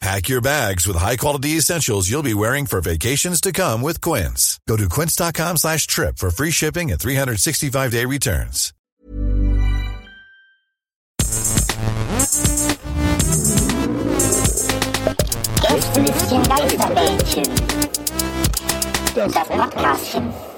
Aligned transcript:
Pack 0.00 0.28
your 0.28 0.42
bags 0.42 0.86
with 0.86 0.96
high-quality 0.96 1.56
essentials 1.56 2.08
you'll 2.08 2.22
be 2.22 2.34
wearing 2.34 2.66
for 2.66 2.80
vacations 2.80 3.40
to 3.40 3.52
come 3.52 3.80
with 3.82 4.00
Quince. 4.00 4.60
Go 4.68 4.76
to 4.76 4.88
quince.com 4.88 5.56
slash 5.56 5.86
trip 5.86 6.18
for 6.18 6.30
free 6.30 6.50
shipping 6.50 6.90
and 6.92 7.00
365-day 7.00 8.04
returns. 8.04 8.72
Gästelistchen 15.62 16.42
Geisterbällchen. 16.42 17.44
Das 19.14 19.32
Podcastchen. 19.32 20.55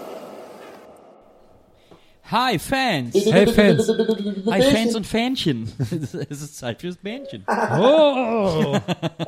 Hi 2.31 2.59
Fans! 2.59 3.15
Hey 3.15 3.47
Fans. 3.47 3.89
Hi 3.89 4.61
Fans 4.61 4.95
und 4.95 5.07
Fähnchen! 5.07 5.73
es 5.79 6.43
ist 6.43 6.59
Zeit 6.59 6.79
fürs 6.83 6.99
Bähnchen. 6.99 7.43
Oh! 7.49 8.79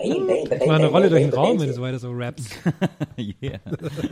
Ich 0.02 0.66
mache 0.66 0.74
eine 0.74 0.88
Rolle 0.88 1.08
durch 1.08 1.22
den 1.22 1.32
Raum, 1.32 1.58
wenn 1.58 1.68
du 1.68 1.72
so 1.72 1.80
weiter 1.80 1.98
so 1.98 2.10
rappst. 2.10 2.58
yeah. 3.16 3.58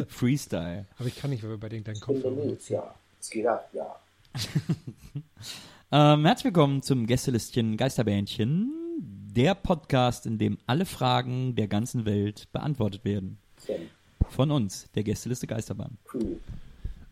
Freestyle. 0.09 0.87
Aber 0.99 1.07
ich 1.07 1.17
kann 1.17 1.29
nicht, 1.29 1.43
weil 1.43 1.51
wir 1.51 1.59
bei 1.59 1.69
den 1.69 1.85
deinen 1.85 2.01
benutzen. 2.01 2.73
Ja, 2.73 2.95
es 3.21 3.29
geht 3.29 3.47
ab, 3.47 3.69
ja. 3.75 3.95
Ähm, 5.91 6.27
herzlich 6.27 6.45
willkommen 6.47 6.83
zum 6.83 7.07
Gästelistchen 7.07 7.79
Geisterbähnchen, 7.79 8.73
der 9.35 9.55
Podcast, 9.55 10.27
in 10.27 10.37
dem 10.37 10.59
alle 10.67 10.85
Fragen 10.85 11.55
der 11.55 11.67
ganzen 11.67 12.05
Welt 12.05 12.51
beantwortet 12.53 13.07
werden. 13.07 13.39
Von 14.29 14.51
uns, 14.51 14.91
der 14.95 15.03
Gästeliste 15.03 15.47
Geisterbahn. 15.47 15.97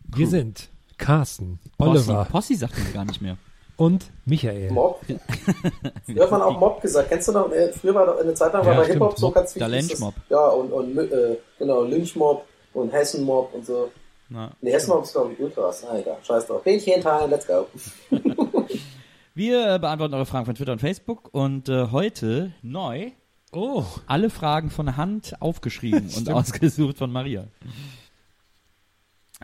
Wir 0.05 0.27
sind 0.27 0.69
Carsten, 0.97 1.59
Possi, 1.77 1.89
Oliver 2.11 2.25
Possi 2.25 2.55
sagt 2.55 2.77
man 2.77 2.93
gar 2.93 3.05
nicht 3.05 3.21
mehr. 3.21 3.37
und 3.77 4.11
Michael. 4.25 4.71
Mob. 4.71 4.99
Früher 6.05 6.23
hat 6.23 6.31
man 6.31 6.41
auch 6.41 6.59
Mob 6.59 6.81
gesagt. 6.81 7.09
Kennst 7.09 7.27
du 7.27 7.31
noch? 7.33 7.51
äh, 7.51 7.71
Früher 7.73 7.93
war 7.95 8.05
doch 8.07 8.19
eine 8.19 8.33
Zeit 8.33 8.51
lang 8.53 8.65
war 8.65 8.73
Ja, 8.73 8.79
bei. 8.81 8.87
Hip-Hop 8.87 9.17
so 9.17 9.31
ganz 9.31 9.53
Der 9.53 9.69
wichtig. 9.71 9.89
Lynchmob. 9.89 10.15
das- 10.15 10.23
Ja, 10.29 10.47
und, 10.47 10.71
und 10.71 10.97
äh, 10.97 11.37
genau, 11.59 11.83
Lynchmob 11.83 12.45
und 12.73 12.91
Hessenmob 12.91 13.53
und 13.53 13.65
so. 13.65 13.91
Na. 14.29 14.51
Ne, 14.61 14.71
Hessenmob 14.71 15.03
ist 15.03 15.13
glaube 15.13 15.33
ich 15.33 15.39
Ultras. 15.39 15.85
Ah, 15.85 15.97
egal. 15.99 16.17
Scheiß 16.23 16.47
drauf. 16.47 16.63
Bähnchen 16.63 17.01
time, 17.01 17.27
let's 17.29 17.45
go. 17.47 17.67
Wir 19.35 19.75
äh, 19.75 19.79
beantworten 19.79 20.15
eure 20.15 20.25
Fragen 20.25 20.45
von 20.47 20.55
Twitter 20.55 20.71
und 20.71 20.79
Facebook 20.79 21.29
und 21.31 21.69
äh, 21.69 21.87
heute 21.91 22.53
neu 22.61 23.11
Oh, 23.53 23.85
alle 24.07 24.29
Fragen 24.29 24.69
von 24.69 24.97
Hand 24.97 25.41
aufgeschrieben 25.41 26.09
und 26.17 26.29
ausgesucht 26.29 26.97
von 26.97 27.11
Maria. 27.11 27.45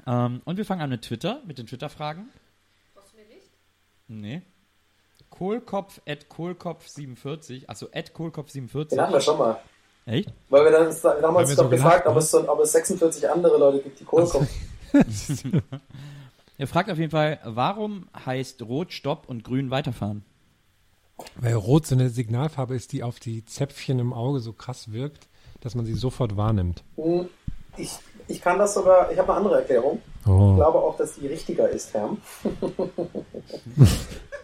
Ähm, 0.08 0.42
und 0.46 0.58
wir 0.58 0.66
fangen 0.66 0.81
an 0.81 0.90
mit 0.90 1.04
Twitter, 1.04 1.42
mit 1.46 1.58
den 1.58 1.68
Twitter-Fragen. 1.68 2.30
Brauchst 2.94 3.14
du 3.14 3.18
mir 3.18 3.26
nicht? 3.28 3.50
Nee. 4.08 4.42
Kohlkopf 5.30 6.02
at 6.08 6.28
Kohlkopf47, 6.30 7.66
also 7.68 7.88
at 7.94 8.09
Den 8.09 8.16
hatten 8.16 8.34
wir 8.34 8.40
Kohlkopf47. 8.42 9.22
schon 9.22 9.38
mal. 9.38 9.59
Echt? 10.06 10.34
Weil 10.50 10.66
wir 10.66 10.72
dann 10.72 11.22
damals 11.22 11.50
wir 11.50 11.56
doch 11.56 11.64
so 11.64 11.70
gefragt, 11.70 12.08
ob 12.08 12.18
es, 12.18 12.30
so, 12.31 12.48
ob 12.50 12.59
es 12.59 12.72
46 12.74 13.30
andere 13.30 13.58
Leute 13.58 13.80
gibt, 13.81 14.00
die 14.00 14.04
Kohl 14.04 14.28
kommen. 14.28 14.48
Er 16.58 16.68
fragt 16.68 16.92
auf 16.92 16.98
jeden 17.00 17.12
Fall, 17.12 17.40
warum 17.46 18.08
heißt 18.25 18.62
Rot 18.64 18.94
Stopp 18.94 19.28
und 19.28 19.44
Grün 19.44 19.72
weiterfahren? 19.72 20.24
weil 21.36 21.54
Rot 21.54 21.86
so 21.86 21.96
eine 21.96 22.10
Signalfarbe 22.10 22.75
ist, 22.75 22.92
die 22.92 23.02
auf 23.04 23.20
die 23.20 23.46
Zäpfchen 23.46 24.00
im 24.00 24.14
Auge 24.14 24.40
so 24.40 24.52
krass 24.52 24.92
wirkt, 24.92 25.28
dass 25.62 25.74
man 25.75 25.86
sie 25.86 25.94
sofort 25.94 26.36
wahrnimmt. 26.38 26.84
Hm, 26.96 27.30
Ich, 27.78 27.98
ich 28.28 28.42
kann 28.42 28.58
das 28.60 28.74
sogar, 28.74 29.12
ich 29.12 29.18
habe 29.18 29.30
eine 29.30 29.38
andere 29.38 29.56
Erklärung. 29.60 30.02
Ich 30.22 30.28
Oh. 30.30 30.56
glaube 30.56 30.80
auch, 30.80 30.96
dass 30.96 31.16
die 31.16 31.28
richtiger 31.28 31.70
ist, 31.70 31.94
Herr. 31.94 32.16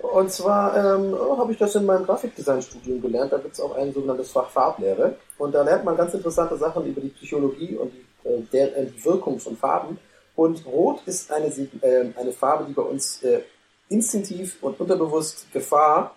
Und 0.02 0.32
zwar 0.32 0.76
ähm, 0.76 1.16
habe 1.38 1.52
ich 1.52 1.58
das 1.58 1.76
in 1.76 1.86
meinem 1.86 2.06
Grafikdesign-Studium 2.06 3.02
gelernt. 3.02 3.32
Da 3.32 3.38
gibt 3.38 3.54
es 3.54 3.62
auch 3.62 3.76
ein 3.76 3.94
sogenanntes 3.94 4.32
Fach 4.32 4.50
Farblehre. 4.50 5.16
Und 5.38 5.54
da 5.54 5.62
lernt 5.64 5.86
man 5.86 5.96
ganz 5.98 6.14
interessante 6.14 6.58
Sachen 6.58 6.86
über 6.86 7.02
die 7.02 7.10
Psychologie 7.10 7.76
und 7.78 7.92
die, 7.94 8.28
äh, 8.30 8.42
der, 8.52 8.78
äh, 8.78 8.86
die 8.88 9.06
Wirkung 9.06 9.40
von 9.40 9.56
Farben. 9.56 10.00
Und 10.36 10.66
Rot 10.66 11.02
ist 11.06 11.32
eine, 11.32 11.48
äh, 11.48 12.12
eine 12.18 12.32
Farbe, 12.32 12.66
die 12.66 12.74
bei 12.74 12.82
uns 12.82 13.22
äh, 13.24 13.42
instinktiv 13.90 14.58
und 14.62 14.80
unterbewusst 14.80 15.52
Gefahr 15.52 16.16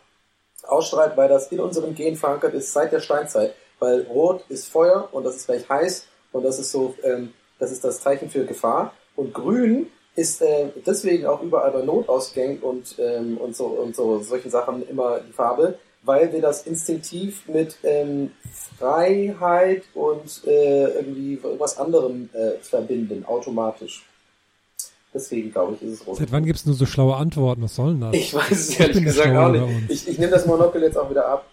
ausstrahlt, 0.65 1.17
weil 1.17 1.29
das 1.29 1.51
in 1.51 1.61
unserem 1.61 1.95
Gen 1.95 2.17
verankert 2.17 2.55
ist 2.55 2.73
seit 2.73 2.93
der 2.93 3.01
Steinzeit. 3.01 3.55
Weil 3.81 4.03
Rot 4.03 4.45
ist 4.49 4.69
Feuer 4.69 5.09
und 5.13 5.25
das 5.25 5.37
ist 5.37 5.47
gleich 5.47 5.69
heiß 5.69 6.07
und 6.33 6.45
das 6.45 6.59
ist 6.61 6.71
so, 6.71 6.95
ähm, 7.03 7.33
das 7.63 7.71
ist 7.71 7.85
das 7.85 8.01
Zeichen 8.01 8.29
für 8.29 8.45
Gefahr. 8.45 8.93
Und 9.15 9.33
Grün 9.33 9.87
ist 10.17 10.43
äh, 10.43 10.67
deswegen 10.85 11.27
auch 11.27 11.41
überall 11.43 11.71
bei 11.71 11.83
Notausgängen 11.83 12.59
und, 12.59 12.97
ähm, 12.99 13.39
und, 13.39 13.55
so, 13.55 13.67
und 13.67 13.95
so 13.95 14.21
solchen 14.21 14.51
Sachen 14.51 14.87
immer 14.89 15.21
die 15.21 15.33
Farbe, 15.33 15.79
weil 16.03 16.33
wir 16.33 16.41
das 16.41 16.67
instinktiv 16.67 17.45
mit 17.47 17.77
ähm, 17.85 18.33
Freiheit 18.79 19.85
und 19.95 20.43
äh, 20.45 20.87
irgendwie 20.89 21.35
irgendwas 21.35 21.79
anderem 21.79 22.31
äh, 22.33 22.59
verbinden, 22.61 23.25
automatisch. 23.25 24.05
Deswegen 25.15 25.53
glaube 25.53 25.77
ich, 25.77 25.83
ist 25.83 26.01
es 26.01 26.07
rot. 26.07 26.17
Seit 26.17 26.33
wann 26.33 26.45
gibt 26.45 26.59
es 26.59 26.67
nur 26.67 26.75
so 26.75 26.85
schlaue 26.85 27.15
Antworten? 27.15 27.63
Was 27.63 27.77
soll 27.77 27.93
denn 27.93 28.01
das? 28.01 28.15
Ich 28.15 28.35
weiß 28.35 28.51
es 28.51 28.81
ehrlich 28.81 29.05
gesagt 29.05 29.37
auch 29.37 29.51
nicht. 29.53 29.89
Ich, 29.89 30.09
ich 30.09 30.19
nehme 30.19 30.33
das 30.33 30.47
Monokel 30.47 30.83
jetzt 30.83 30.99
auch 30.99 31.09
wieder 31.09 31.29
ab. 31.29 31.47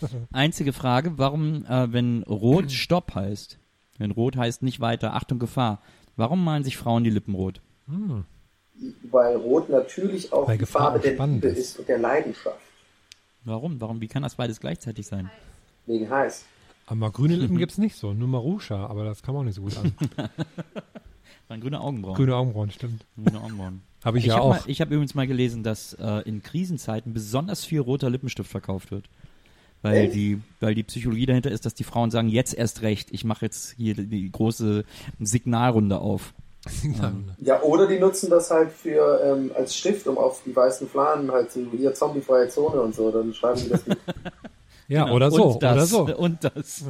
Einzige 0.32 0.72
Frage, 0.72 1.12
warum, 1.16 1.66
äh, 1.66 1.92
wenn 1.92 2.22
Rot 2.22 2.72
Stopp 2.72 3.14
heißt, 3.14 3.59
wenn 4.00 4.10
Rot 4.10 4.36
heißt 4.36 4.62
nicht 4.62 4.80
weiter, 4.80 5.14
Achtung 5.14 5.38
Gefahr, 5.38 5.80
warum 6.16 6.42
malen 6.42 6.64
sich 6.64 6.76
Frauen 6.76 7.04
die 7.04 7.10
Lippen 7.10 7.34
rot? 7.34 7.60
Weil 9.10 9.36
Rot 9.36 9.68
natürlich 9.68 10.32
auch 10.32 10.48
Weil 10.48 10.56
die 10.56 10.60
Gefahr 10.60 10.92
Farbe 10.92 11.00
der 11.00 11.26
Liebe 11.26 11.48
ist. 11.48 11.58
ist 11.58 11.78
und 11.78 11.88
der 11.88 11.98
Leidenschaft. 11.98 12.58
Warum? 13.44 13.80
Warum? 13.80 14.00
Wie 14.00 14.08
kann 14.08 14.22
das 14.22 14.34
beides 14.34 14.58
gleichzeitig 14.60 15.06
sein? 15.06 15.30
Wegen 15.86 16.08
heiß. 16.10 16.44
Aber 16.86 17.10
grüne. 17.10 17.36
Lippen 17.36 17.58
gibt's 17.58 17.78
nicht 17.78 17.96
so, 17.96 18.12
nur 18.12 18.28
Marusha, 18.28 18.86
aber 18.86 19.04
das 19.04 19.22
kam 19.22 19.36
auch 19.36 19.42
nicht 19.44 19.54
so 19.54 19.62
gut 19.62 19.76
an. 19.76 19.92
Dann 21.48 21.60
grüne 21.60 21.80
Augenbrauen. 21.80 22.16
Grüne 22.16 22.36
Augenbrauen, 22.36 22.70
stimmt. 22.70 23.04
Grüne 23.22 23.40
Augenbrauen. 23.40 23.82
Habe 24.04 24.18
ich, 24.18 24.24
Ich 24.24 24.28
ja 24.28 24.36
habe 24.36 24.44
auch. 24.44 24.66
hab 24.68 24.90
übrigens 24.90 25.14
mal 25.14 25.26
gelesen, 25.26 25.62
dass 25.62 25.94
äh, 25.94 26.22
in 26.28 26.42
Krisenzeiten 26.42 27.12
besonders 27.12 27.64
viel 27.64 27.80
roter 27.80 28.08
Lippenstift 28.08 28.50
verkauft 28.50 28.90
wird. 28.92 29.08
Weil 29.82 30.08
die, 30.08 30.40
weil 30.60 30.74
die 30.74 30.82
Psychologie 30.82 31.24
dahinter 31.26 31.50
ist, 31.50 31.64
dass 31.64 31.74
die 31.74 31.84
Frauen 31.84 32.10
sagen, 32.10 32.28
jetzt 32.28 32.54
erst 32.54 32.82
recht, 32.82 33.08
ich 33.12 33.24
mache 33.24 33.46
jetzt 33.46 33.74
hier 33.78 33.94
die, 33.94 34.30
große 34.30 34.84
Signalrunde 35.18 35.98
auf. 35.98 36.34
Ja, 37.38 37.62
oder 37.62 37.86
die 37.86 37.98
nutzen 37.98 38.28
das 38.28 38.50
halt 38.50 38.70
für 38.70 39.20
ähm, 39.24 39.50
als 39.54 39.74
Stift, 39.74 40.06
um 40.06 40.18
auf 40.18 40.42
die 40.44 40.54
weißen 40.54 40.86
Fahnen 40.88 41.32
halt 41.32 41.50
so 41.50 41.66
hier 41.74 41.94
zombiefreie 41.94 42.50
Zone 42.50 42.82
und 42.82 42.94
so. 42.94 43.10
Dann 43.10 43.32
schreiben 43.32 43.62
die 43.62 43.70
das 43.70 43.86
mit 43.86 43.98
ja, 44.88 45.04
Genau. 45.04 45.16
oder 45.16 45.30
so, 45.30 45.44
und 45.44 45.62
das, 45.62 45.72
oder 45.72 45.86
so. 45.86 46.16
Und 46.16 46.44
das. 46.44 46.84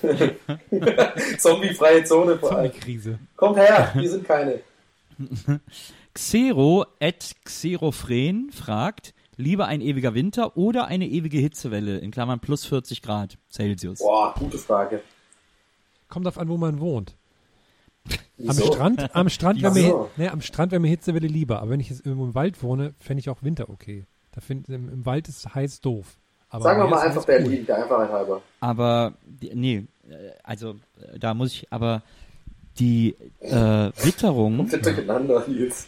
zombiefreie 1.38 2.04
Zone 2.04 2.38
vor 2.38 2.52
allem. 2.52 2.70
Zombie-Krise. 2.72 3.18
Kommt 3.36 3.58
her, 3.58 3.92
wir 3.94 4.10
sind 4.10 4.24
keine. 4.24 4.60
Xero 6.14 6.86
at 7.00 7.34
Xerophren 7.44 8.50
fragt, 8.52 9.14
lieber 9.36 9.66
ein 9.66 9.80
ewiger 9.80 10.14
Winter 10.14 10.56
oder 10.56 10.86
eine 10.86 11.06
ewige 11.08 11.38
Hitzewelle, 11.38 11.98
in 11.98 12.10
Klammern 12.10 12.40
plus 12.40 12.64
40 12.66 13.02
Grad 13.02 13.38
Celsius. 13.50 13.98
Boah, 13.98 14.34
gute 14.38 14.58
Frage. 14.58 15.00
Kommt 16.08 16.26
auf 16.26 16.38
an, 16.38 16.48
wo 16.48 16.56
man 16.56 16.80
wohnt. 16.80 17.16
Am 18.06 18.16
Wieso? 18.36 18.66
Strand, 18.72 19.14
am 19.14 19.28
Strand 19.28 19.62
wäre 19.62 19.72
mir, 19.72 20.08
ne, 20.16 20.30
am 20.32 20.40
Strand 20.40 20.72
wäre 20.72 20.80
mir 20.80 20.88
Hitzewelle 20.88 21.26
lieber, 21.28 21.60
aber 21.60 21.70
wenn 21.70 21.80
ich 21.80 21.88
jetzt 21.88 22.04
irgendwo 22.04 22.26
im 22.26 22.34
Wald 22.34 22.62
wohne, 22.62 22.92
fände 22.98 23.20
ich 23.20 23.30
auch 23.30 23.42
Winter 23.42 23.70
okay. 23.70 24.04
Da 24.32 24.40
find, 24.40 24.68
im, 24.68 24.88
Im 24.88 25.06
Wald 25.06 25.28
ist 25.28 25.54
heiß 25.54 25.80
doof. 25.80 26.18
Aber 26.50 26.64
Sagen 26.64 26.82
wir 26.82 26.88
mal 26.88 26.98
einfach 27.00 27.22
heiß 27.22 27.28
cool. 27.28 27.44
Berlin, 27.44 27.66
der 27.66 27.82
Einfachheit 27.82 28.10
halber. 28.10 28.42
Aber, 28.60 29.14
die- 29.24 29.54
nee, 29.54 29.84
äh, 30.08 30.14
also, 30.42 30.74
äh, 31.00 31.18
da 31.18 31.32
muss 31.34 31.52
ich, 31.52 31.72
aber 31.72 32.02
die 32.78 33.14
äh, 33.40 33.90
Witterung, 34.02 34.58
Bitte 34.66 34.78
durcheinander, 34.80 35.44
Nils. 35.46 35.86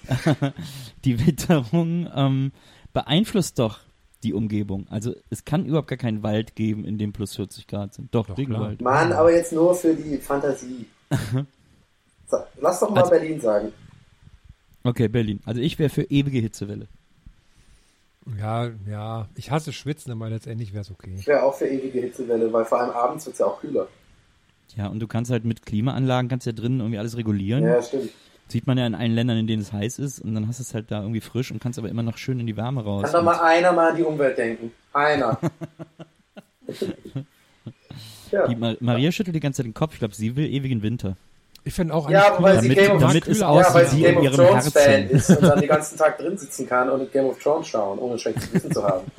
die 1.04 1.26
Witterung 1.26 2.08
ähm, 2.14 2.52
beeinflusst 2.96 3.58
doch 3.58 3.80
die 4.22 4.32
Umgebung. 4.32 4.86
Also 4.88 5.14
es 5.28 5.44
kann 5.44 5.66
überhaupt 5.66 5.88
gar 5.88 5.98
keinen 5.98 6.22
Wald 6.22 6.56
geben, 6.56 6.86
in 6.86 6.96
dem 6.96 7.12
plus 7.12 7.36
40 7.36 7.66
Grad 7.66 7.92
sind. 7.92 8.14
Doch, 8.14 8.26
Doch, 8.26 8.38
Regenwald. 8.38 8.80
Mann, 8.80 9.12
aber 9.12 9.30
jetzt 9.34 9.52
nur 9.52 9.74
für 9.74 9.94
die 9.94 10.16
Fantasie. 10.16 10.86
So, 12.28 12.38
lass 12.60 12.80
doch 12.80 12.90
mal 12.90 13.02
Also- 13.02 13.10
Berlin 13.10 13.40
sagen. 13.40 13.72
Okay, 14.82 15.06
Berlin. 15.06 15.38
Also 15.44 15.60
ich 15.60 15.78
wäre 15.78 15.90
für 15.90 16.02
ewige 16.02 16.40
Hitzewelle. 16.40 16.88
Ja, 18.40 18.70
ja. 18.88 19.28
Ich 19.36 19.52
hasse 19.52 19.72
Schwitzen, 19.72 20.10
aber 20.10 20.28
letztendlich 20.28 20.72
wäre 20.72 20.80
es 20.82 20.90
okay. 20.90 21.14
Ich 21.16 21.28
wäre 21.28 21.44
auch 21.44 21.54
für 21.54 21.68
ewige 21.68 22.00
Hitzewelle, 22.00 22.52
weil 22.52 22.64
vor 22.64 22.80
allem 22.80 22.90
abends 22.90 23.26
wird 23.26 23.34
es 23.34 23.38
ja 23.38 23.46
auch 23.46 23.60
kühler. 23.60 23.86
Ja, 24.74 24.88
und 24.88 24.98
du 24.98 25.06
kannst 25.06 25.30
halt 25.30 25.44
mit 25.44 25.64
Klimaanlagen, 25.64 26.28
kannst 26.28 26.46
ja 26.46 26.52
drinnen 26.52 26.80
irgendwie 26.80 26.98
alles 26.98 27.16
regulieren. 27.16 27.62
Ja, 27.62 27.80
stimmt. 27.80 28.10
Sieht 28.48 28.66
man 28.66 28.78
ja 28.78 28.86
in 28.86 28.94
allen 28.94 29.12
Ländern, 29.14 29.38
in 29.38 29.46
denen 29.48 29.62
es 29.62 29.72
heiß 29.72 29.98
ist 29.98 30.20
und 30.20 30.34
dann 30.34 30.46
hast 30.46 30.60
du 30.60 30.62
es 30.62 30.72
halt 30.72 30.90
da 30.90 31.00
irgendwie 31.00 31.20
frisch 31.20 31.50
und 31.50 31.60
kannst 31.60 31.78
aber 31.80 31.88
immer 31.88 32.04
noch 32.04 32.16
schön 32.16 32.38
in 32.38 32.46
die 32.46 32.56
Wärme 32.56 32.84
raus. 32.84 33.02
Kann 33.02 33.12
doch 33.12 33.22
mal 33.24 33.40
einer 33.40 33.72
mal 33.72 33.90
an 33.90 33.96
die 33.96 34.02
Umwelt 34.04 34.38
denken. 34.38 34.70
Einer. 34.92 35.38
ja. 38.30 38.46
Die 38.46 38.54
Ma 38.56 38.74
Maria 38.80 39.10
schüttelt 39.10 39.34
die 39.34 39.40
ganze 39.40 39.58
Zeit 39.58 39.66
den 39.66 39.74
Kopf. 39.74 39.94
Ich 39.94 39.98
glaube, 39.98 40.14
sie 40.14 40.36
will 40.36 40.46
ewigen 40.46 40.82
Winter. 40.82 41.16
Ich 41.64 41.74
finde 41.74 41.94
auch 41.94 42.08
Ja, 42.08 42.34
aber 42.34 42.44
weil 42.44 42.60
sie 42.62 42.68
Damit- 42.68 42.86
Game 42.86 42.96
of, 42.96 43.00
damit 43.02 43.26
es 43.26 43.40
ja, 43.40 43.48
aussieht 43.48 43.74
weil 43.74 43.86
sie 43.88 44.00
Game 44.02 44.12
in 44.12 44.18
of 44.18 44.24
ihrem 44.24 44.34
Thrones 44.36 44.72
Fan 44.72 45.10
ist 45.10 45.30
und 45.30 45.42
dann 45.42 45.58
den 45.58 45.68
ganzen 45.76 45.98
Tag 45.98 46.18
drin 46.18 46.38
sitzen 46.38 46.68
kann 46.68 46.88
und 46.88 47.12
Game 47.12 47.24
of 47.26 47.42
Thrones 47.42 47.66
schauen, 47.66 47.98
ohne 47.98 48.16
schlechtes 48.18 48.54
Wissen 48.54 48.70
zu 48.72 48.84
haben. 48.84 49.10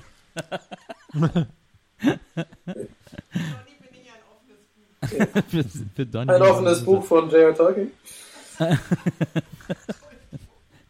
für, 5.49 5.63
für 5.95 6.05
Donny. 6.05 6.31
Ein 6.31 6.41
offenes 6.41 6.83
Buch 6.83 7.03
von 7.03 7.29
J.R. 7.29 7.55
Tolkien. 7.55 7.91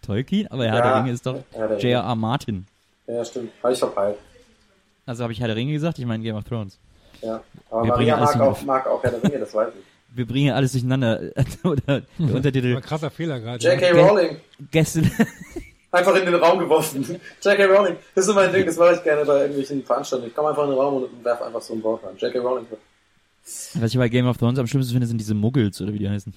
Tolkien, 0.05 0.47
aber 0.47 0.65
Herr 0.65 0.75
Ja. 0.75 0.81
der 0.81 0.95
Ringe 1.03 1.11
ist 1.11 1.25
doch 1.25 1.43
J.R.R. 1.79 2.15
Martin. 2.15 2.65
Ja, 3.07 3.23
stimmt. 3.25 3.51
Habe 3.61 3.73
ich 3.73 3.79
verpeilt. 3.79 4.17
Also 5.05 5.23
habe 5.23 5.33
ich 5.33 5.39
Herr 5.39 5.47
der 5.47 5.55
Ringe 5.55 5.73
gesagt, 5.73 5.99
ich 5.99 6.05
meine 6.05 6.23
Game 6.23 6.35
of 6.35 6.43
Thrones. 6.43 6.77
Ja. 7.21 7.41
Aber 7.69 7.83
Wir 7.83 7.89
Maria 7.89 8.17
mag 8.17 8.39
auch, 8.39 8.61
mag 8.63 8.87
auch 8.87 9.03
Herr 9.03 9.11
der 9.11 9.23
Ringe, 9.23 9.39
das 9.39 9.53
weiß 9.53 9.69
ich. 9.77 9.83
Wir 10.15 10.25
bringen 10.25 10.53
alles 10.53 10.71
durcheinander. 10.71 11.21
Oder 11.63 12.01
der 12.17 12.35
Untertitel 12.35 12.75
Ein 12.75 12.81
krasser 12.81 13.09
Fehler 13.09 13.39
gerade. 13.39 13.63
J.K. 13.63 13.91
Rowling. 13.91 14.37
Gäste. 14.71 15.01
Einfach 15.91 16.15
in 16.15 16.25
den 16.25 16.35
Raum 16.35 16.59
geworfen. 16.59 17.03
J.K. 17.41 17.65
Rowling. 17.65 17.95
Das 18.15 18.23
ist 18.23 18.27
so 18.27 18.33
mein 18.33 18.51
Ding, 18.51 18.65
das 18.65 18.77
mache 18.77 18.95
ich 18.95 19.03
gerne 19.03 19.25
bei 19.25 19.41
irgendwelchen 19.41 19.83
Veranstaltungen. 19.83 20.29
Ich 20.29 20.35
komme 20.35 20.49
einfach 20.49 20.63
in 20.63 20.69
den 20.71 20.79
Raum 20.79 21.03
und 21.03 21.23
werfe 21.23 21.45
einfach 21.45 21.61
so 21.61 21.73
ein 21.73 21.83
Wort 21.83 22.03
rein. 22.03 22.15
J.K. 22.17 22.39
Rowling. 22.39 22.65
Was 23.43 23.91
ich 23.91 23.97
bei 23.97 24.09
Game 24.09 24.27
of 24.27 24.37
Thrones 24.37 24.59
am 24.59 24.67
schlimmsten 24.67 24.91
finde, 24.93 25.07
sind 25.07 25.17
diese 25.19 25.33
Muggels 25.33 25.79
oder 25.81 25.93
wie 25.93 25.99
die 25.99 26.09
heißen. 26.09 26.33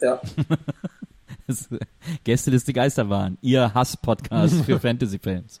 Ja. 0.00 0.20
Gästeliste 2.24 2.72
Geisterbahn, 2.72 3.38
ihr 3.40 3.72
Hass-Podcast 3.72 4.64
für 4.64 4.78
Fantasy-Fans. 4.80 5.60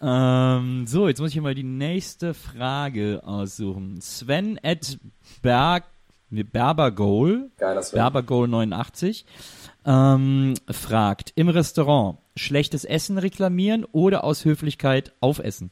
Ähm, 0.00 0.86
so, 0.86 1.08
jetzt 1.08 1.20
muss 1.20 1.28
ich 1.28 1.34
hier 1.34 1.42
mal 1.42 1.54
die 1.54 1.62
nächste 1.62 2.34
Frage 2.34 3.22
aussuchen. 3.24 4.00
Sven 4.00 4.60
at 4.62 4.98
Berg, 5.40 5.84
Berbergoal. 6.30 7.50
Berbergoal 7.92 8.48
89, 8.48 9.24
ähm, 9.86 10.54
fragt, 10.70 11.32
im 11.36 11.48
Restaurant 11.48 12.18
schlechtes 12.36 12.84
Essen 12.84 13.16
reklamieren 13.18 13.84
oder 13.84 14.24
aus 14.24 14.44
Höflichkeit 14.44 15.14
aufessen? 15.20 15.70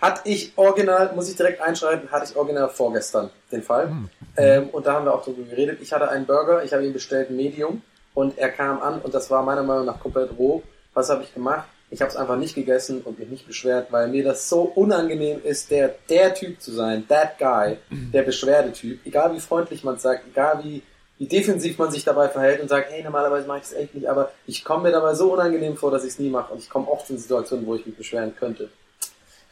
Hatte 0.00 0.22
ich 0.24 0.52
original, 0.56 1.12
muss 1.14 1.28
ich 1.28 1.36
direkt 1.36 1.60
einschreiten, 1.60 2.10
hatte 2.10 2.26
ich 2.30 2.36
original 2.36 2.68
vorgestern 2.68 3.30
den 3.52 3.62
Fall. 3.62 3.88
Ähm, 4.36 4.68
und 4.70 4.86
da 4.86 4.94
haben 4.94 5.04
wir 5.04 5.14
auch 5.14 5.24
drüber 5.24 5.42
geredet. 5.42 5.78
Ich 5.82 5.92
hatte 5.92 6.08
einen 6.08 6.26
Burger, 6.26 6.64
ich 6.64 6.72
habe 6.72 6.86
ihn 6.86 6.92
bestellt 6.92 7.30
Medium 7.30 7.82
und 8.14 8.38
er 8.38 8.50
kam 8.50 8.80
an 8.80 9.00
und 9.00 9.14
das 9.14 9.30
war 9.30 9.42
meiner 9.42 9.62
Meinung 9.62 9.84
nach 9.84 10.00
komplett 10.00 10.30
roh. 10.38 10.62
Was 10.94 11.10
habe 11.10 11.22
ich 11.22 11.34
gemacht? 11.34 11.68
Ich 11.90 12.00
habe 12.00 12.10
es 12.10 12.16
einfach 12.16 12.36
nicht 12.36 12.54
gegessen 12.54 13.02
und 13.02 13.18
mich 13.18 13.28
nicht 13.28 13.46
beschwert, 13.46 13.88
weil 13.90 14.08
mir 14.08 14.22
das 14.22 14.48
so 14.48 14.62
unangenehm 14.62 15.40
ist, 15.42 15.70
der, 15.72 15.96
der 16.08 16.34
Typ 16.34 16.60
zu 16.60 16.70
sein, 16.70 17.06
that 17.08 17.36
guy, 17.38 17.78
der 17.90 18.22
Beschwerdetyp. 18.22 19.04
Egal 19.04 19.34
wie 19.34 19.40
freundlich 19.40 19.82
man 19.82 19.96
es 19.96 20.02
sagt, 20.02 20.24
egal 20.30 20.60
wie, 20.62 20.82
wie 21.18 21.26
defensiv 21.26 21.78
man 21.78 21.90
sich 21.90 22.04
dabei 22.04 22.28
verhält 22.28 22.60
und 22.60 22.68
sagt, 22.68 22.90
hey, 22.90 23.02
normalerweise 23.02 23.46
mache 23.48 23.58
ich 23.58 23.64
es 23.64 23.72
echt 23.72 23.94
nicht, 23.94 24.08
aber 24.08 24.30
ich 24.46 24.64
komme 24.64 24.84
mir 24.84 24.92
dabei 24.92 25.14
so 25.14 25.32
unangenehm 25.32 25.76
vor, 25.76 25.90
dass 25.90 26.04
ich 26.04 26.10
es 26.10 26.18
nie 26.20 26.30
mache 26.30 26.52
und 26.52 26.60
ich 26.60 26.70
komme 26.70 26.88
oft 26.88 27.10
in 27.10 27.18
Situationen, 27.18 27.66
wo 27.66 27.74
ich 27.74 27.84
mich 27.84 27.96
beschweren 27.96 28.36
könnte. 28.36 28.70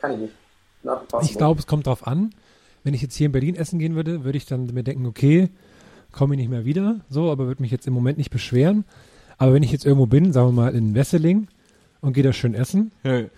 Kann 0.00 0.12
ich 0.15 0.19
nicht. 0.19 0.33
Ich 1.23 1.37
glaube, 1.37 1.59
es 1.61 1.67
kommt 1.67 1.87
drauf 1.87 2.06
an. 2.06 2.31
Wenn 2.85 2.95
ich 2.95 3.03
jetzt 3.03 3.17
hier 3.17 3.27
in 3.27 3.33
Berlin 3.33 3.56
essen 3.56 3.79
gehen 3.79 3.95
würde, 3.97 4.25
würde 4.25 4.39
ich 4.39 4.47
dann 4.47 4.67
mir 4.67 4.83
denken, 4.85 5.06
okay, 5.06 5.49
komme 6.12 6.35
ich 6.35 6.41
nicht 6.41 6.49
mehr 6.50 6.65
wieder, 6.65 7.00
so, 7.11 7.31
aber 7.31 7.47
würde 7.47 7.61
mich 7.62 7.71
jetzt 7.71 7.87
im 7.87 7.93
Moment 7.93 8.17
nicht 8.19 8.31
beschweren. 8.31 8.85
Aber 9.37 9.53
wenn 9.53 9.62
ich 9.62 9.73
jetzt 9.73 9.85
irgendwo 9.85 10.06
bin, 10.06 10.33
sagen 10.33 10.49
wir 10.49 10.53
mal 10.53 10.75
in 10.75 10.95
Wesseling 10.95 11.49
und 12.00 12.12
gehe 12.12 12.23
da 12.23 12.33
schön 12.33 12.55
essen 12.55 12.93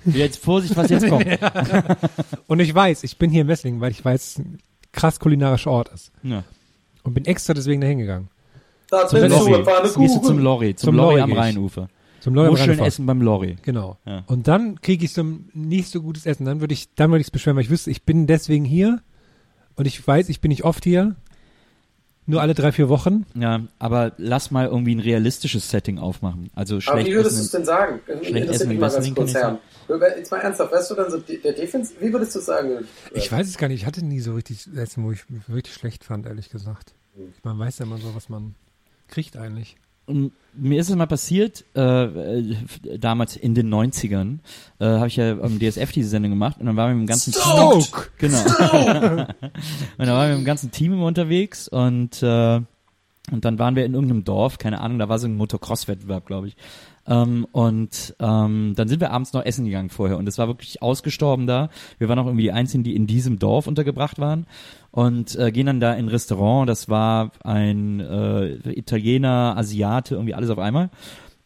Jetzt 0.05 0.43
Vorsicht, 0.43 0.77
was 0.77 0.91
jetzt 0.91 1.09
kommt. 1.09 1.27
und 2.47 2.61
ich 2.61 2.75
weiß, 2.75 3.03
ich 3.05 3.17
bin 3.19 3.31
hier 3.31 3.43
in 3.43 3.49
Wesseling, 3.49 3.81
weil 3.81 3.91
ich 3.91 4.05
weiß, 4.05 4.23
es 4.23 4.39
ein 4.39 4.59
krass 4.93 5.19
kulinarischer 5.19 5.71
Ort 5.71 5.89
ist 5.93 6.12
Ja. 6.23 6.45
und 7.03 7.15
bin 7.15 7.25
extra 7.25 7.55
deswegen 7.55 7.81
dahin 7.81 7.99
gegangen. 7.99 8.29
Da 8.91 9.07
Zum 9.07 9.21
Lorry. 9.21 9.65
gehst 9.99 10.17
du 10.17 10.21
zum. 10.21 10.39
Lorry, 10.41 10.75
zum, 10.75 10.89
Zum 10.89 10.97
Lorry, 10.97 11.21
am. 11.21 11.33
Rheinufer. 11.33 11.89
Zum 12.21 12.35
Wo 12.37 12.57
schön 12.57 12.79
essen 12.79 13.07
beim 13.07 13.23
Lorry. 13.23 13.57
Genau. 13.63 13.99
Ja. 14.05 14.25
Und 14.27 14.47
dann 14.47 14.81
kriege 14.81 15.05
ich 15.05 15.13
so 15.13 15.23
ein 15.23 15.51
nicht 15.55 15.91
so 15.91 16.03
gutes 16.03 16.27
Essen. 16.27 16.45
Dann 16.45 16.61
würde 16.61 16.75
ich, 16.75 16.95
dann 16.95 17.11
würde 17.11 17.21
ich 17.21 17.29
es 17.29 17.31
beschweren, 17.31 17.57
weil 17.57 17.65
ich 17.65 17.71
wüsste, 17.71 17.91
ich 17.91 18.05
bin 18.05 18.27
deswegen 18.27 18.65
hier 18.65 19.01
und 19.77 19.87
ich 19.87 20.07
weiß, 20.07 20.29
ich 20.29 20.41
bin 20.41 20.51
nicht 20.51 20.65
oft 20.65 20.85
hier. 20.85 21.17
Nur 22.27 22.43
alle 22.43 22.55
drei, 22.55 22.71
vier 22.71 22.89
Wochen. 22.89 23.27
Ja, 23.35 23.63
aber 23.79 24.13
lass 24.19 24.51
mal 24.51 24.67
irgendwie 24.67 24.95
ein 24.95 25.01
realistisches 25.01 25.69
Setting 25.71 25.99
aufmachen. 25.99 26.51
Also 26.55 26.75
Aber 26.75 26.83
schlecht 26.83 27.09
wie 27.09 27.15
würdest 27.15 27.39
du 27.39 27.43
es 27.43 27.51
denn 27.51 27.65
sagen? 27.65 28.01
schlecht 28.23 28.51
essen 28.51 28.81
Wrestling 28.81 29.15
kurz, 29.15 29.33
kann 29.33 29.59
Herrn. 29.89 30.01
Jetzt 30.17 30.31
mal 30.31 30.39
ernsthaft, 30.39 30.71
wärst 30.71 30.91
du 30.91 30.95
dann 30.95 31.11
so 31.11 31.19
der 31.19 31.53
Defense, 31.55 31.95
wie 31.99 32.13
würdest 32.13 32.35
du 32.35 32.39
es 32.39 32.47
sagen? 32.47 32.85
Ich 33.15 33.33
weiß 33.33 33.49
es 33.49 33.59
gar 33.59 33.67
nicht. 33.67 33.81
Ich 33.81 33.87
hatte 33.87 34.05
nie 34.05 34.21
so 34.21 34.35
richtig 34.35 34.69
Essen, 34.77 35.03
wo 35.03 35.11
ich 35.11 35.29
mich 35.29 35.43
richtig 35.49 35.75
schlecht 35.75 36.05
fand, 36.05 36.27
ehrlich 36.27 36.51
gesagt. 36.51 36.95
Man 37.43 37.59
weiß 37.59 37.79
ja 37.79 37.87
immer 37.87 37.99
so, 37.99 38.15
was 38.15 38.29
man 38.29 38.55
kriegt 39.09 39.37
eigentlich. 39.37 39.77
Und 40.11 40.33
mir 40.55 40.81
ist 40.81 40.91
es 40.91 40.97
mal 40.97 41.07
passiert, 41.07 41.65
äh, 41.75 42.05
äh, 42.05 42.57
damals 42.99 43.37
in 43.37 43.55
den 43.55 43.73
90ern, 43.73 44.39
äh, 44.79 44.85
habe 44.85 45.07
ich 45.07 45.17
ja 45.17 45.39
am 45.41 45.59
DSF 45.59 45.93
diese 45.93 46.09
Sendung 46.09 46.33
gemacht 46.33 46.57
und 46.59 46.67
dann 46.67 46.77
waren 46.77 46.91
wir 46.91 46.95
mit 46.97 47.05
dem 47.05 47.09
ganzen 47.09 47.33
Team. 47.33 47.85
Genau. 48.19 48.39
und 48.39 50.07
dann 50.07 50.09
waren 50.09 50.29
wir 50.29 50.37
mit 50.37 50.45
dem 50.45 50.45
ganzen 50.45 50.71
Team 50.71 50.93
immer 50.93 51.07
unterwegs 51.07 51.69
und 51.69 52.23
äh, 52.23 52.61
und 53.31 53.45
dann 53.45 53.59
waren 53.61 53.77
wir 53.77 53.85
in 53.85 53.95
irgendeinem 53.95 54.25
Dorf, 54.25 54.59
keine 54.59 54.81
Ahnung, 54.81 54.99
da 54.99 55.09
war 55.09 55.19
so 55.21 55.29
ein 55.29 55.37
Motocross-Wettbewerb, 55.37 56.27
glaube 56.27 56.49
ich. 56.49 56.57
Ähm, 57.06 57.47
und 57.52 58.14
ähm, 58.20 58.75
dann 58.76 58.88
sind 58.88 59.00
wir 59.00 59.11
abends 59.11 59.32
noch 59.32 59.44
essen 59.44 59.64
gegangen 59.64 59.91
vorher 59.91 60.19
und 60.19 60.29
es 60.29 60.38
war 60.38 60.49
wirklich 60.49 60.83
ausgestorben 60.83 61.47
da. 61.47 61.71
Wir 61.99 62.09
waren 62.09 62.19
auch 62.19 62.26
irgendwie 62.26 62.45
die 62.45 62.52
Einzigen, 62.52 62.85
die 62.85 62.95
in 62.95 63.07
diesem 63.07 63.38
Dorf 63.38 63.66
untergebracht 63.66 64.19
waren 64.19 64.47
und 64.90 65.37
äh, 65.37 65.50
gehen 65.50 65.66
dann 65.66 65.80
da 65.80 65.95
in 65.95 66.07
ein 66.07 66.09
Restaurant. 66.09 66.69
Das 66.69 66.88
war 66.88 67.33
ein 67.42 68.00
äh, 68.00 68.71
Italiener, 68.71 69.54
Asiate, 69.57 70.14
irgendwie 70.14 70.35
alles 70.35 70.50
auf 70.50 70.59
einmal. 70.59 70.90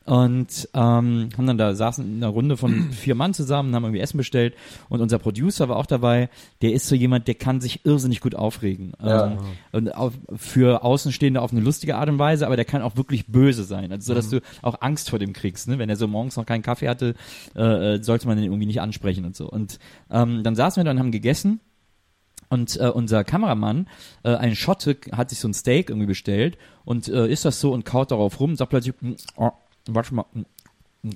Und 0.06 0.68
ähm, 0.74 1.30
haben 1.36 1.46
dann 1.46 1.56
da 1.56 1.74
saßen 1.74 2.04
in 2.04 2.16
einer 2.22 2.28
Runde 2.28 2.56
von 2.56 2.90
vier 2.92 3.14
Mann 3.14 3.32
zusammen, 3.32 3.74
haben 3.74 3.84
irgendwie 3.84 4.00
Essen 4.00 4.18
bestellt 4.18 4.54
und 4.90 5.00
unser 5.00 5.18
Producer 5.18 5.68
war 5.68 5.76
auch 5.76 5.86
dabei. 5.86 6.28
Der 6.60 6.72
ist 6.72 6.88
so 6.88 6.94
jemand, 6.94 7.26
der 7.26 7.36
kann 7.36 7.60
sich 7.62 7.86
irrsinnig 7.86 8.20
gut 8.20 8.34
aufregen. 8.34 8.92
Ja. 9.02 9.32
Ähm, 9.32 9.38
und 9.72 9.94
auf, 9.94 10.12
für 10.36 10.84
Außenstehende 10.84 11.40
auf 11.40 11.52
eine 11.52 11.62
lustige 11.62 11.96
Art 11.96 12.10
und 12.10 12.18
Weise, 12.18 12.46
aber 12.46 12.56
der 12.56 12.66
kann 12.66 12.82
auch 12.82 12.96
wirklich 12.96 13.26
böse 13.26 13.64
sein. 13.64 13.92
Also 13.92 14.08
so, 14.08 14.14
dass 14.14 14.28
du 14.28 14.40
auch 14.60 14.82
Angst 14.82 15.08
vor 15.08 15.18
dem 15.18 15.32
kriegst. 15.32 15.68
Ne? 15.68 15.78
Wenn 15.78 15.88
er 15.88 15.96
so 15.96 16.06
morgens 16.06 16.36
noch 16.36 16.44
keinen 16.44 16.62
Kaffee 16.62 16.88
hatte, 16.88 17.14
äh, 17.56 17.94
äh, 17.94 18.02
sollte 18.02 18.26
man 18.26 18.36
den 18.36 18.44
irgendwie 18.44 18.66
nicht 18.66 18.82
ansprechen 18.82 19.24
und 19.24 19.34
so. 19.34 19.48
Und 19.48 19.78
ähm, 20.10 20.42
dann 20.42 20.54
saßen 20.54 20.80
wir 20.80 20.84
da 20.84 20.90
und 20.90 20.98
haben 20.98 21.12
gegessen. 21.12 21.60
Und 22.50 22.78
äh, 22.78 22.88
unser 22.88 23.24
Kameramann, 23.24 23.88
äh, 24.22 24.34
ein 24.34 24.54
Schotte, 24.54 24.98
hat 25.12 25.30
sich 25.30 25.38
so 25.38 25.48
ein 25.48 25.54
Steak 25.54 25.88
irgendwie 25.88 26.06
bestellt 26.06 26.58
und 26.84 27.08
äh, 27.08 27.26
isst 27.26 27.46
das 27.46 27.58
so 27.58 27.72
und 27.72 27.84
kaut 27.84 28.10
darauf 28.10 28.38
rum 28.38 28.50
und 28.50 28.56
sagt 28.56 28.70
plötzlich, 28.70 28.94
"Mm, 29.00 29.12
oh, 29.36 29.50
warte 29.88 30.14
mal, 30.14 30.24
mm, 30.32 30.40
mm, 31.02 31.14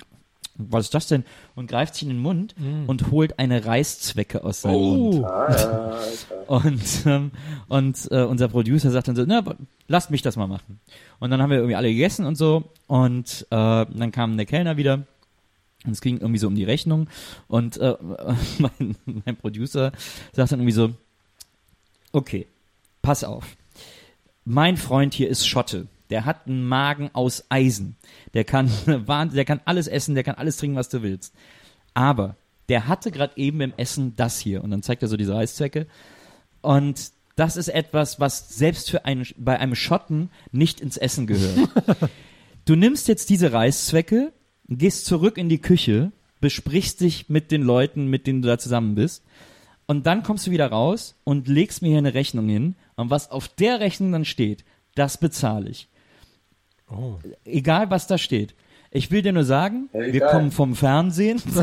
was 0.59 0.87
ist 0.87 0.95
das 0.95 1.07
denn? 1.07 1.25
Und 1.55 1.69
greift 1.69 1.95
sich 1.95 2.03
in 2.03 2.09
den 2.09 2.19
Mund 2.19 2.55
und 2.89 3.11
holt 3.13 3.39
eine 3.39 3.65
Reißzwecke 3.65 4.43
aus 4.43 4.63
seinem 4.63 4.81
Mund. 4.81 5.25
Ah. 5.25 6.01
Und, 6.49 6.83
ähm, 7.07 7.31
und 7.69 8.09
äh, 8.11 8.23
unser 8.23 8.49
Producer 8.49 8.91
sagt 8.91 9.07
dann 9.07 9.15
so, 9.17 9.25
na, 9.25 9.45
lasst 9.87 10.11
mich 10.11 10.23
das 10.23 10.37
mal 10.37 10.49
machen. 10.49 10.81
Und 11.21 11.31
dann 11.31 11.41
haben 11.41 11.51
wir 11.51 11.59
irgendwie 11.59 11.77
alle 11.77 11.89
gegessen 11.89 12.27
und 12.27 12.35
so. 12.35 12.65
Und 12.89 13.47
äh, 13.51 13.55
dann 13.87 14.11
kam 14.11 14.37
der 14.37 14.47
Kellner 14.47 14.77
wieder. 14.77 15.07
Und 15.85 15.93
es 15.93 16.01
ging 16.01 16.19
irgendwie 16.19 16.39
so 16.39 16.49
um 16.49 16.57
die 16.57 16.65
Rechnung. 16.65 17.09
Und 17.47 17.77
äh, 17.77 17.95
mein, 18.59 18.97
mein 19.05 19.37
Producer 19.37 19.93
sagt 20.33 20.51
dann 20.51 20.59
irgendwie 20.59 20.73
so, 20.73 20.91
okay, 22.13 22.47
pass 23.01 23.23
auf. 23.23 23.57
Mein 24.45 24.77
Freund 24.77 25.15
hier 25.15 25.29
ist 25.29 25.47
Schotte. 25.47 25.87
Der 26.11 26.25
hat 26.25 26.47
einen 26.47 26.67
Magen 26.67 27.11
aus 27.13 27.45
Eisen. 27.49 27.97
Der 28.35 28.45
kann, 28.45 28.71
der 28.87 29.45
kann 29.45 29.61
alles 29.65 29.87
essen, 29.87 30.15
der 30.15 30.25
kann 30.25 30.37
alles 30.37 30.57
trinken, 30.57 30.77
was 30.77 30.89
du 30.89 31.03
willst. 31.03 31.35
Aber 31.95 32.37
der 32.69 32.89
hatte 32.89 33.11
gerade 33.11 33.37
eben 33.37 33.61
im 33.61 33.73
Essen 33.77 34.15
das 34.17 34.39
hier. 34.39 34.63
Und 34.63 34.71
dann 34.71 34.83
zeigt 34.83 35.03
er 35.03 35.09
so 35.09 35.17
diese 35.17 35.35
Reißzwecke. 35.35 35.87
Und 36.61 37.13
das 37.37 37.57
ist 37.57 37.69
etwas, 37.69 38.19
was 38.19 38.49
selbst 38.49 38.91
für 38.91 39.05
einen, 39.05 39.27
bei 39.37 39.59
einem 39.59 39.75
Schotten 39.75 40.31
nicht 40.51 40.81
ins 40.81 40.97
Essen 40.97 41.27
gehört. 41.27 41.71
du 42.65 42.75
nimmst 42.75 43.07
jetzt 43.09 43.31
diese 43.31 43.53
Reiszwecke, 43.53 44.33
gehst 44.69 45.07
zurück 45.07 45.39
in 45.39 45.49
die 45.49 45.61
Küche, 45.61 46.13
besprichst 46.41 47.01
dich 47.01 47.29
mit 47.29 47.51
den 47.53 47.63
Leuten, 47.63 48.09
mit 48.09 48.27
denen 48.27 48.43
du 48.43 48.49
da 48.49 48.59
zusammen 48.59 48.95
bist, 48.97 49.25
und 49.87 50.07
dann 50.07 50.23
kommst 50.23 50.47
du 50.47 50.51
wieder 50.51 50.67
raus 50.67 51.19
und 51.25 51.49
legst 51.49 51.81
mir 51.81 51.89
hier 51.89 51.99
eine 51.99 52.13
Rechnung 52.15 52.49
hin, 52.49 52.77
und 52.97 53.11
was 53.11 53.31
auf 53.31 53.49
der 53.49 53.81
Rechnung 53.81 54.13
dann 54.13 54.25
steht, 54.25 54.65
das 54.95 55.19
bezahle 55.19 55.71
ich. 55.71 55.89
Oh. 56.91 57.15
Egal, 57.45 57.91
was 57.91 58.07
da 58.07 58.17
steht. 58.19 58.55
Ich 58.91 59.11
will 59.11 59.21
dir 59.21 59.33
nur 59.35 59.45
sagen, 59.45 59.91
Ja, 59.93 60.01
wir 60.13 60.21
kommen 60.23 60.51
vom 60.51 60.75
Fernsehen. 60.75 61.43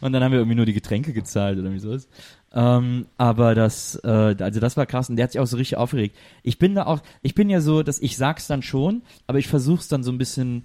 und 0.00 0.12
dann 0.12 0.22
haben 0.24 0.32
wir 0.32 0.38
irgendwie 0.40 0.56
nur 0.56 0.66
die 0.66 0.72
Getränke 0.72 1.12
gezahlt 1.12 1.58
oder 1.58 1.72
wie 1.72 1.78
sowas. 1.78 2.08
Ähm, 2.52 3.06
aber 3.16 3.54
das, 3.54 3.94
äh, 4.04 4.34
also 4.38 4.60
das 4.60 4.76
war 4.76 4.86
krass 4.86 5.08
und 5.10 5.16
der 5.16 5.24
hat 5.24 5.32
sich 5.32 5.40
auch 5.40 5.46
so 5.46 5.56
richtig 5.56 5.76
aufgeregt. 5.78 6.16
Ich 6.42 6.58
bin 6.58 6.74
da 6.74 6.86
auch, 6.86 7.00
ich 7.22 7.34
bin 7.34 7.50
ja 7.50 7.60
so, 7.60 7.82
dass 7.82 8.00
ich 8.00 8.16
sag's 8.16 8.46
dann 8.46 8.62
schon, 8.62 9.02
aber 9.26 9.38
ich 9.38 9.46
versuch's 9.48 9.88
dann 9.88 10.02
so 10.02 10.10
ein 10.12 10.18
bisschen 10.18 10.64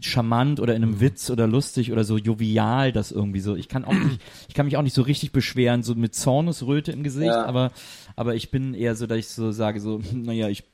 charmant 0.00 0.58
oder 0.58 0.74
in 0.74 0.82
Mhm. 0.82 0.88
einem 0.88 1.00
Witz 1.00 1.30
oder 1.30 1.46
lustig 1.46 1.92
oder 1.92 2.02
so 2.02 2.18
jovial 2.18 2.90
das 2.90 3.12
irgendwie 3.12 3.38
so. 3.40 3.54
Ich 3.54 3.68
kann 3.68 3.84
auch 3.84 3.92
nicht, 3.94 4.20
ich 4.48 4.54
kann 4.54 4.66
mich 4.66 4.76
auch 4.76 4.82
nicht 4.82 4.94
so 4.94 5.02
richtig 5.02 5.30
beschweren, 5.30 5.82
so 5.84 5.94
mit 5.94 6.14
Zornesröte 6.16 6.90
im 6.90 7.04
Gesicht, 7.04 7.26
Ja. 7.28 7.44
aber, 7.46 7.70
aber 8.16 8.34
ich 8.34 8.50
bin 8.50 8.74
eher 8.74 8.96
so, 8.96 9.06
dass 9.06 9.18
ich 9.18 9.28
so 9.28 9.52
sage, 9.52 9.80
so, 9.80 10.00
naja, 10.12 10.48
ich, 10.48 10.64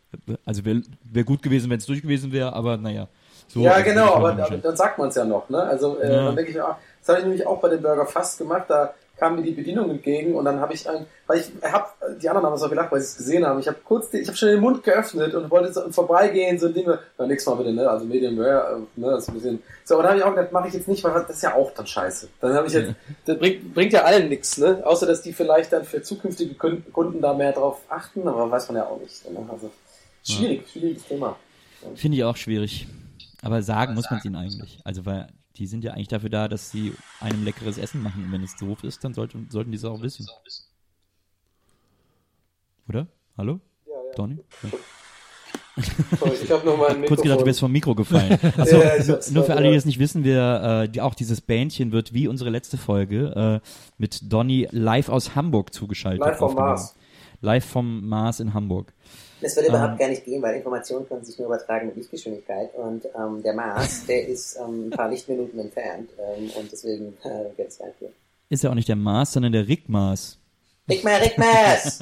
also 0.45 0.64
wäre 0.64 0.83
wär 1.05 1.25
gut 1.25 1.43
gewesen, 1.43 1.71
wenn 1.71 1.79
es 1.79 1.87
durch 1.87 2.02
gewesen 2.02 2.33
wäre, 2.33 2.52
aber 2.52 2.76
naja. 2.76 3.09
So 3.49 3.61
ja, 3.61 3.81
genau, 3.81 4.14
aber 4.14 4.29
halt 4.29 4.38
wahrscheinlich. 4.38 4.62
dann 4.62 4.76
sagt 4.76 4.99
man 4.99 5.09
es 5.09 5.14
ja 5.17 5.25
noch, 5.25 5.49
ne? 5.49 5.61
Also 5.62 5.99
äh, 5.99 6.12
Ja. 6.12 6.25
dann 6.26 6.37
denke 6.37 6.50
ich 6.50 6.57
mir, 6.57 6.64
ah, 6.64 6.79
das 7.00 7.09
habe 7.09 7.19
ich 7.19 7.25
nämlich 7.25 7.47
auch 7.47 7.61
bei 7.61 7.69
dem 7.69 7.83
Burger 7.83 8.07
fast 8.07 8.38
gemacht, 8.38 8.64
da 8.69 8.95
kam 9.17 9.37
mir 9.37 9.43
die 9.43 9.50
Bedienung 9.50 9.90
entgegen 9.90 10.35
und 10.35 10.47
dann 10.47 10.61
habe 10.61 10.73
ich 10.73 10.88
ein, 10.88 11.05
weil 11.26 11.40
ich 11.40 11.50
hab, 11.71 11.95
die 12.23 12.29
anderen 12.29 12.47
haben 12.47 12.55
es 12.55 12.62
auch 12.62 12.71
gelacht, 12.71 12.90
weil 12.90 13.00
sie 13.00 13.07
es 13.07 13.17
gesehen 13.19 13.45
haben. 13.47 13.61
Ich 13.61 13.69
habe 13.69 13.76
kurz, 13.85 14.09
die, 14.09 14.19
ich 14.19 14.29
habe 14.29 14.37
schon 14.38 14.49
den 14.49 14.61
Mund 14.61 14.83
geöffnet 14.83 15.35
und 15.35 15.50
wollte 15.50 15.73
so 15.75 15.90
vorbeigehen, 15.90 16.59
so 16.59 16.69
ein 16.69 16.75
Ding, 16.75 16.87
na 17.19 17.26
nächstes 17.26 17.52
Mal 17.52 17.59
bitte, 17.59 17.75
ne? 17.75 17.90
Also 17.90 18.07
Medium 18.07 18.40
Rare, 18.40 18.79
äh, 18.97 19.00
ne? 19.00 19.11
Das 19.11 19.25
ist 19.25 19.29
ein 19.29 19.35
bisschen. 19.35 19.62
So, 19.85 19.95
aber 19.95 20.05
da 20.05 20.09
habe 20.11 20.19
ich 20.21 20.25
auch 20.25 20.35
gedacht, 20.35 20.52
mache 20.52 20.69
ich 20.69 20.75
jetzt 20.75 20.88
nicht, 20.88 21.05
weil 21.05 21.12
das 21.12 21.29
ist 21.29 21.43
ja 21.43 21.55
auch 21.55 21.71
dann 21.75 21.87
scheiße. 21.87 22.29
Dann 22.40 22.55
habe 22.55 22.67
ich 22.69 22.73
jetzt, 22.73 22.95
das 23.26 23.38
bringt, 23.38 23.75
bringt 23.75 23.93
ja 23.93 24.05
allen 24.05 24.31
nichts, 24.31 24.57
ne? 24.57 24.81
Außer 24.85 25.05
dass 25.07 25.21
die 25.21 25.35
vielleicht 25.35 25.73
dann 25.75 25.85
für 25.85 26.00
zukünftige 26.02 26.55
Kunden 26.55 26.90
Kunden 26.90 27.21
da 27.21 27.35
mehr 27.35 27.52
drauf 27.52 27.81
achten, 27.90 28.26
aber 28.26 28.50
weiß 28.50 28.69
man 28.69 28.76
ja 28.79 28.87
auch 28.87 29.00
nicht. 29.00 29.31
Ne? 29.31 29.38
Also 29.52 29.71
schwierig, 30.22 30.68
schwieriges 30.68 31.04
Thema. 31.04 31.36
Finde 31.94 32.16
ich 32.18 32.24
auch 32.24 32.36
schwierig. 32.36 32.86
Aber 33.42 33.62
sagen 33.62 33.94
muss 33.94 34.10
man 34.10 34.18
es 34.18 34.24
ihnen 34.24 34.36
eigentlich. 34.36 34.78
Also, 34.84 35.06
weil 35.06 35.28
die 35.56 35.66
sind 35.66 35.84
ja 35.84 35.92
eigentlich 35.92 36.08
dafür 36.08 36.30
da, 36.30 36.48
dass 36.48 36.70
sie 36.70 36.92
einem 37.20 37.44
leckeres 37.44 37.78
Essen 37.78 38.02
machen. 38.02 38.24
Und 38.24 38.32
wenn 38.32 38.42
es 38.42 38.56
doof 38.56 38.84
ist, 38.84 39.02
dann 39.04 39.14
sollte, 39.14 39.38
sollten 39.48 39.70
die 39.70 39.76
es 39.76 39.84
auch 39.84 40.02
wissen. 40.02 40.26
Oder? 42.88 43.06
Hallo? 43.36 43.60
Donny? 44.16 44.38
Ja. 44.62 44.70
Sorry, 46.18 46.32
ich 46.42 46.50
habe 46.50 46.66
noch 46.66 46.76
mal 46.76 46.90
ein 46.90 47.04
Kurz 47.06 47.22
gedacht, 47.22 47.40
du 47.40 47.46
wärst 47.46 47.60
vom 47.60 47.72
Mikro 47.72 47.94
gefallen. 47.94 48.38
Achso, 48.56 48.76
Ja, 48.82 49.18
nur, 49.30 49.44
für 49.44 49.54
alle, 49.54 49.70
die 49.70 49.76
es 49.76 49.84
nicht 49.84 49.98
wissen, 49.98 50.24
wir, 50.24 50.82
äh, 50.84 50.88
die, 50.88 51.00
auch 51.00 51.14
dieses 51.14 51.40
Bändchen 51.40 51.92
wird 51.92 52.12
wie 52.12 52.28
unsere 52.28 52.50
letzte 52.50 52.76
Folge 52.76 53.60
äh, 53.62 53.68
mit 53.98 54.32
Donny 54.32 54.68
live 54.70 55.08
aus 55.08 55.36
Hamburg 55.36 55.72
zugeschaltet. 55.72 56.20
Live 56.20 56.38
vom. 56.38 56.54
Mars. 56.54 56.94
Live 57.40 57.64
vom 57.64 58.06
Mars 58.06 58.40
in 58.40 58.52
Hamburg. 58.52 58.92
Das 59.40 59.56
würde 59.56 59.68
überhaupt 59.68 59.92
Ähm. 59.92 59.99
gar 59.99 60.09
nicht 60.09 60.25
gehen, 60.25 60.42
weil 60.42 60.56
Informationen 60.56 61.09
können 61.09 61.25
sich 61.25 61.38
nur 61.38 61.49
übertragen 61.49 61.87
mit 61.87 61.97
Lichtgeschwindigkeit 61.97 62.75
und 62.75 63.04
ähm, 63.16 63.42
der 63.42 63.54
Mars, 63.54 64.06
der 64.09 64.26
ist 64.28 64.56
ähm, 64.56 64.87
ein 64.87 64.90
paar 64.90 65.09
Lichtminuten 65.09 65.59
entfernt 65.59 66.11
ähm, 66.18 66.50
und 66.59 66.70
deswegen 66.70 67.16
äh, 67.25 67.54
geht 67.56 67.68
es 67.68 67.78
gar 67.78 67.87
nicht. 67.87 67.97
Ist 68.49 68.64
ja 68.64 68.70
auch 68.70 68.75
nicht 68.75 68.88
der 68.88 68.97
Mars, 68.97 69.32
sondern 69.32 69.52
der 69.52 69.68
Rick 69.68 69.88
Mars. 69.88 70.37
Rickmar, 70.88 71.20
Rickmars! 71.20 72.00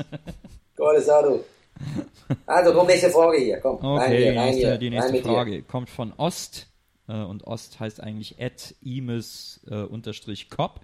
Gott, 0.77 1.09
Ado. 1.09 1.45
Also 2.47 2.73
komm, 2.73 2.87
nächste 2.87 3.11
Frage 3.11 3.39
hier, 3.39 3.61
komm, 3.61 3.77
rein 3.77 4.03
Okay, 4.07 4.19
hier, 4.19 4.29
rein 4.29 4.47
nächste, 4.47 4.67
hier, 4.67 4.79
die 4.79 4.87
rein 4.87 4.95
nächste 4.95 5.13
mit 5.13 5.25
dir. 5.25 5.29
Frage 5.29 5.63
kommt 5.63 5.91
von 5.91 6.13
Ost. 6.17 6.67
Äh, 7.07 7.23
und 7.23 7.47
Ost 7.47 7.81
heißt 7.81 8.03
eigentlich 8.03 8.41
at 8.41 8.75
imes 8.83 9.61
äh, 9.71 9.83
unterstrich 9.83 10.51
cop 10.51 10.81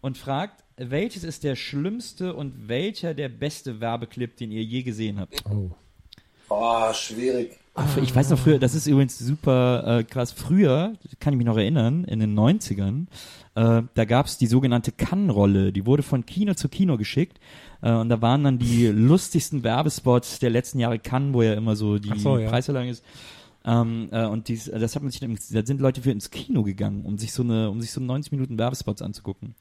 und 0.00 0.16
fragt, 0.16 0.64
welches 0.76 1.24
ist 1.24 1.44
der 1.44 1.56
schlimmste 1.56 2.34
und 2.34 2.68
welcher 2.68 3.12
der 3.14 3.28
beste 3.28 3.80
Werbeclip, 3.80 4.36
den 4.36 4.50
ihr 4.50 4.62
je 4.62 4.82
gesehen 4.82 5.20
habt? 5.20 5.44
Oh. 5.50 5.70
Oh, 6.50 6.92
schwierig. 6.92 7.56
Ach, 7.74 7.96
ich 7.96 8.14
weiß 8.14 8.30
noch 8.30 8.38
früher, 8.38 8.58
das 8.58 8.74
ist 8.74 8.86
übrigens 8.86 9.18
super 9.18 10.00
äh, 10.00 10.04
krass. 10.04 10.32
Früher, 10.32 10.94
kann 11.20 11.32
ich 11.32 11.38
mich 11.38 11.46
noch 11.46 11.56
erinnern, 11.56 12.04
in 12.04 12.18
den 12.18 12.36
90ern, 12.38 13.06
äh, 13.54 13.82
da 13.94 14.04
gab's 14.04 14.36
die 14.36 14.48
sogenannte 14.48 14.92
Kann-Rolle. 14.92 15.72
Die 15.72 15.86
wurde 15.86 16.02
von 16.02 16.26
Kino 16.26 16.54
zu 16.54 16.68
Kino 16.68 16.96
geschickt. 16.96 17.38
Äh, 17.82 17.92
und 17.92 18.08
da 18.08 18.20
waren 18.20 18.44
dann 18.44 18.58
die 18.58 18.86
lustigsten 18.94 19.62
Werbespots 19.62 20.40
der 20.40 20.50
letzten 20.50 20.80
Jahre 20.80 20.98
Cannes, 20.98 21.32
wo 21.34 21.42
ja 21.42 21.54
immer 21.54 21.76
so 21.76 21.98
die 21.98 22.18
so, 22.18 22.36
ja. 22.36 22.50
Preisverleihung 22.50 22.90
ist. 22.90 23.04
Ähm, 23.64 24.08
äh, 24.10 24.24
und 24.24 24.48
dies, 24.48 24.70
das 24.72 24.96
hat 24.96 25.02
man 25.02 25.12
sich, 25.12 25.20
da 25.20 25.64
sind 25.64 25.80
Leute 25.80 26.02
für 26.02 26.10
ins 26.10 26.30
Kino 26.30 26.62
gegangen, 26.64 27.04
um 27.04 27.18
sich 27.18 27.32
so 27.32 27.42
eine, 27.42 27.70
um 27.70 27.80
sich 27.80 27.92
so 27.92 28.00
90 28.00 28.32
Minuten 28.32 28.58
Werbespots 28.58 29.02
anzugucken. 29.02 29.54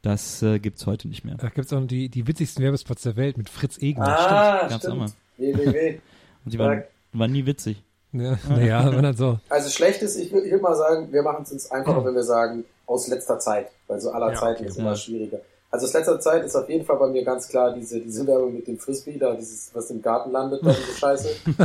Das 0.00 0.42
äh, 0.42 0.58
gibt's 0.58 0.86
heute 0.86 1.08
nicht 1.08 1.24
mehr. 1.24 1.36
Da 1.36 1.48
gibt 1.48 1.66
es 1.66 1.72
auch 1.72 1.86
die, 1.86 2.08
die 2.08 2.26
witzigsten 2.26 2.62
Werbespots 2.62 3.02
der 3.02 3.16
Welt 3.16 3.36
mit 3.36 3.48
Fritz 3.48 3.78
Egner. 3.78 4.08
Ah, 4.08 4.68
gab's 4.68 4.86
auch 4.86 4.96
mal. 4.96 5.08
stimmt. 5.08 5.58
WWW. 5.58 5.98
Und 6.44 6.52
die 6.52 6.58
waren, 6.58 6.82
waren 7.12 7.32
nie 7.32 7.46
witzig. 7.46 7.82
Ja, 8.12 8.36
naja, 8.48 8.92
wenn 8.92 9.02
dann 9.02 9.16
so. 9.16 9.38
Also 9.48 9.70
schlecht 9.70 10.02
ist, 10.02 10.16
ich 10.16 10.32
würde 10.32 10.50
würd 10.50 10.60
mal 10.62 10.76
sagen, 10.76 11.12
wir 11.12 11.22
machen 11.22 11.44
es 11.44 11.52
uns 11.52 11.70
einfacher, 11.70 12.04
wenn 12.04 12.14
wir 12.14 12.22
sagen, 12.24 12.64
aus 12.86 13.08
letzter 13.08 13.38
Zeit. 13.38 13.68
Weil 13.86 14.00
so 14.00 14.10
aller 14.10 14.32
Ja, 14.32 14.38
Zeiten 14.38 14.60
okay. 14.62 14.68
ist 14.70 14.76
immer 14.78 14.90
Ja. 14.90 14.96
schwieriger. 14.96 15.38
Also 15.70 15.86
aus 15.86 15.94
letzter 15.94 16.20
Zeit 16.20 16.44
ist 16.44 16.54
auf 16.54 16.68
jeden 16.68 16.84
Fall 16.84 16.98
bei 16.98 17.06
mir 17.06 17.24
ganz 17.24 17.48
klar 17.48 17.72
diese, 17.72 17.98
diese 17.98 18.26
Werbung 18.26 18.52
mit 18.54 18.66
dem 18.66 18.78
Frisbee, 18.78 19.16
da 19.16 19.34
dieses, 19.34 19.70
was 19.74 19.90
im 19.90 20.02
Garten 20.02 20.30
landet, 20.30 20.60
da 20.62 20.70
diese 20.70 20.98
Scheiße. 20.98 21.28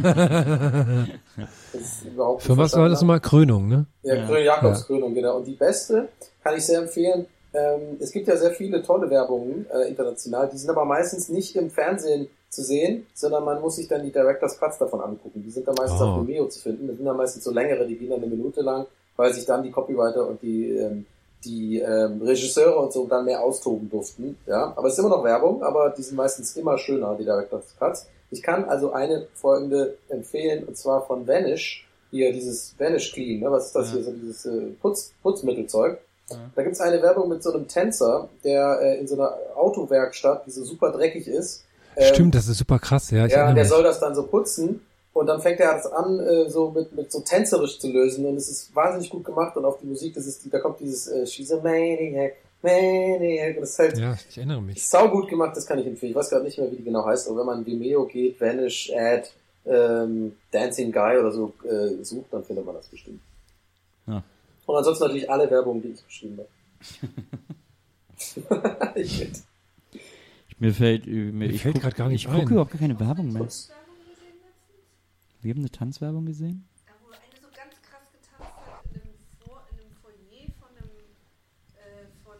das 1.73 1.81
ist 1.81 2.05
überhaupt 2.05 2.43
Für 2.43 2.57
was 2.57 2.73
war 2.75 2.89
das 2.89 3.01
nochmal? 3.01 3.19
Krönung, 3.19 3.67
ne? 3.67 3.85
Ja, 4.03 4.15
Ja. 4.15 4.25
Grün 4.25 4.45
Jakobskrönung, 4.45 5.13
genau. 5.13 5.37
Und 5.37 5.45
die 5.45 5.55
beste 5.55 6.07
kann 6.43 6.55
ich 6.55 6.65
sehr 6.65 6.79
empfehlen. 6.79 7.25
Ähm, 7.53 7.97
es 7.99 8.11
gibt 8.11 8.27
ja 8.27 8.37
sehr 8.37 8.51
viele 8.51 8.81
tolle 8.83 9.09
Werbungen 9.09 9.65
äh, 9.73 9.87
international, 9.89 10.49
die 10.51 10.57
sind 10.57 10.69
aber 10.69 10.85
meistens 10.85 11.29
nicht 11.29 11.55
im 11.55 11.69
Fernsehen 11.69 12.27
zu 12.49 12.63
sehen, 12.63 13.05
sondern 13.13 13.43
man 13.43 13.61
muss 13.61 13.75
sich 13.75 13.87
dann 13.87 14.03
die 14.03 14.11
Directors 14.11 14.57
Cuts 14.59 14.77
davon 14.77 15.01
angucken. 15.01 15.43
Die 15.45 15.51
sind 15.51 15.67
dann 15.67 15.75
meistens 15.75 16.01
Oh. 16.01 16.05
auf 16.05 16.27
Vimeo 16.27 16.47
zu 16.47 16.59
finden. 16.59 16.87
Das 16.87 16.95
sind 16.97 17.05
dann 17.05 17.17
meistens 17.17 17.43
so 17.43 17.51
längere, 17.51 17.85
die 17.85 17.95
gehen 17.97 18.09
dann 18.09 18.19
eine 18.23 18.27
Minute 18.33 18.61
lang, 18.61 18.85
weil 19.15 19.33
sich 19.33 19.45
dann 19.45 19.63
die 19.63 19.71
Copywriter 19.71 20.27
und 20.27 20.41
die, 20.41 20.71
ähm, 20.71 21.05
die 21.43 21.79
ähm, 21.79 22.21
Regisseure 22.21 22.77
und 22.79 22.93
so 22.93 23.05
dann 23.05 23.25
mehr 23.25 23.43
austoben 23.43 23.89
durften. 23.89 24.37
Ja, 24.47 24.73
aber 24.75 24.87
es 24.87 24.93
ist 24.93 24.99
immer 24.99 25.09
noch 25.09 25.23
Werbung, 25.23 25.61
aber 25.61 25.93
die 25.95 26.01
sind 26.01 26.15
meistens 26.15 26.55
immer 26.57 26.77
schöner, 26.77 27.15
die 27.19 27.25
Directors 27.25 27.75
Cuts. 27.77 28.07
Ich 28.31 28.41
kann 28.43 28.65
also 28.65 28.91
eine 28.91 29.27
folgende 29.35 29.97
empfehlen, 30.09 30.65
und 30.65 30.75
zwar 30.77 31.05
von 31.05 31.27
Vanish, 31.27 31.87
hier 32.11 32.31
dieses 32.33 32.73
Vanish 32.77 33.13
Clean, 33.13 33.39
ne? 33.41 33.51
was 33.51 33.67
ist 33.67 33.75
das 33.75 33.89
Ja. 33.89 33.95
hier, 33.95 34.03
so 34.05 34.11
dieses 34.11 34.45
äh, 34.45 34.67
Putz, 34.81 35.11
Putzmittelzeug. 35.21 35.99
Da 36.55 36.61
gibt's 36.63 36.81
eine 36.81 37.01
Werbung 37.01 37.29
mit 37.29 37.41
so 37.41 37.53
einem 37.53 37.69
Tänzer, 37.69 38.27
der 38.43 38.79
äh, 38.81 38.99
in 38.99 39.07
so 39.07 39.15
einer 39.15 39.33
Autowerkstatt, 39.55 40.45
die 40.45 40.51
so 40.51 40.63
super 40.65 40.91
dreckig 40.91 41.27
ist. 41.27 41.63
Ähm, 41.97 42.13
Stimmt, 42.13 42.35
das 42.35 42.47
ist 42.47 42.59
super 42.59 42.79
krass, 42.79 43.11
ja. 43.11 43.25
Ich 43.25 43.33
ja, 43.33 43.45
der 43.51 43.63
mich. 43.63 43.69
soll 43.69 43.83
das 43.83 43.99
dann 43.99 44.13
so 44.13 44.23
putzen 44.23 44.81
und 45.13 45.25
dann 45.25 45.41
fängt 45.41 45.59
er 45.59 45.73
das 45.73 45.87
an, 45.87 46.19
äh, 46.19 46.49
so 46.49 46.69
mit, 46.69 46.95
mit 46.95 47.11
so 47.11 47.21
tänzerisch 47.21 47.79
zu 47.79 47.91
lösen 47.91 48.25
und 48.25 48.37
es 48.37 48.49
ist 48.49 48.75
wahnsinnig 48.75 49.09
gut 49.09 49.25
gemacht 49.25 49.57
und 49.57 49.65
auf 49.65 49.79
die 49.79 49.87
Musik, 49.87 50.13
das 50.13 50.27
ist 50.27 50.45
die, 50.45 50.49
da 50.49 50.59
kommt 50.59 50.79
dieses 50.79 51.07
äh, 51.07 51.25
She's 51.25 51.51
a 51.51 51.57
Maniac, 51.57 52.35
Maniac 52.61 53.55
und 53.55 53.61
das 53.61 53.71
ist 53.71 53.79
halt 53.79 53.97
ja, 53.97 54.15
ich 54.29 54.37
erinnere 54.37 54.61
mich. 54.61 54.87
sau 54.87 55.09
gut 55.09 55.27
gemacht, 55.27 55.57
das 55.57 55.65
kann 55.65 55.79
ich 55.79 55.87
empfehlen. 55.87 56.11
Ich 56.11 56.15
weiß 56.15 56.29
gerade 56.29 56.45
nicht 56.45 56.59
mehr, 56.59 56.71
wie 56.71 56.75
die 56.75 56.83
genau 56.83 57.03
heißt, 57.05 57.27
aber 57.27 57.39
wenn 57.39 57.45
man 57.47 57.65
Vimeo 57.65 58.05
geht, 58.05 58.39
Vanish, 58.39 58.91
Ad, 58.95 59.27
ähm, 59.65 60.35
Dancing 60.51 60.91
Guy 60.91 61.17
oder 61.17 61.31
so 61.31 61.53
äh, 61.63 62.03
sucht, 62.03 62.31
dann 62.31 62.43
findet 62.43 62.65
man 62.65 62.75
das 62.75 62.87
bestimmt. 62.87 63.19
Ja. 64.05 64.23
Und 64.67 64.75
ansonsten 64.75 65.05
natürlich 65.05 65.29
alle 65.29 65.49
Werbungen, 65.49 65.81
die 65.81 65.89
ich 65.89 66.03
beschrieben 66.03 66.37
habe. 66.37 66.49
ich 68.95 69.17
find, 69.17 69.43
Mir 70.59 70.73
fällt, 70.73 71.05
äh, 71.07 71.31
mir, 71.31 71.45
ich 71.47 71.61
fällt 71.61 71.79
grad 71.81 71.95
gar 71.95 72.09
nicht 72.09 72.25
Ich 72.25 72.27
gucke 72.31 72.41
ein. 72.41 72.47
überhaupt 72.51 72.71
gar 72.71 72.79
keine 72.79 72.99
Werbung 72.99 73.31
mehr. 73.31 73.47
Wir 75.41 75.51
haben 75.53 75.59
eine 75.59 75.69
Tanzwerbung 75.69 76.25
gesehen? 76.25 76.67
Da 76.85 76.93
wo 77.03 77.09
eine 77.11 77.19
so 77.39 77.47
ganz 77.55 77.75
krass 77.81 78.09
getanzt 78.11 78.53
hat 78.65 78.83
in 78.93 79.01
einem, 79.01 79.13
Vor 79.45 79.61
in 79.71 79.77
einem 79.79 79.91
Foyer 80.01 80.53
von 80.59 80.69
einem, 80.75 82.07
von 82.23 82.33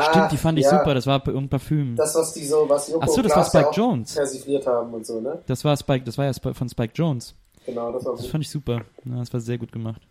einem 0.00 0.10
Stimmt, 0.12 0.32
die 0.32 0.36
fand 0.36 0.58
ich 0.60 0.66
Ah, 0.68 0.70
ja, 0.72 0.78
super. 0.78 0.94
Das 0.94 1.06
war 1.06 1.26
irgendein 1.26 1.48
Parfüm. 1.48 1.96
Das, 1.96 2.12
Das, 2.12 2.22
was 2.22 2.32
die 2.34 2.44
so, 2.46 2.68
was 2.68 2.88
Joko 2.88 3.00
Ach 3.02 3.08
so, 3.08 3.22
das 3.22 3.34
war 3.34 3.44
Spike 3.44 3.68
auch 3.68 3.76
Jones. 3.76 4.14
persifliert 4.14 4.66
haben 4.66 4.94
und 4.94 5.04
so, 5.04 5.20
ne? 5.20 5.42
war 5.64 5.76
Spike, 5.76 6.04
das 6.04 6.16
war 6.16 6.26
ja 6.26 6.32
von 6.32 6.68
Spike 6.68 6.92
Jones. 6.94 7.34
Genau, 7.66 7.90
das 7.92 8.04
war 8.04 8.12
Das 8.12 8.22
gut. 8.22 8.30
fand 8.30 8.44
ich 8.44 8.50
super. 8.50 8.84
Ja, 9.04 9.16
das 9.18 9.32
war 9.32 9.40
sehr 9.40 9.58
gut 9.58 9.72
gemacht. 9.72 10.02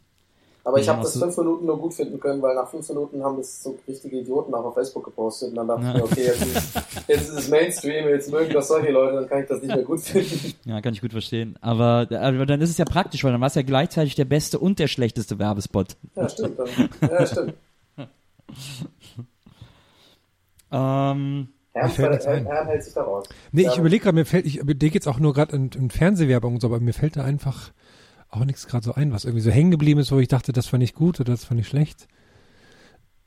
Aber 0.65 0.79
ich 0.79 0.85
Ja, 0.85 0.93
habe 0.93 1.03
das 1.03 1.13
so- 1.13 1.19
fünf 1.19 1.35
Minuten 1.37 1.65
nur 1.65 1.77
gut 1.77 1.93
finden 1.93 2.19
können, 2.21 2.41
weil 2.41 2.55
nach 2.55 2.69
fünf 2.69 2.87
Minuten 2.87 3.21
haben 3.21 3.35
das 3.37 3.61
so 3.61 3.77
richtige 3.85 4.17
Idioten 4.19 4.53
auch 4.53 4.63
auf 4.63 4.73
Facebook 4.75 5.03
gepostet 5.03 5.49
und 5.49 5.55
dann 5.55 5.67
dachte 5.67 5.83
Ja. 5.83 5.89
ich 5.91 5.95
mir, 5.97 6.03
okay, 6.05 6.23
jetzt 6.25 6.45
ist, 6.45 6.75
jetzt 7.09 7.21
ist 7.29 7.37
es 7.37 7.49
Mainstream, 7.49 8.07
jetzt 8.07 8.31
mögen 8.31 8.53
das 8.53 8.69
solche 8.69 8.91
Leute, 8.91 9.15
dann 9.15 9.27
kann 9.27 9.41
ich 9.41 9.47
das 9.49 9.61
nicht 9.61 9.75
mehr 9.75 9.83
gut 9.83 9.99
finden. 9.99 10.53
Ja, 10.63 10.79
kann 10.79 10.93
ich 10.93 11.01
gut 11.01 11.11
verstehen. 11.11 11.57
Aber, 11.59 12.07
aber 12.09 12.45
dann 12.45 12.61
ist 12.61 12.69
es 12.69 12.77
ja 12.77 12.85
praktisch, 12.85 13.23
weil 13.25 13.33
dann 13.33 13.41
war 13.41 13.47
es 13.47 13.55
ja 13.55 13.61
gleichzeitig 13.61 14.15
der 14.15 14.23
beste 14.25 14.57
und 14.57 14.79
der 14.79 14.87
schlechteste 14.87 15.37
Werbespot. 15.37 15.97
Ja, 16.15 16.29
stimmt. 16.29 16.57
Dann, 16.57 17.09
ja, 17.09 17.25
stimmt. 17.27 17.53
Ähm, 20.71 21.49
ein. 21.73 21.89
Herrn 21.91 22.67
hält 22.67 22.83
sich 22.83 22.93
da 22.93 23.03
raus. 23.03 23.25
Nee, 23.51 23.63
Ja, 23.63 23.71
ich 23.73 23.77
überlege 23.77 24.03
gerade, 24.03 24.15
mir 24.15 24.25
fällt, 24.25 24.45
ich 24.45 24.57
überlege 24.57 24.93
jetzt 24.93 25.07
auch 25.07 25.19
nur 25.19 25.33
gerade 25.33 25.55
in, 25.55 25.69
in 25.75 25.89
Fernsehwerbung 25.89 26.55
und 26.55 26.61
so, 26.61 26.67
aber 26.67 26.79
mir 26.79 26.93
fällt 26.93 27.15
da 27.15 27.23
einfach 27.23 27.71
auch 28.35 28.45
nichts 28.45 28.67
gerade 28.67 28.83
so 28.85 28.93
ein, 28.93 29.11
was 29.11 29.25
irgendwie 29.25 29.41
so 29.43 29.51
hängen 29.51 29.71
geblieben 29.71 29.99
ist, 29.99 30.11
wo 30.11 30.19
ich 30.19 30.27
dachte, 30.27 30.51
das 30.53 30.67
fand 30.67 30.83
ich 30.83 30.93
gut 30.93 31.19
oder 31.19 31.31
das 31.31 31.45
fand 31.45 31.59
ich 31.59 31.67
schlecht. 31.67 32.07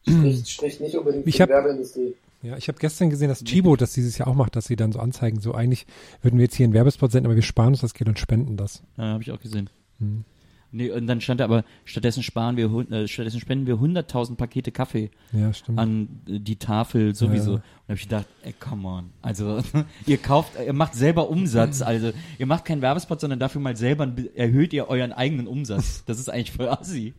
Spricht, 0.08 0.48
spricht 0.48 0.80
nicht 0.80 0.94
unbedingt 0.96 1.26
Ich 1.26 1.34
für 1.36 1.38
die 1.38 1.42
hab- 1.42 1.48
Werbeindustrie. 1.50 2.14
Ja, 2.42 2.56
ich 2.56 2.68
habe 2.68 2.78
gestern 2.78 3.10
gesehen, 3.10 3.28
dass 3.28 3.42
Chibo 3.42 3.75
das 3.76 3.92
dieses 3.94 4.18
Jahr 4.18 4.28
auch 4.28 4.34
macht, 4.34 4.54
dass 4.54 4.66
sie 4.66 4.76
dann 4.76 4.92
so 4.92 5.00
anzeigen, 5.00 5.40
so 5.40 5.54
eigentlich 5.54 5.86
würden 6.22 6.38
wir 6.38 6.44
jetzt 6.44 6.54
hier 6.54 6.64
einen 6.64 6.75
Werbespot 6.75 7.10
senden, 7.10 7.26
aber 7.26 7.34
wir 7.34 7.42
sparen 7.42 7.68
uns 7.70 7.80
das 7.80 7.94
Geld 7.94 8.08
und 8.08 8.18
spenden 8.18 8.56
das. 8.56 8.82
Ja, 8.98 9.04
habe 9.04 9.22
ich 9.22 9.32
auch 9.32 9.40
gesehen. 9.40 9.68
Hm. 9.98 10.25
Nee, 10.73 10.90
und 10.90 11.06
dann 11.06 11.20
stand 11.20 11.40
da 11.40 11.44
aber, 11.44 11.64
stattdessen 11.85 12.23
sparen 12.23 12.56
wir, 12.56 12.66
äh, 12.90 13.08
stattdessen 13.08 13.40
spenden 13.40 13.66
wir 13.66 13.76
100.000 13.76 14.37
Pakete 14.37 14.73
Kaffee 14.73 15.11
Ja, 15.32 15.52
stimmt. 15.52 15.78
an 15.78 16.08
äh, 16.28 16.38
die 16.40 16.56
Tafel 16.56 17.14
sowieso. 17.14 17.52
Ja. 17.52 17.56
Und 17.56 17.62
da 17.62 17.92
habe 17.92 17.94
ich 17.94 18.02
gedacht, 18.02 18.26
ey, 18.42 18.52
come 18.58 18.88
on. 18.88 19.11
Also, 19.23 19.62
ihr 20.06 20.18
kauft, 20.18 20.52
ihr 20.64 20.73
macht 20.73 20.94
selber 20.94 21.30
Umsatz. 21.30 21.82
Also, 21.82 22.12
ihr 22.38 22.46
macht 22.46 22.64
keinen 22.64 22.82
Werbespot, 22.82 23.20
sondern 23.20 23.38
dafür 23.38 23.61
mal 23.61 23.76
selber 23.76 24.12
erhöht 24.35 24.73
ihr 24.73 24.88
euren 24.88 25.12
eigenen 25.12 25.46
Umsatz. 25.46 26.04
Das 26.06 26.18
ist 26.18 26.28
eigentlich 26.28 26.52
voll 26.52 26.68
assi. 26.68 27.14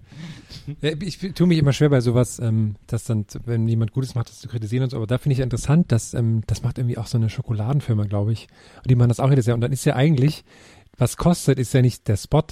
Ja, 0.82 0.92
ich 1.00 1.18
tue 1.18 1.48
mich 1.48 1.58
immer 1.58 1.74
schwer 1.74 1.90
bei 1.90 2.02
sowas, 2.02 2.40
ähm, 2.40 2.76
dass 2.88 3.06
dann, 3.06 3.26
wenn 3.46 3.68
jemand 3.68 3.94
Gutes 3.94 4.14
macht, 4.14 4.30
das 4.30 4.40
zu 4.40 4.48
kritisieren 4.50 4.84
und 4.84 4.90
so. 4.90 4.98
Aber 4.98 5.08
da 5.08 5.18
finde 5.18 5.34
ich 5.34 5.40
interessant, 5.40 5.92
dass 5.92 6.14
ähm, 6.14 6.42
das 6.48 6.64
macht 6.64 6.78
irgendwie 6.78 6.98
auch 6.98 7.08
so 7.08 7.18
eine 7.18 7.30
Schokoladenfirma, 7.30 8.04
glaube 8.04 8.34
ich. 8.34 8.48
Und 8.84 8.92
die 8.92 8.96
machen 8.96 9.10
das 9.10 9.20
auch 9.22 9.30
jedes 9.30 9.46
Jahr. 9.46 9.56
Und 9.56 9.62
dann 9.62 9.72
ist 9.72 9.86
ja 9.86 9.96
eigentlich, 9.96 10.44
was 10.98 11.16
kostet, 11.16 11.60
ist 11.60 11.74
ja 11.74 11.82
nicht 11.82 12.08
der 12.08 12.18
Spot, 12.18 12.44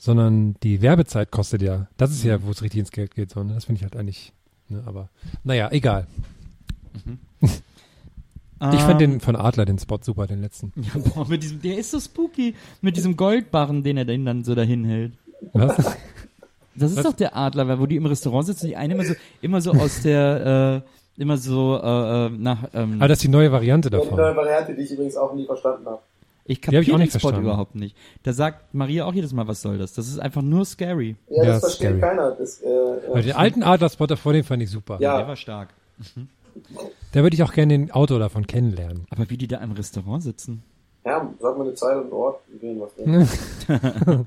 sondern 0.00 0.54
die 0.62 0.80
Werbezeit 0.80 1.30
kostet 1.30 1.60
ja. 1.60 1.86
Das 1.98 2.10
ist 2.10 2.24
ja, 2.24 2.42
wo 2.42 2.50
es 2.50 2.62
richtig 2.62 2.80
ins 2.80 2.90
Geld 2.90 3.14
geht. 3.14 3.30
So, 3.30 3.44
ne? 3.44 3.52
Das 3.54 3.66
finde 3.66 3.78
ich 3.78 3.82
halt 3.82 3.94
eigentlich, 3.96 4.32
ne? 4.68 4.82
aber 4.86 5.10
naja, 5.44 5.68
egal. 5.70 6.06
Ich 8.74 8.80
fand 8.82 9.00
den 9.00 9.20
von 9.20 9.36
Adler, 9.36 9.64
den 9.64 9.78
Spot 9.78 9.98
super, 10.02 10.26
den 10.26 10.42
letzten. 10.42 10.70
Ja, 10.76 11.00
boah, 11.00 11.26
mit 11.26 11.42
diesem, 11.42 11.62
der 11.62 11.78
ist 11.78 11.92
so 11.92 11.98
spooky. 11.98 12.54
Mit 12.82 12.94
diesem 12.98 13.16
Goldbarren, 13.16 13.82
den 13.82 13.96
er 13.96 14.04
den 14.04 14.26
dann 14.26 14.44
so 14.44 14.54
dahin 14.54 14.84
hält. 14.84 15.12
Was? 15.54 15.76
Das 16.74 16.90
ist 16.90 16.98
Was? 16.98 17.04
doch 17.04 17.14
der 17.14 17.34
Adler, 17.34 17.66
weil 17.68 17.80
wo 17.80 17.86
die 17.86 17.96
im 17.96 18.04
Restaurant 18.04 18.44
sitzen, 18.46 18.66
die 18.66 18.76
eine 18.76 18.92
immer 18.92 19.04
so, 19.04 19.14
immer 19.40 19.60
so 19.62 19.70
aus 19.72 20.02
der, 20.02 20.84
äh, 21.16 21.22
immer 21.22 21.38
so, 21.38 21.80
äh, 21.82 22.26
äh, 22.26 22.30
nach, 22.30 22.68
ähm, 22.74 22.96
Aber 22.98 23.08
das 23.08 23.18
ist 23.18 23.22
die 23.24 23.28
neue 23.28 23.50
Variante 23.50 23.88
Ja, 23.88 23.98
die 23.98 24.04
davon. 24.04 24.18
neue 24.18 24.36
Variante, 24.36 24.74
die 24.74 24.82
ich 24.82 24.90
übrigens 24.90 25.16
auch 25.16 25.34
nie 25.34 25.46
verstanden 25.46 25.86
habe. 25.86 26.02
Ich 26.50 26.60
kapiere 26.60 26.82
auch 26.82 26.86
den 26.86 26.98
nicht 26.98 27.10
Spot 27.12 27.20
verstanden. 27.20 27.46
überhaupt 27.46 27.74
nicht. 27.74 27.96
Da 28.22 28.32
sagt 28.32 28.74
Maria 28.74 29.04
auch 29.04 29.14
jedes 29.14 29.32
Mal, 29.32 29.46
was 29.48 29.62
soll 29.62 29.78
das? 29.78 29.92
Das 29.94 30.08
ist 30.08 30.18
einfach 30.18 30.42
nur 30.42 30.64
scary. 30.64 31.16
Ja, 31.28 31.36
Ja, 31.44 31.44
das 31.50 31.60
versteht 31.60 31.88
scary. 31.88 32.00
keiner. 32.00 32.30
Das, 32.32 32.60
äh, 32.62 32.66
Weil 32.66 33.22
den 33.22 33.32
alten 33.32 33.62
Adler-Spot 33.62 34.06
davor, 34.06 34.32
den 34.32 34.44
fand 34.44 34.62
ich 34.62 34.70
super. 34.70 34.98
Ja. 35.00 35.18
Der 35.18 35.28
war 35.28 35.36
stark. 35.36 35.68
Da 37.12 37.22
würde 37.22 37.34
ich 37.34 37.42
auch 37.42 37.52
gerne 37.52 37.72
den 37.74 37.90
Autor 37.92 38.18
davon 38.18 38.46
kennenlernen. 38.46 39.06
Aber 39.10 39.28
wie 39.30 39.36
die 39.36 39.46
da 39.48 39.58
im 39.58 39.72
Restaurant 39.72 40.22
sitzen. 40.22 40.62
ja, 41.04 41.32
sag 41.40 41.56
mal 41.58 41.64
eine 41.64 41.74
Zeit 41.74 41.96
und 41.96 42.12
Ort. 42.12 42.40
Wir 42.48 42.58
gehen 42.58 42.80
was 42.80 42.94
denn. 42.96 44.26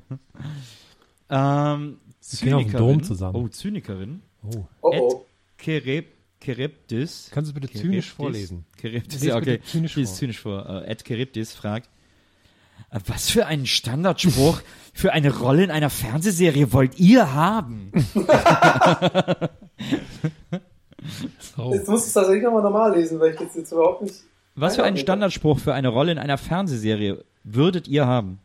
Ähm, 1.30 1.98
Zynikerin. 2.20 2.72
Dom 2.78 3.02
zusammen. 3.02 3.36
Oh, 3.36 3.48
Zynikerin. 3.48 4.22
Oh. 4.42 4.64
Oh, 4.82 4.92
Ed 4.92 5.00
oh. 5.00 5.26
Kerep, 5.56 6.06
Kereptis. 6.40 7.30
Kannst 7.32 7.50
du 7.50 7.54
bitte 7.58 7.72
zynisch 7.72 8.12
vorlesen? 8.12 8.66
Kereptis, 8.76 9.22
ja, 9.24 9.36
okay. 9.36 9.60
zynisch 9.64 9.94
vor. 9.94 10.04
zynisch 10.04 10.40
vor. 10.40 10.68
Äh, 10.84 10.90
Ed 10.90 11.04
Kereptis 11.04 11.54
fragt, 11.54 11.86
äh, 11.86 11.90
was 13.06 13.30
für 13.30 13.46
einen 13.46 13.66
Standardspruch 13.66 14.60
für 14.92 15.12
eine 15.12 15.36
Rolle 15.36 15.64
in 15.64 15.70
einer 15.70 15.90
Fernsehserie 15.90 16.72
wollt 16.72 16.98
ihr 16.98 17.34
haben? 17.34 17.90
Jetzt 21.72 21.88
muss 21.88 22.00
ich 22.00 22.04
das 22.06 22.12
tatsächlich 22.12 22.44
nochmal 22.44 22.62
normal 22.62 22.96
lesen, 22.96 23.20
weil 23.20 23.34
ich 23.34 23.40
jetzt, 23.40 23.56
jetzt 23.56 23.72
überhaupt 23.72 24.02
nicht. 24.02 24.14
Was 24.54 24.76
für 24.76 24.84
einen 24.84 24.96
Standardspruch 24.96 25.58
für 25.58 25.74
eine 25.74 25.88
Rolle 25.88 26.12
in 26.12 26.18
einer 26.18 26.38
Fernsehserie 26.38 27.24
würdet 27.42 27.88
ihr 27.88 28.06
haben? 28.06 28.38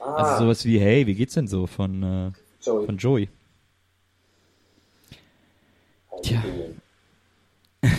Ah, 0.00 0.14
Also 0.14 0.44
sowas 0.44 0.64
wie, 0.64 0.78
hey, 0.80 1.06
wie 1.06 1.14
geht's 1.14 1.34
denn 1.34 1.46
so 1.46 1.66
von, 1.66 2.02
äh, 2.02 2.32
Joey. 2.62 2.86
von 2.86 2.96
Joey? 2.96 3.28
Tja. 6.22 6.42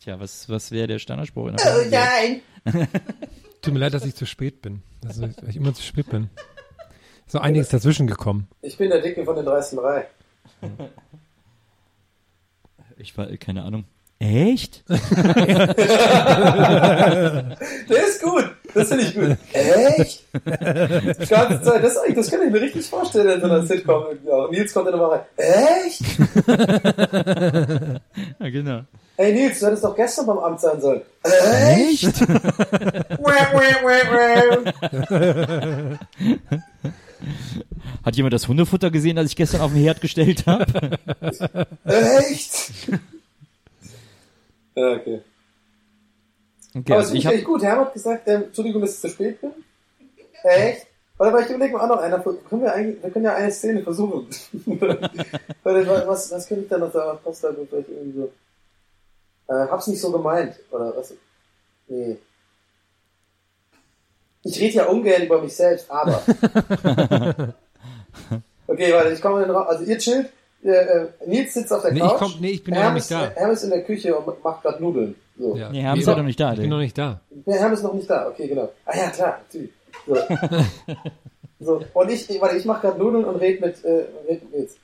Tja, 0.00 0.18
was, 0.20 0.48
was 0.48 0.70
wäre 0.72 0.88
der 0.88 0.98
Standardspruch 0.98 1.46
in 1.48 1.54
einer 1.56 1.62
Oh, 1.62 1.88
Fernsehserie? 1.88 2.42
nein! 2.64 2.88
Tut 3.66 3.74
mir 3.74 3.80
leid, 3.80 3.94
dass 3.94 4.04
ich 4.04 4.14
zu 4.14 4.26
spät 4.26 4.62
bin. 4.62 4.80
Also, 5.04 5.22
weil 5.22 5.34
ich 5.48 5.56
immer 5.56 5.74
zu 5.74 5.82
spät 5.82 6.08
bin. 6.08 6.30
Ist 7.26 7.34
noch 7.34 7.42
einiges 7.42 7.68
dazwischen 7.68 8.06
gekommen. 8.06 8.46
Ich 8.62 8.78
bin 8.78 8.90
der 8.90 9.00
Dicke 9.00 9.24
von 9.24 9.34
den 9.34 9.44
13.3. 9.44 10.04
Ich 12.96 13.18
war, 13.18 13.26
keine 13.38 13.64
Ahnung. 13.64 13.82
Echt? 14.20 14.84
Der 14.88 14.96
ist 17.88 18.22
gut. 18.22 18.52
Das 18.72 18.88
finde 18.88 19.02
ich 19.02 19.14
gut. 19.16 19.36
Echt? 19.52 20.22
Die 20.32 21.26
ganze 21.26 21.62
Zeit. 21.62 21.82
Das, 21.82 21.98
das 22.14 22.30
kann 22.30 22.42
ich 22.42 22.52
mir 22.52 22.60
richtig 22.60 22.86
vorstellen 22.86 23.30
in 23.30 23.40
so 23.40 23.46
einer 23.46 23.66
Sitcom. 23.66 24.04
Ja, 24.24 24.46
Nils 24.48 24.72
kommt 24.72 24.86
dann 24.86 24.94
immer 24.94 25.10
rein. 25.10 25.22
Echt? 25.36 26.02
Ja, 28.38 28.48
genau. 28.48 28.82
Hey 29.16 29.32
Nils, 29.32 29.60
du 29.60 29.66
hättest 29.66 29.84
doch 29.84 29.96
gestern 29.96 30.26
beim 30.26 30.38
Amt 30.38 30.60
sein 30.60 30.80
sollen. 30.80 31.00
Echt? 31.22 32.20
Wäh, 32.20 33.82
wäh. 33.82 35.98
Hat 38.04 38.16
jemand 38.16 38.34
das 38.34 38.46
Hundefutter 38.46 38.90
gesehen, 38.90 39.16
das 39.16 39.26
ich 39.26 39.36
gestern 39.36 39.62
auf 39.62 39.72
den 39.72 39.82
Herd 39.82 40.00
gestellt 40.00 40.44
habe? 40.46 40.66
Echt? 41.84 42.72
Ja, 44.74 44.92
okay. 44.92 45.20
Okay, 46.74 46.92
Aber 46.92 46.96
also 47.00 47.08
es 47.08 47.14
ich 47.14 47.24
ist 47.24 47.32
echt 47.32 47.36
habe 47.36 47.42
gut. 47.52 47.62
Herr 47.62 47.80
hat 47.80 47.94
gesagt, 47.94 48.28
ähm, 48.28 48.42
Entschuldigung, 48.44 48.82
dass 48.82 48.94
ich 48.94 49.00
zu 49.00 49.08
spät 49.08 49.40
bin. 49.40 49.50
Echt? 50.42 50.86
Warte 51.16 51.32
mal, 51.32 51.42
ich 51.42 51.48
überlege 51.48 51.72
mal 51.74 51.84
auch 51.84 51.96
noch 51.96 52.02
einer. 52.02 52.18
Können 52.18 52.62
wir, 52.62 52.74
eigentlich, 52.74 53.02
wir 53.02 53.10
können 53.10 53.24
ja 53.24 53.34
eine 53.34 53.50
Szene 53.50 53.82
versuchen. 53.82 54.26
Was, 55.64 56.30
was 56.30 56.46
könnte 56.46 56.64
ich 56.64 56.68
da 56.68 56.78
noch 56.78 56.92
sagen? 56.92 57.18
Was 57.24 57.40
da 57.40 57.48
vielleicht 57.52 57.88
irgendwie 57.88 58.18
so. 58.20 58.30
Äh, 59.48 59.54
hab's 59.70 59.86
nicht 59.86 60.00
so 60.00 60.10
gemeint. 60.12 60.54
Oder 60.70 60.96
was? 60.96 61.12
Nee. 61.88 62.16
Ich 64.42 64.60
rede 64.60 64.74
ja 64.74 64.86
ungern 64.86 65.22
über 65.22 65.40
mich 65.42 65.54
selbst, 65.56 65.90
aber. 65.90 66.22
okay, 68.66 68.92
warte, 68.92 69.12
ich 69.12 69.20
komme 69.20 69.42
in 69.42 69.48
den 69.48 69.56
Raum. 69.56 69.66
Also 69.66 69.84
ihr 69.84 69.98
chillt. 69.98 70.30
Ihr, 70.62 70.74
äh, 70.74 71.06
Nils 71.26 71.54
sitzt 71.54 71.72
auf 71.72 71.82
der 71.82 71.92
Nee, 71.92 71.98
ich 72.00 72.04
Couch. 72.06 72.18
komm- 72.18 72.34
nee, 72.40 72.50
ich 72.50 72.64
bin 72.64 72.74
ja 72.74 72.80
noch 72.80 72.86
Hermes, 72.86 73.10
nicht 73.10 73.20
da. 73.22 73.30
Hermes 73.40 73.62
in 73.64 73.70
der 73.70 73.84
Küche 73.84 74.16
und 74.16 74.42
macht 74.42 74.62
gerade 74.62 74.82
Nudeln. 74.82 75.14
So. 75.38 75.54
Ja. 75.56 75.68
Nee, 75.70 75.80
Hermes 75.82 76.00
ist 76.00 76.06
ja 76.08 76.16
noch 76.16 76.22
nicht 76.24 76.40
da, 76.40 76.52
Ich 76.54 76.60
bin 76.60 76.70
noch 76.70 76.78
nicht 76.78 76.96
da. 76.98 77.20
Der 77.30 77.58
Herm 77.60 77.72
ist 77.72 77.82
noch 77.82 77.92
nicht 77.92 78.08
da, 78.10 78.26
okay, 78.28 78.48
genau. 78.48 78.72
Ah 78.84 78.96
ja, 78.96 79.10
klar, 79.10 79.40
natürlich. 79.46 79.70
So. 80.06 80.16
so. 81.60 81.82
Und 81.92 82.10
ich, 82.10 82.28
ich- 82.30 82.40
warte, 82.40 82.56
ich 82.56 82.64
mache 82.64 82.80
gerade 82.82 82.98
Nudeln 82.98 83.24
und 83.26 83.36
rede 83.36 83.64
mit, 83.64 83.84
äh, 83.84 84.06
red 84.28 84.42
mit 84.42 84.52
Nils. 84.52 84.76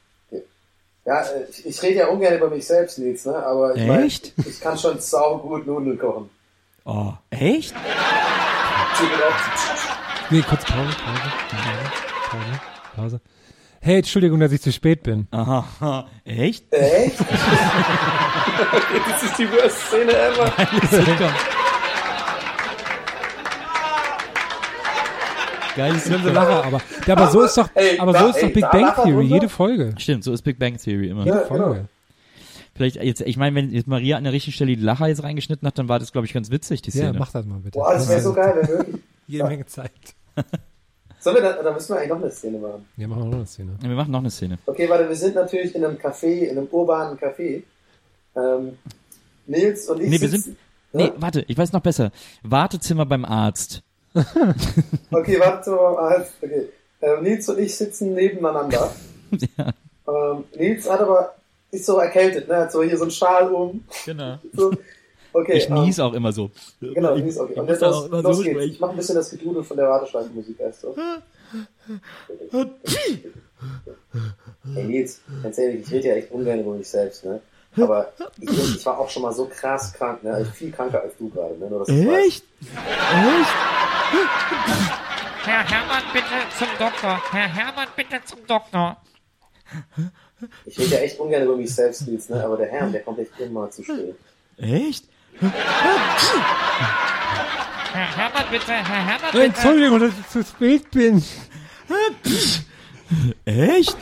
Ja, 1.04 1.24
ich, 1.50 1.66
ich 1.66 1.82
rede 1.82 1.98
ja 2.00 2.06
ungern 2.08 2.34
über 2.36 2.48
mich 2.48 2.66
selbst, 2.66 2.98
Nils, 2.98 3.24
ne? 3.26 3.34
Aber 3.34 3.74
ich 3.74 3.84
mein, 3.86 4.04
Echt? 4.04 4.32
ich 4.46 4.60
kann 4.60 4.78
schon 4.78 5.00
sau 5.00 5.38
gut 5.38 5.66
Nudeln 5.66 5.98
kochen. 5.98 6.30
Oh, 6.84 7.12
echt? 7.30 7.74
Out. 7.74 7.82
Nee, 10.30 10.42
kurz 10.42 10.64
Pause, 10.64 10.96
Pause, 10.96 11.32
Pause, 11.50 11.90
Pause, 12.30 12.60
Pause. 12.96 13.20
Hey, 13.80 13.96
Entschuldigung, 13.96 14.38
dass 14.38 14.52
ich 14.52 14.62
zu 14.62 14.70
spät 14.70 15.02
bin. 15.02 15.26
Aha, 15.32 16.06
echt? 16.24 16.72
Echt? 16.72 17.20
okay, 17.20 17.26
das 19.10 19.22
ist 19.24 19.38
die 19.38 19.50
worst 19.50 19.78
Szene 19.88 20.12
ever. 20.16 20.52
Geiles 25.76 26.06
Ich 26.06 26.12
bin 26.12 26.22
so 26.22 26.28
lache, 26.30 26.64
aber, 26.64 26.80
ja, 27.06 27.16
aber 27.16 27.30
so 27.30 27.42
ist 27.42 27.56
doch, 27.56 27.68
Ey, 27.74 27.98
aber 27.98 28.12
da- 28.12 28.20
so 28.24 28.28
ist 28.28 28.36
doch 28.36 28.42
ey, 28.48 28.52
Big 28.52 28.62
da 28.62 28.68
Bang 28.70 28.94
Theory, 28.94 29.10
runter. 29.12 29.34
jede 29.34 29.48
Folge. 29.48 29.94
Stimmt, 29.98 30.24
so 30.24 30.32
ist 30.32 30.42
Big 30.42 30.58
Bang 30.58 30.76
Theory 30.76 31.08
immer. 31.08 31.24
Ja, 31.26 31.38
Folge. 31.40 31.64
genau. 31.64 31.84
Vielleicht 32.74 32.96
jetzt, 32.96 33.20
ich 33.20 33.36
meine, 33.36 33.54
wenn 33.56 33.70
jetzt 33.70 33.86
Maria 33.86 34.16
an 34.16 34.24
der 34.24 34.32
richtigen 34.32 34.54
Stelle 34.54 34.74
die 34.76 34.82
Lacher 34.82 35.06
jetzt 35.08 35.22
reingeschnitten 35.22 35.66
hat, 35.66 35.78
dann 35.78 35.88
war 35.88 35.98
das, 35.98 36.12
glaube 36.12 36.26
ich, 36.26 36.32
ganz 36.32 36.50
witzig, 36.50 36.80
die 36.82 36.90
Ja, 36.90 37.06
Szene. 37.08 37.18
mach 37.18 37.30
das 37.32 37.44
mal 37.44 37.58
bitte. 37.58 37.78
Boah, 37.78 37.92
das 37.94 38.08
wäre 38.08 38.20
so 38.20 38.32
geil, 38.32 38.54
wenn 38.60 38.68
wirklich. 38.68 38.96
Jede 39.26 39.44
Menge 39.44 39.66
Zeit. 39.66 39.90
Sollen 41.20 41.36
wir 41.36 41.42
da, 41.42 41.62
da 41.62 41.72
müssen 41.72 41.90
wir 41.90 41.98
eigentlich 41.98 42.08
noch 42.10 42.16
eine 42.22 42.30
Szene 42.30 42.58
machen. 42.58 42.86
Ja, 42.96 43.06
machen 43.08 43.22
wir 43.22 43.26
noch 43.28 43.36
eine 43.36 43.46
Szene. 43.46 43.72
Ja, 43.82 43.88
wir 43.88 43.94
machen 43.96 44.10
noch 44.10 44.18
eine 44.20 44.30
Szene. 44.30 44.58
Okay, 44.66 44.88
warte, 44.88 45.08
wir 45.08 45.14
sind 45.16 45.34
natürlich 45.36 45.74
in 45.74 45.84
einem 45.84 45.96
Café, 45.98 46.46
in 46.48 46.58
einem 46.58 46.66
urbanen 46.70 47.16
Café. 47.18 47.62
Ähm, 48.34 48.78
Nils 49.46 49.88
und 49.88 50.00
ich 50.00 50.08
Nee, 50.10 50.20
wir 50.20 50.28
sind, 50.28 50.56
nee, 50.92 51.12
warte, 51.18 51.44
ich 51.46 51.56
weiß 51.56 51.72
noch 51.72 51.80
besser. 51.82 52.10
Wartezimmer 52.42 53.06
beim 53.06 53.24
Arzt. 53.24 53.82
Okay, 55.10 55.38
warte 55.40 55.70
mal. 55.70 55.96
ah, 55.96 56.24
Okay. 56.42 56.68
Ähm, 57.00 57.22
Nils 57.24 57.48
und 57.48 57.58
ich 57.58 57.76
sitzen 57.76 58.14
nebeneinander. 58.14 58.92
ja, 59.58 59.72
Ähm, 60.06 60.44
Nils 60.56 60.88
hat 60.88 61.00
aber, 61.00 61.34
ist 61.70 61.86
so 61.86 61.98
erkältet, 61.98 62.46
ne? 62.48 62.56
Hat 62.58 62.72
so 62.72 62.82
hier 62.82 62.96
so 62.96 63.04
einen 63.04 63.10
Schal 63.10 63.50
um. 63.52 63.84
genau. 64.04 64.38
So. 64.52 64.72
Okay, 65.34 65.56
Ich 65.56 65.68
nies 65.70 65.98
auch 65.98 66.12
immer 66.12 66.30
so. 66.30 66.50
Ähm, 66.82 66.94
genau, 66.94 67.16
Nils, 67.16 67.38
okay. 67.38 67.54
Und 67.58 67.66
muss 67.66 67.70
jetzt 67.72 67.80
los, 67.82 67.96
auch 67.96 68.06
immer 68.06 68.22
los 68.22 68.36
so 68.36 68.42
geht's. 68.42 68.64
Ich 68.66 68.80
mach 68.80 68.90
ein 68.90 68.96
bisschen 68.96 69.14
das 69.16 69.30
Gedudel 69.30 69.64
von 69.64 69.76
der 69.78 69.88
Warteschleife-Musik 69.88 70.60
erst 70.60 70.82
so. 70.82 70.94
Hey 74.74 74.84
Nils, 74.84 75.20
ganz 75.42 75.58
ehrlich, 75.58 75.86
ich 75.86 75.92
rede 75.92 76.08
ja 76.08 76.14
echt 76.16 76.30
ungern 76.30 76.60
über 76.60 76.74
mich 76.74 76.88
selbst, 76.88 77.24
ne? 77.24 77.40
Aber 77.76 78.12
ich, 78.38 78.76
ich 78.76 78.86
war 78.86 78.98
auch 78.98 79.08
schon 79.08 79.22
mal 79.22 79.32
so 79.32 79.46
krass 79.46 79.92
krank, 79.94 80.22
ne? 80.22 80.34
Also 80.34 80.50
viel 80.50 80.70
kranker 80.70 81.00
als 81.00 81.16
du 81.16 81.30
gerade, 81.30 81.56
ne? 81.58 81.68
Echt? 81.88 82.44
Echt? 82.44 82.44
Herr 85.44 85.68
Hermann, 85.68 86.02
bitte 86.12 86.26
zum 86.58 86.68
Doktor. 86.78 87.20
Herr 87.32 87.48
Hermann, 87.48 87.88
bitte 87.96 88.20
zum 88.24 88.46
Doktor. 88.46 88.96
Ich 90.66 90.78
rede 90.78 90.94
ja 90.96 91.00
echt 91.00 91.18
ungern 91.18 91.42
über 91.44 91.56
mich 91.56 91.74
selbst, 91.74 92.06
Nils, 92.06 92.28
ne? 92.28 92.44
Aber 92.44 92.56
der 92.56 92.68
Herr, 92.68 92.86
der 92.88 93.02
kommt 93.02 93.18
echt 93.18 93.30
immer 93.38 93.70
zu 93.70 93.82
spät. 93.82 94.16
Echt? 94.58 95.06
Herr 97.92 98.16
Hermann, 98.16 98.44
bitte. 98.50 98.72
Herr 98.72 98.84
Hermann, 98.84 99.30
bitte. 99.32 99.44
Entschuldigung, 99.44 100.00
dass 100.00 100.12
ich 100.18 100.28
zu 100.28 100.44
spät 100.44 100.90
bin. 100.90 101.24
Echt? 103.44 103.96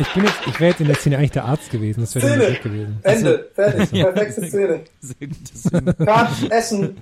Ich 0.00 0.14
bin 0.14 0.24
jetzt, 0.24 0.46
ich 0.46 0.60
wäre 0.60 0.70
jetzt 0.70 0.80
in 0.80 0.86
der 0.86 0.96
Szene 0.96 1.18
eigentlich 1.18 1.32
der 1.32 1.44
Arzt 1.44 1.70
gewesen. 1.70 2.00
Das 2.00 2.14
wäre 2.14 2.26
der! 2.26 2.48
Musik 2.48 2.62
gewesen. 2.62 2.98
Ende, 3.02 3.50
fertig, 3.54 3.90
perfekte 3.90 4.46
Szene. 4.46 4.84
Cut, 5.94 6.50
Essen. 6.50 6.96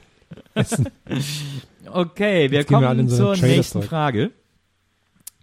Okay, 1.90 2.50
wir 2.50 2.58
Jetzt 2.58 2.70
wir 2.70 2.78
kommen 2.78 2.98
in 2.98 3.08
so 3.08 3.34
zur 3.34 3.46
nächsten. 3.46 3.82
Frage. 3.82 4.32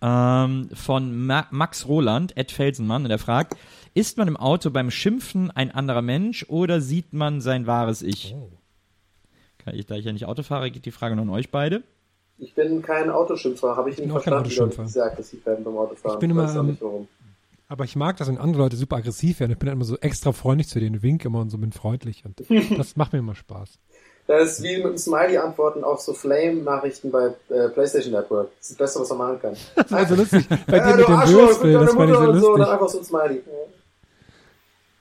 Ähm, 0.02 0.70
von 0.74 1.26
Ma 1.26 1.48
Max 1.50 1.88
Roland, 1.88 2.36
Ed 2.38 2.52
Felsenmann, 2.52 3.06
und 3.06 3.12
er 3.12 3.20
fragt, 3.20 3.56
ist 3.94 4.18
man 4.18 4.28
im 4.28 4.36
Auto 4.36 4.70
beim 4.70 4.92
Schimpfen 4.92 5.50
ein 5.50 5.72
anderer 5.72 6.02
Mensch 6.02 6.46
oder 6.50 6.82
sieht 6.82 7.14
man 7.14 7.40
sein 7.40 7.66
wahres 7.66 8.02
Ich? 8.02 8.36
Oh. 8.38 8.50
Kann 9.64 9.76
ich, 9.76 9.86
da 9.86 9.96
ich 9.96 10.06
ja 10.06 10.12
nicht 10.12 10.26
Auto 10.26 10.44
fahre, 10.44 10.70
geht 10.70 10.86
die 10.86 10.92
Frage 10.92 11.16
nur 11.16 11.24
an 11.24 11.30
euch 11.30 11.50
beide. 11.50 11.84
Ich 12.38 12.54
bin 12.54 12.82
kein 12.82 13.10
Autoschimpfer, 13.10 13.78
habe 13.78 13.90
ich 13.90 14.12
auch 14.12 14.22
kein 14.22 14.34
verstanden, 14.34 14.84
wie 14.84 14.90
sehr 14.90 15.06
aggressiv 15.06 15.46
werden 15.46 15.64
beim 15.64 15.78
Autofahren. 15.78 16.16
Ich 16.16 16.20
bin 16.20 16.30
immer, 16.32 16.44
weiß 16.44 16.58
auch 16.58 16.64
nicht 16.64 16.82
warum. 16.82 17.08
Aber 17.68 17.84
ich 17.84 17.96
mag 17.96 18.18
das, 18.18 18.28
wenn 18.28 18.38
andere 18.38 18.64
Leute 18.64 18.76
super 18.76 18.98
aggressiv 18.98 19.40
werden. 19.40 19.52
Ich 19.54 19.58
bin 19.58 19.68
dann 19.68 19.78
immer 19.78 19.86
so 19.86 19.98
extra 19.98 20.32
freundlich 20.32 20.68
zu 20.68 20.80
denen, 20.80 21.02
wink 21.02 21.26
immer 21.26 21.40
und 21.40 21.50
so 21.50 21.58
bin 21.58 21.72
freundlich. 21.72 22.24
Und 22.26 22.44
das 22.80 22.96
macht 22.96 23.14
mir 23.14 23.20
immer 23.20 23.36
Spaß. 23.36 23.80
Das 24.28 24.54
ist 24.54 24.64
wie 24.64 24.78
mit 24.78 24.86
einem 24.88 24.98
Smiley 24.98 25.38
antworten 25.38 25.84
auf 25.84 26.02
so 26.02 26.14
Flame-Nachrichten 26.14 27.12
bei 27.12 27.28
äh, 27.50 27.70
PlayStation 27.70 28.14
Network. 28.14 28.50
Das 28.58 28.70
ist 28.70 28.72
das 28.72 28.78
Beste, 28.78 29.00
was 29.02 29.10
man 29.10 29.18
machen 29.20 29.40
kann. 29.42 29.56
Das 29.76 29.92
war 29.92 30.08
so 30.08 30.16
lustig. 30.16 30.48
Bei 30.68 30.78
Ja, 30.78 30.98
dir 30.98 31.04
du 31.06 31.12
mit 31.12 31.28
dem 31.28 31.34
Würstel, 31.36 31.74
das 31.74 31.94
fand 31.94 32.10
ich 32.10 32.16
so 32.16 32.22
Mutter 32.22 32.30
und 32.32 32.40
so, 32.40 32.58
dann 32.58 32.58
lustig. 32.60 32.74
einfach 32.74 32.90
so 32.90 32.98
ein 33.00 33.06
Smiley. 33.06 33.44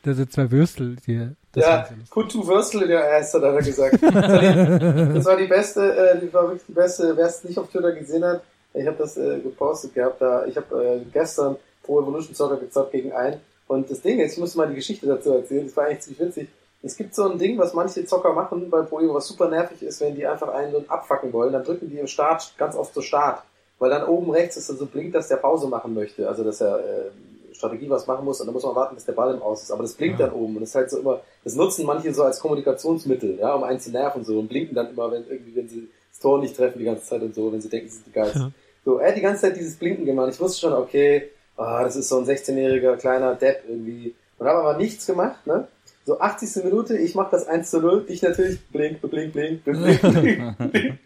Da 0.03 0.13
sind 0.13 0.33
zwei 0.33 0.51
Würstel 0.51 0.97
hier. 1.07 1.35
Das 1.53 1.65
ja, 1.65 1.89
lustig. 2.13 2.33
two 2.33 2.47
Würstel 2.47 2.83
in 2.83 2.91
your 2.93 3.03
ass, 3.03 3.33
hat 3.33 3.43
er 3.43 3.57
gesagt. 3.63 4.03
Das 4.03 4.13
war 4.13 4.39
die, 4.41 5.15
das 5.15 5.25
war 5.25 5.37
die 5.39 5.47
beste, 5.47 5.97
äh, 5.97 6.21
die 6.21 6.33
war 6.35 6.43
wirklich 6.43 6.65
die 6.67 6.73
beste, 6.73 7.17
wer 7.17 7.27
es 7.27 7.45
nicht 7.45 7.59
auf 7.59 7.71
Twitter 7.71 7.93
gesehen 7.93 8.25
hat, 8.25 8.43
ich 8.75 8.87
habe 8.87 8.97
das 8.99 9.17
äh, 9.17 9.39
gepostet 9.41 9.95
gehabt, 9.95 10.21
da, 10.21 10.45
ich 10.45 10.57
habe 10.57 10.85
äh, 10.85 11.01
gestern 11.13 11.57
Pro 11.85 12.01
Evolution 12.01 12.35
Soccer 12.35 12.57
gezockt 12.57 12.93
gegen 12.93 13.13
einen 13.13 13.41
und 13.69 13.91
das 13.91 14.01
Ding 14.03 14.19
ist, 14.21 14.33
ich 14.35 14.39
muss 14.39 14.55
mal 14.55 14.69
die 14.69 14.75
Geschichte 14.75 15.07
dazu 15.07 15.33
erzählen, 15.33 15.65
das 15.67 15.77
war 15.77 15.85
eigentlich 15.85 16.01
ziemlich 16.01 16.21
witzig. 16.21 16.49
Es 16.83 16.97
gibt 16.97 17.15
so 17.15 17.31
ein 17.31 17.39
Ding, 17.39 17.57
was 17.59 17.73
manche 17.73 18.05
Zocker 18.05 18.35
machen 18.35 18.69
bei 18.69 18.83
Pro 18.83 19.01
Evo, 19.01 19.15
was 19.15 19.27
super 19.27 19.49
nervig 19.49 19.83
ist, 19.83 20.01
wenn 20.03 20.15
die 20.15 20.27
einfach 20.27 20.49
einen 20.49 20.71
so 20.73 20.85
abfacken 20.89 21.33
wollen, 21.33 21.53
dann 21.53 21.65
drücken 21.65 21.89
die 21.89 21.99
im 21.99 22.07
Start 22.07 22.53
ganz 22.59 22.77
oft 22.77 22.93
so 22.93 23.01
Start, 23.01 23.43
weil 23.79 23.89
dann 23.89 24.05
oben 24.07 24.31
rechts 24.31 24.59
ist 24.59 24.69
dann 24.69 24.77
so 24.77 24.85
blinkt, 24.87 25.15
dass 25.15 25.29
der 25.29 25.37
Pause 25.37 25.67
machen 25.67 25.95
möchte, 25.95 26.29
also 26.29 26.45
dass 26.45 26.61
er 26.61 26.79
äh, 26.81 27.55
Strategie 27.55 27.89
was 27.89 28.07
machen 28.07 28.25
muss 28.27 28.41
und 28.41 28.47
dann 28.49 28.53
muss 28.53 28.65
man 28.65 28.75
warten, 28.75 28.97
bis 28.97 29.07
der 29.07 29.13
Ball 29.15 29.33
im 29.33 29.41
Aus 29.41 29.63
ist. 29.63 29.71
Aber 29.71 29.83
das 29.83 29.95
blinkt 29.95 30.21
Ja. 30.21 30.27
dann 30.27 30.35
oben 30.37 30.57
und 30.57 30.61
das 30.61 30.71
ist 30.71 30.75
halt 30.75 30.91
so 30.91 30.99
immer, 30.99 31.21
das 31.45 31.55
nutzen 31.55 31.87
manche 31.87 32.13
so 32.13 32.23
als 32.25 32.39
Kommunikationsmittel, 32.41 33.39
ja, 33.39 33.55
um 33.55 33.63
einen 33.65 33.81
zu 33.81 33.91
nerven 33.91 34.23
so 34.25 34.39
und 34.39 34.49
blinken 34.49 34.75
dann 34.75 34.91
immer, 34.91 35.11
wenn 35.11 35.25
irgendwie, 35.27 35.57
wenn 35.57 35.69
sie 35.69 35.89
das 36.11 36.21
Tor 36.21 36.39
nicht 36.41 36.55
treffen 36.57 36.79
die 36.79 36.85
ganze 36.85 37.05
Zeit 37.05 37.23
und 37.23 37.35
so, 37.35 37.51
wenn 37.51 37.61
sie 37.63 37.69
denken, 37.71 37.89
sie 37.89 37.97
sind 37.97 38.07
die 38.09 38.13
Geist. 38.13 38.37
So, 38.85 38.99
er 38.99 39.09
hat 39.09 39.17
die 39.17 39.23
ganze 39.23 39.43
Zeit 39.43 39.57
dieses 39.57 39.77
Blinken 39.77 40.05
gemacht. 40.05 40.29
Ich 40.35 40.41
wusste 40.41 40.61
schon, 40.61 40.75
okay, 40.75 41.31
ah, 41.57 41.83
das 41.83 41.97
ist 41.97 42.09
so 42.09 42.19
ein 42.19 42.25
16-jähriger 42.25 42.97
kleiner 42.97 43.35
Depp 43.35 43.65
irgendwie. 43.69 44.15
Und 44.39 44.47
habe 44.47 44.61
aber 44.61 44.77
nichts 44.77 45.07
gemacht, 45.07 45.47
ne? 45.47 45.69
So 46.07 46.21
80. 46.21 46.65
Minute, 46.65 46.99
ich 46.99 47.15
mach 47.15 47.31
das 47.31 47.47
1 47.47 47.71
zu 47.71 47.81
0, 47.81 48.05
ich 48.09 48.21
natürlich 48.21 48.61
blink, 48.67 49.01
blink, 49.01 49.33
blink, 49.33 49.65
blink, 49.65 50.03
blink, 50.03 50.59
blink. 50.59 50.99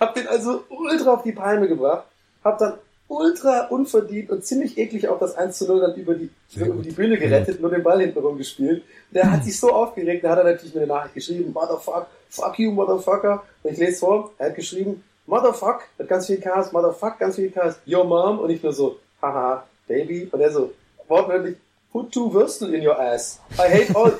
Hab 0.00 0.14
den 0.14 0.26
also 0.28 0.64
ultra 0.70 1.12
auf 1.12 1.22
die 1.22 1.32
Palme 1.32 1.68
gebracht, 1.68 2.06
hab 2.42 2.58
dann 2.58 2.74
ultra 3.08 3.66
unverdient 3.66 4.30
und 4.30 4.44
ziemlich 4.44 4.78
eklig 4.78 5.08
auch 5.08 5.18
das 5.18 5.36
1 5.36 5.58
zu 5.58 5.66
0 5.66 5.80
dann 5.80 5.94
über 5.94 6.14
die, 6.14 6.30
über 6.54 6.82
die 6.82 6.90
Bühne 6.90 7.18
gerettet, 7.18 7.60
nur 7.60 7.70
den 7.70 7.82
Ball 7.82 8.00
hinten 8.00 8.18
rumgespielt. 8.18 8.82
Der 9.10 9.30
hat 9.30 9.44
sich 9.44 9.58
so 9.58 9.70
aufgeregt, 9.72 10.24
da 10.24 10.30
hat 10.30 10.38
er 10.38 10.44
natürlich 10.44 10.74
mir 10.74 10.82
eine 10.82 10.92
Nachricht 10.92 11.14
geschrieben, 11.14 11.52
Motherfuck, 11.52 12.06
fuck 12.30 12.58
you, 12.58 12.72
Motherfucker. 12.72 13.42
Und 13.62 13.72
ich 13.72 13.78
lese 13.78 13.98
vor, 13.98 14.32
er 14.38 14.48
hat 14.48 14.56
geschrieben, 14.56 15.04
Motherfuck, 15.26 15.82
mit 15.98 16.08
ganz 16.08 16.26
viel 16.26 16.40
Ks, 16.40 16.72
Motherfuck, 16.72 17.18
ganz 17.18 17.36
viel 17.36 17.50
Ks, 17.50 17.78
your 17.86 18.04
mom, 18.04 18.38
und 18.38 18.50
ich 18.50 18.62
nur 18.62 18.72
so, 18.72 18.98
haha, 19.20 19.64
baby, 19.86 20.28
und 20.30 20.40
er 20.40 20.52
so, 20.52 20.72
wortwörtlich, 21.08 21.56
put 21.92 22.12
two 22.12 22.32
Würstel 22.32 22.74
in 22.74 22.86
your 22.86 22.98
ass. 22.98 23.40
I 23.58 23.62
hate 23.70 23.94
all, 23.96 24.12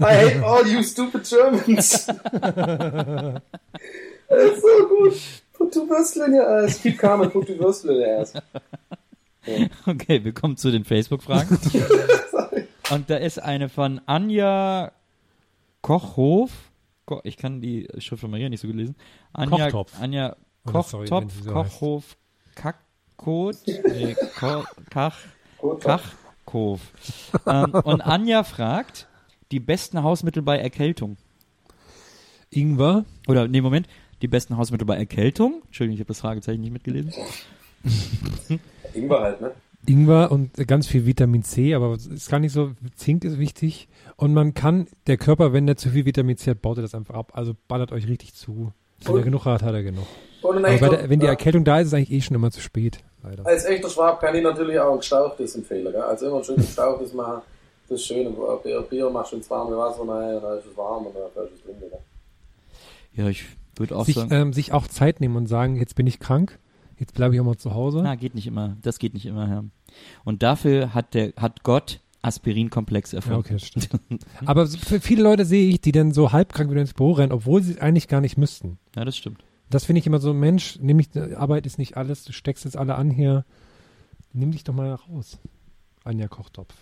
I 0.00 0.14
hate 0.16 0.42
all 0.44 0.66
you 0.66 0.82
stupid 0.82 1.24
Germans. 1.28 2.06
das 4.28 4.52
ist 4.52 4.62
so 4.62 4.88
gut. 4.88 5.14
Put 5.52 5.72
two 5.72 5.88
Würstel 5.88 6.26
in 6.28 6.34
your 6.34 6.46
ass. 6.48 6.80
Keep 6.82 6.98
calm 6.98 7.20
and 7.22 7.32
put 7.32 7.46
two 7.46 7.58
Würstel 7.58 7.90
in 7.96 7.96
your 8.02 8.20
ass. 8.20 8.32
Okay, 9.86 10.24
wir 10.24 10.32
kommen 10.32 10.56
zu 10.56 10.70
den 10.70 10.84
Facebook-Fragen. 10.86 11.58
Und 12.90 13.10
da 13.10 13.16
ist 13.16 13.38
eine 13.42 13.68
von 13.68 14.00
Anja 14.06 14.90
Kochhof. 15.82 16.50
Ko- 17.04 17.20
Ich 17.24 17.36
kann 17.36 17.60
die 17.60 17.86
Schrift 17.98 18.22
von 18.22 18.30
Maria 18.30 18.48
nicht 18.48 18.60
so 18.62 18.68
gut 18.68 18.76
lesen. 18.76 18.96
Anja, 19.34 19.64
Kochtopf. 19.70 19.92
Anja 20.00 20.36
sorry, 20.64 21.08
Kochtopf, 21.08 21.32
sie 21.34 21.42
so 21.42 21.52
Kochhof, 21.52 22.16
Kackkot, 23.24 23.56
nee, 23.66 24.14
Ko 24.38 24.64
Kach, 24.90 25.16
Gut, 25.58 25.80
Kachkof. 25.80 26.80
ähm, 27.46 27.72
und 27.84 28.02
Anja 28.02 28.44
fragt, 28.44 29.08
die 29.50 29.60
besten 29.60 30.02
Hausmittel 30.02 30.42
bei 30.42 30.58
Erkältung. 30.58 31.16
Ingwer. 32.50 33.04
Oder, 33.26 33.48
nee, 33.48 33.62
Moment, 33.62 33.88
die 34.20 34.28
besten 34.28 34.56
Hausmittel 34.56 34.86
bei 34.86 34.96
Erkältung. 34.96 35.62
Entschuldigung, 35.66 35.94
ich 35.94 36.00
habe 36.00 36.08
das 36.08 36.20
Fragezeichen 36.20 36.60
nicht 36.60 36.72
mitgelesen. 36.72 37.12
Ingwer 38.94 39.20
halt, 39.20 39.40
ne? 39.40 39.52
Ingwer 39.86 40.30
und 40.30 40.54
ganz 40.66 40.86
viel 40.86 41.04
Vitamin 41.04 41.42
C, 41.42 41.74
aber 41.74 41.92
es 41.92 42.06
ist 42.06 42.30
gar 42.30 42.38
nicht 42.38 42.52
so, 42.52 42.72
Zink 42.94 43.24
ist 43.24 43.38
wichtig. 43.38 43.88
Und 44.16 44.32
man 44.32 44.54
kann, 44.54 44.86
der 45.06 45.16
Körper, 45.16 45.52
wenn 45.52 45.66
der 45.66 45.76
zu 45.76 45.90
viel 45.90 46.04
Vitamin 46.06 46.36
C 46.36 46.50
hat, 46.50 46.62
baut 46.62 46.78
er 46.78 46.82
das 46.82 46.94
einfach 46.94 47.14
ab. 47.14 47.32
Also 47.34 47.54
ballert 47.68 47.92
euch 47.92 48.06
richtig 48.06 48.34
zu. 48.34 48.72
Wenn 49.04 49.16
er 49.16 49.22
genug 49.22 49.44
hat, 49.44 49.62
hat 49.62 49.74
er 49.74 49.82
genug. 49.82 50.06
Aber 50.42 50.88
der, 50.88 51.10
wenn 51.10 51.20
die. 51.20 51.26
Erkältung 51.26 51.64
da 51.64 51.78
ist, 51.78 51.86
ist 51.86 51.92
es 51.92 51.94
eigentlich 51.94 52.12
eh 52.12 52.20
schon 52.20 52.34
immer 52.34 52.50
zu 52.50 52.60
spät. 52.60 53.02
Leider. 53.24 53.46
Als 53.46 53.64
echter 53.64 53.88
Schwab 53.88 54.20
kann 54.20 54.34
ich 54.34 54.42
natürlich 54.42 54.78
auch 54.78 54.92
ein 54.92 54.98
gestauchtes 54.98 55.54
empfehlen. 55.56 55.90
Gell? 55.92 56.00
Also 56.02 56.26
immer 56.28 56.44
schön 56.44 56.56
gestauchtes 56.58 57.12
machen. 57.14 57.42
Das 57.88 58.00
ist 58.00 58.06
schön. 58.06 58.34
Bier, 58.62 58.82
Bier 58.82 59.10
machst 59.10 59.32
du 59.32 59.36
ins 59.36 59.50
warme 59.50 59.76
Wasser 59.76 60.00
rein, 60.08 60.40
dann 60.40 60.58
ist 60.58 60.66
es 60.70 60.76
warm 60.76 61.06
und 61.06 61.14
dann 61.14 61.22
kannst 61.34 61.50
du 61.52 61.56
es 61.56 61.62
trinken. 61.62 61.80
Gell? 61.90 63.24
Ja, 63.24 63.28
ich 63.30 63.44
würde 63.76 63.96
auch 63.96 64.04
Sich, 64.04 64.14
sagen. 64.16 64.30
ähm, 64.32 64.52
sich 64.52 64.72
auch 64.72 64.86
Zeit 64.86 65.20
nehmen 65.20 65.36
und 65.36 65.46
sagen, 65.46 65.76
jetzt 65.76 65.94
bin 65.96 66.06
ich 66.06 66.18
krank, 66.20 66.58
jetzt 66.98 67.14
bleibe 67.14 67.34
ich 67.34 67.40
auch 67.40 67.44
mal 67.44 67.56
zu 67.56 67.74
Hause. 67.74 68.00
Na, 68.02 68.14
geht 68.14 68.34
nicht 68.34 68.46
immer. 68.46 68.76
Das 68.82 68.98
geht 68.98 69.14
nicht 69.14 69.26
immer, 69.26 69.48
ja. 69.48 69.64
Und 70.24 70.42
dafür 70.42 70.94
hat 70.94 71.14
der, 71.14 71.32
hat 71.36 71.62
Gott 71.62 72.00
Aspirinkomplex 72.22 73.12
Ja, 73.12 73.18
erfunden. 73.18 73.40
okay, 73.40 73.52
das 73.54 73.66
stimmt. 73.66 73.90
Aber 74.46 74.66
viele 74.66 75.22
Leute 75.22 75.44
sehe 75.44 75.68
ich, 75.68 75.80
die 75.82 75.92
dann 75.92 76.12
so 76.12 76.32
halbkrank 76.32 76.70
wieder 76.70 76.80
ins 76.80 76.94
Büro 76.94 77.12
rennen, 77.12 77.32
obwohl 77.32 77.62
sie 77.62 77.72
es 77.72 77.78
eigentlich 77.78 78.08
gar 78.08 78.20
nicht 78.22 78.38
müssten. 78.38 78.78
Ja, 78.96 79.04
das 79.04 79.16
stimmt. 79.16 79.44
Das 79.70 79.84
finde 79.84 80.00
ich 80.00 80.06
immer 80.06 80.20
so, 80.20 80.32
Mensch, 80.34 80.78
nimm 80.80 81.00
Arbeit 81.36 81.66
ist 81.66 81.78
nicht 81.78 81.96
alles, 81.96 82.24
du 82.24 82.32
steckst 82.32 82.64
jetzt 82.64 82.76
alle 82.76 82.94
an 82.96 83.10
hier. 83.10 83.44
Nimm 84.32 84.50
dich 84.52 84.64
doch 84.64 84.74
mal 84.74 84.92
raus. 84.94 85.38
Anja 86.04 86.28
Kochtopf. 86.28 86.74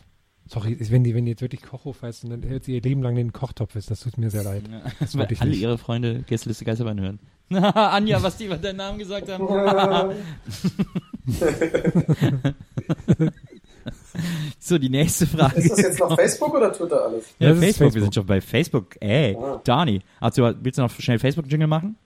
Sorry, 0.48 0.76
wenn 0.90 1.04
die, 1.04 1.14
wenn 1.14 1.24
die 1.24 1.30
jetzt 1.30 1.40
wirklich 1.42 1.62
Kochhof 1.62 2.02
heißt 2.02 2.24
und 2.24 2.30
dann 2.30 2.42
hört 2.44 2.64
sie 2.64 2.74
ihr 2.74 2.82
Leben 2.82 3.00
lang 3.02 3.14
den 3.14 3.32
Kochtopf 3.32 3.76
ist, 3.76 3.90
das 3.90 4.00
tut 4.00 4.18
mir 4.18 4.28
sehr 4.30 4.42
leid. 4.42 4.64
Ja, 4.70 4.82
Das 4.98 5.14
weil 5.14 5.20
wollte 5.20 5.34
ich 5.34 5.40
alle 5.40 5.50
nicht. 5.50 5.60
ihre 5.60 5.78
Freunde 5.78 6.22
Gästeliste 6.26 6.64
Geisterbahn 6.64 7.00
hören. 7.00 7.20
Anja, 7.50 8.20
was 8.22 8.36
die 8.38 8.46
über 8.46 8.56
deinen 8.56 8.76
Namen 8.76 8.98
gesagt 8.98 9.28
haben. 9.30 9.46
so, 14.58 14.78
die 14.78 14.88
nächste 14.88 15.26
Frage. 15.26 15.56
Ist 15.60 15.70
das 15.72 15.80
jetzt 15.80 16.00
noch 16.00 16.14
Facebook 16.16 16.54
oder 16.54 16.72
Twitter 16.72 17.04
alles? 17.04 17.34
ja, 17.38 17.48
Das 17.50 17.58
ist 17.58 17.64
Facebook, 17.64 17.80
wir 17.80 17.92
Facebook. 17.92 18.02
sind 18.02 18.14
schon 18.14 18.26
bei 18.26 18.40
Facebook. 18.40 18.96
Ey, 19.00 19.36
Ah. 19.36 19.60
Dani, 19.64 20.00
also, 20.20 20.52
willst 20.60 20.78
du 20.78 20.82
noch 20.82 20.90
schnell 20.90 21.18
Facebook-Jingle 21.18 21.66
machen? 21.68 21.96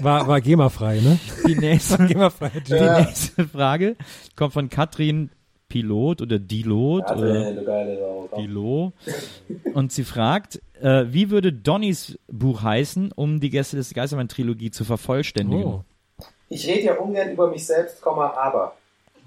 War, 0.00 0.26
war 0.26 0.40
GEMA-frei, 0.40 1.00
ne? 1.00 1.18
Die 1.46 1.54
nächste, 1.54 1.98
GEMA-frei. 2.06 2.50
die 2.66 2.72
nächste 3.04 3.46
Frage 3.46 3.96
kommt 4.36 4.52
von 4.54 4.68
Katrin 4.70 5.30
Pilot 5.68 6.20
oder 6.20 6.38
Dilot 6.38 7.04
Ja, 7.08 7.16
oder 7.16 7.52
du 7.52 7.64
geile 7.64 7.98
Sau. 7.98 8.28
komm. 8.30 8.42
Dilo. 8.42 8.92
Und 9.74 9.92
sie 9.92 10.04
fragt, 10.04 10.60
äh, 10.80 11.04
wie 11.08 11.30
würde 11.30 11.52
Donnys 11.52 12.18
Buch 12.28 12.62
heißen, 12.62 13.12
um 13.12 13.40
die 13.40 13.50
Gäste 13.50 13.76
des 13.76 13.94
Geistermann-Trilogie 13.94 14.70
zu 14.70 14.84
vervollständigen? 14.84 15.64
Oh. 15.64 15.84
Ich 16.48 16.66
rede 16.66 16.82
ja 16.82 16.94
ungern 16.94 17.30
über 17.30 17.48
mich 17.50 17.66
selbst, 17.66 18.02
Komma, 18.02 18.34
aber. 18.34 18.76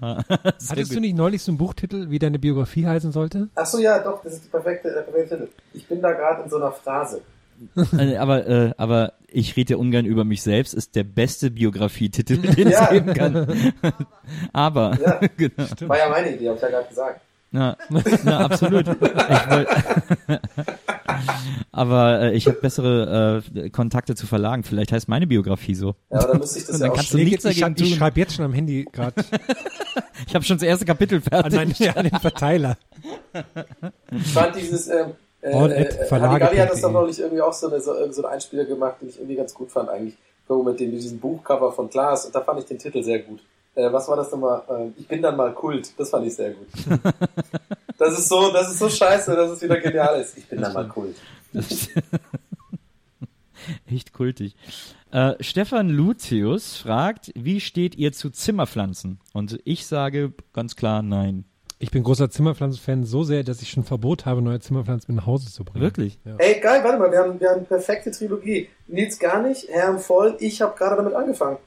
Hattest 0.00 0.70
gut. 0.90 0.96
du 0.96 1.00
nicht 1.00 1.16
neulich 1.16 1.42
so 1.42 1.50
einen 1.50 1.58
Buchtitel, 1.58 2.10
wie 2.10 2.18
deine 2.18 2.38
Biografie 2.38 2.86
heißen 2.86 3.12
sollte? 3.12 3.48
Ach 3.54 3.66
so, 3.66 3.78
ja, 3.78 3.98
doch, 4.00 4.22
das 4.22 4.34
ist 4.34 4.44
die 4.44 4.48
perfekte, 4.48 4.92
der 4.92 5.00
perfekte 5.02 5.36
Titel. 5.38 5.48
Ich 5.74 5.86
bin 5.86 6.00
da 6.02 6.12
gerade 6.12 6.42
in 6.44 6.50
so 6.50 6.56
einer 6.56 6.72
Phrase. 6.72 7.20
Äh, 7.98 8.16
aber, 8.18 8.46
äh, 8.46 8.74
aber 8.76 9.14
ich 9.28 9.56
rede 9.56 9.72
ja 9.72 9.76
ungern 9.78 10.04
über 10.04 10.24
mich 10.26 10.42
selbst, 10.42 10.74
ist 10.74 10.94
der 10.94 11.04
beste 11.04 11.50
Biografietitel, 11.50 12.36
den 12.54 12.68
Ja. 12.68 12.84
es 12.84 12.90
geben 12.90 13.14
kann. 13.14 13.72
aber, 14.52 14.98
Ja. 15.02 15.20
genau. 15.38 15.64
War 15.88 15.96
ja 15.96 16.08
meine 16.10 16.34
Idee, 16.34 16.50
hab 16.50 16.56
ich 16.56 16.62
ja 16.62 16.68
gerade 16.68 16.88
gesagt. 16.88 17.20
Ja, 17.52 17.76
ja 18.26 18.38
absolut. 18.40 18.86
Wollt, 19.00 19.68
aber 21.72 22.20
äh, 22.22 22.32
ich 22.36 22.46
habe 22.46 22.58
bessere 22.60 23.42
äh, 23.54 23.70
Kontakte 23.70 24.14
zu 24.14 24.26
Verlagen. 24.26 24.62
Vielleicht 24.62 24.92
heißt 24.92 25.08
meine 25.08 25.26
Biografie 25.26 25.74
so. 25.74 25.94
Ja, 26.10 26.18
aber 26.18 26.28
dann 26.28 26.38
müsste 26.38 26.58
ich 26.58 26.66
das 26.66 26.80
ja 26.80 26.90
auch 26.90 26.94
kannst 26.94 27.12
du 27.12 27.18
nichts 27.18 27.44
ich 27.44 27.60
dagegen 27.60 27.82
ich 27.82 27.90
tun. 27.90 27.98
schreibe 27.98 28.20
jetzt 28.20 28.34
schon 28.34 28.44
am 28.44 28.52
Handy 28.52 28.86
gerade 28.90 29.14
Ich 30.26 30.34
habe 30.34 30.44
schon 30.44 30.56
das 30.56 30.62
erste 30.66 30.84
Kapitel 30.84 31.16
an, 31.16 31.22
fertig. 31.22 31.54
meinen- 31.54 31.74
ja, 31.78 31.92
an 31.92 32.04
den 32.08 32.18
Verteiler. 32.20 32.76
Ich 34.10 34.32
fand 34.32 34.56
dieses, 34.56 34.88
äh, 34.88 35.04
äh, 35.42 35.48
äh, 35.48 36.04
Verlage.de. 36.06 36.20
Halligalli 36.20 36.56
hat 36.58 36.70
das 36.72 36.80
doch 36.80 36.90
neulich 36.92 37.18
irgendwie 37.20 37.42
auch 37.42 37.52
so, 37.52 37.68
eine, 37.68 37.80
so, 37.80 37.92
so 38.12 38.22
einen 38.24 38.34
Einspieler 38.34 38.64
gemacht, 38.64 38.96
den 39.00 39.08
ich 39.10 39.16
irgendwie 39.18 39.36
ganz 39.36 39.54
gut 39.54 39.70
fand 39.70 39.88
eigentlich. 39.88 40.14
So 40.48 40.62
mit 40.62 40.80
dem, 40.80 40.90
diesem 40.90 41.18
Buchcover 41.18 41.72
von 41.72 41.90
Klaas 41.90 42.24
und 42.26 42.34
da 42.34 42.40
fand 42.40 42.60
ich 42.60 42.66
den 42.66 42.78
Titel 42.78 43.02
sehr 43.02 43.20
gut. 43.20 43.40
Äh, 43.74 43.92
was 43.92 44.08
war 44.08 44.16
das 44.16 44.30
nochmal? 44.30 44.62
Ähm, 44.70 44.94
ich 44.98 45.06
bin 45.06 45.20
dann 45.22 45.36
mal 45.36 45.52
Kult. 45.52 45.90
Das 45.98 46.10
fand 46.10 46.26
ich 46.26 46.34
sehr 46.34 46.50
gut. 46.52 46.66
das 47.98 48.18
ist 48.18 48.28
so, 48.28 48.52
das 48.52 48.70
ist 48.70 48.78
so 48.78 48.88
scheiße, 48.88 49.34
dass 49.34 49.50
es 49.50 49.62
wieder 49.62 49.80
genial 49.80 50.20
ist. 50.20 50.36
Ich 50.38 50.46
bin 50.46 50.60
dann 50.60 50.72
mal 50.72 50.88
Kult. 50.88 51.16
Echt 53.86 54.12
kultig. 54.12 54.54
Äh, 55.10 55.34
Stefan 55.40 55.88
Lucius 55.88 56.76
fragt, 56.76 57.32
wie 57.34 57.60
steht 57.60 57.96
ihr 57.96 58.12
zu 58.12 58.30
Zimmerpflanzen? 58.30 59.18
Und 59.32 59.58
ich 59.64 59.86
sage 59.86 60.32
ganz 60.52 60.76
klar 60.76 61.02
nein. 61.02 61.44
Ich 61.78 61.90
bin 61.90 62.02
großer 62.02 62.30
Zimmerpflanzen-Fan 62.30 63.04
so 63.04 63.22
sehr, 63.22 63.44
dass 63.44 63.60
ich 63.60 63.68
schon 63.70 63.84
Verbot 63.84 64.24
habe, 64.24 64.40
neue 64.40 64.60
Zimmerpflanzen 64.60 65.14
mit 65.14 65.20
nach 65.20 65.26
Hause 65.26 65.52
zu 65.52 65.62
bringen. 65.62 65.82
Wirklich? 65.84 66.18
Ja. 66.24 66.36
Ey, 66.38 66.58
geil, 66.60 66.82
warte 66.82 66.98
mal, 66.98 67.12
wir 67.12 67.18
haben, 67.18 67.38
wir 67.38 67.50
haben 67.50 67.58
eine 67.58 67.66
perfekte 67.66 68.10
Trilogie. 68.10 68.70
Nils 68.86 69.18
gar 69.18 69.42
nicht, 69.42 69.68
Herrn 69.68 69.98
voll, 69.98 70.36
ich 70.40 70.62
habe 70.62 70.76
gerade 70.76 70.96
damit 70.96 71.12
angefangen. 71.12 71.58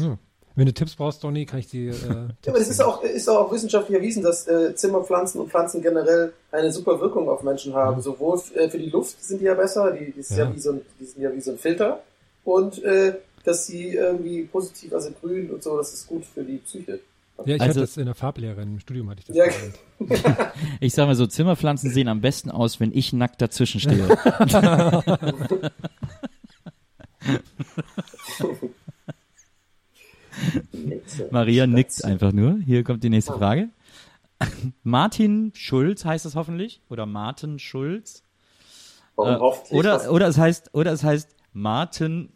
Ja. 0.00 0.18
Wenn 0.56 0.66
du 0.66 0.72
Tipps 0.74 0.96
brauchst, 0.96 1.22
Donny, 1.22 1.44
kann 1.46 1.58
ich 1.60 1.68
dir. 1.68 1.90
Äh, 1.92 1.94
Ja, 1.94 2.48
aber 2.48 2.58
das 2.58 2.68
ist 2.68 2.82
auch, 2.82 3.02
ist 3.02 3.28
auch 3.28 3.52
wissenschaftlich 3.52 3.96
erwiesen, 3.96 4.22
dass 4.22 4.46
äh, 4.48 4.74
Zimmerpflanzen 4.74 5.40
und 5.40 5.50
Pflanzen 5.50 5.82
generell 5.82 6.32
eine 6.50 6.72
super 6.72 6.98
Wirkung 7.00 7.28
auf 7.28 7.42
Menschen 7.42 7.74
haben. 7.74 8.00
Sowohl 8.00 8.38
f- 8.38 8.56
äh, 8.56 8.68
für 8.70 8.78
die 8.78 8.88
Luft 8.90 9.22
sind 9.22 9.40
die 9.40 9.44
ja 9.44 9.54
besser, 9.54 9.92
die, 9.92 10.12
die, 10.12 10.22
ja. 10.34 10.44
Ja. 10.44 10.54
wie 10.54 10.58
so 10.58 10.72
ein, 10.72 10.80
die 10.98 11.04
sind 11.04 11.22
ja 11.22 11.32
wie 11.34 11.40
so 11.42 11.50
ein 11.52 11.58
Filter. 11.58 12.02
Und 12.44 12.82
äh, 12.84 13.14
dass 13.44 13.66
sie 13.66 13.90
irgendwie 13.94 14.44
positiv, 14.44 14.92
also 14.94 15.10
grün 15.20 15.50
und 15.50 15.62
so, 15.62 15.76
das 15.76 15.92
ist 15.92 16.06
gut 16.08 16.24
für 16.24 16.42
die 16.42 16.56
Psyche. 16.58 17.00
Ja, 17.44 17.56
ich 17.56 17.60
Also- 17.60 17.70
hatte 17.72 17.80
das 17.80 17.96
in 17.98 18.06
der 18.06 18.14
Farblehre, 18.14 18.62
im 18.62 18.80
Studium 18.80 19.10
hatte 19.10 19.20
ich 19.20 19.26
das. 19.26 19.36
Ja. 19.36 19.44
Ich 20.80 20.94
sage 20.94 21.08
mal 21.08 21.14
so, 21.16 21.26
Zimmerpflanzen 21.26 21.90
sehen 21.90 22.08
am 22.08 22.20
besten 22.22 22.50
aus, 22.50 22.80
wenn 22.80 22.92
ich 22.96 23.12
nackt 23.12 23.42
dazwischen 23.42 23.78
stehe. 23.80 24.08
Maria 31.30 31.66
nickt 31.66 32.04
einfach 32.04 32.32
nur. 32.32 32.58
Hier 32.64 32.84
kommt 32.84 33.02
die 33.04 33.10
nächste 33.10 33.32
Frage. 33.32 33.68
Martin 34.82 35.52
Schulz 35.54 36.04
heißt 36.04 36.26
es 36.26 36.34
hoffentlich 36.34 36.80
oder 36.90 37.06
Martin 37.06 37.58
Schulz 37.58 38.22
Warum 39.14 39.34
Äh, 39.34 39.38
hofft 39.38 39.72
oder 39.72 39.94
was- 39.94 40.08
oder 40.08 40.26
es 40.28 40.36
heißt 40.38 40.74
oder 40.74 40.92
es 40.92 41.02
heißt 41.04 41.30
Martin 41.54 42.28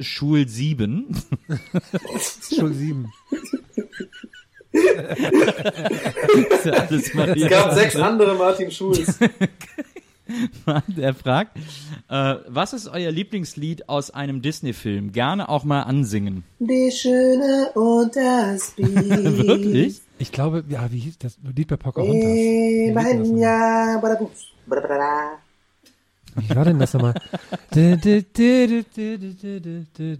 Schul 0.00 0.48
7. 0.48 1.14
Schul 2.52 2.72
7. 2.74 3.12
ist 4.72 6.64
ja 6.66 6.72
alles 6.72 7.14
Maria. 7.14 7.46
es 7.46 7.50
gab 7.50 7.72
sechs 7.74 7.96
andere 7.96 8.34
Martin 8.34 8.70
Schulz. 8.70 9.18
Der 10.88 11.14
fragt, 11.14 11.56
äh, 12.08 12.36
was 12.46 12.72
ist 12.72 12.88
euer 12.88 13.10
Lieblingslied 13.10 13.88
aus 13.88 14.10
einem 14.10 14.42
Disney-Film? 14.42 15.12
Gerne 15.12 15.48
auch 15.48 15.64
mal 15.64 15.82
ansingen. 15.82 16.44
Die 16.58 16.90
Schöne 16.92 17.70
und 17.74 18.14
das 18.14 18.70
Biest. 18.76 19.08
Wirklich? 19.08 20.02
Ich 20.18 20.32
glaube, 20.32 20.64
ja, 20.68 20.90
wie 20.90 20.98
hieß 20.98 21.18
das 21.18 21.38
Lied 21.54 21.68
bei 21.68 21.76
Pocahontas? 21.76 22.14
Wie. 22.14 22.94
Wie 26.36 26.54
war 26.54 26.64
denn 26.64 26.78
das 26.78 26.94
nochmal? 26.94 27.14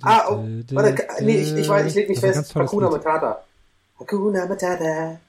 Ah, 0.02 0.28
oh, 0.30 0.44
warte, 0.72 1.06
nee, 1.20 1.36
ich, 1.36 1.54
ich 1.54 1.68
weiß, 1.68 1.86
ich 1.86 1.94
leg 1.94 2.08
mich 2.08 2.20
fest. 2.20 2.54
Hakuna 2.54 2.88
Lied. 2.88 2.96
Matata. 2.96 3.44
Hakuna 4.00 4.46
Matata. 4.46 5.20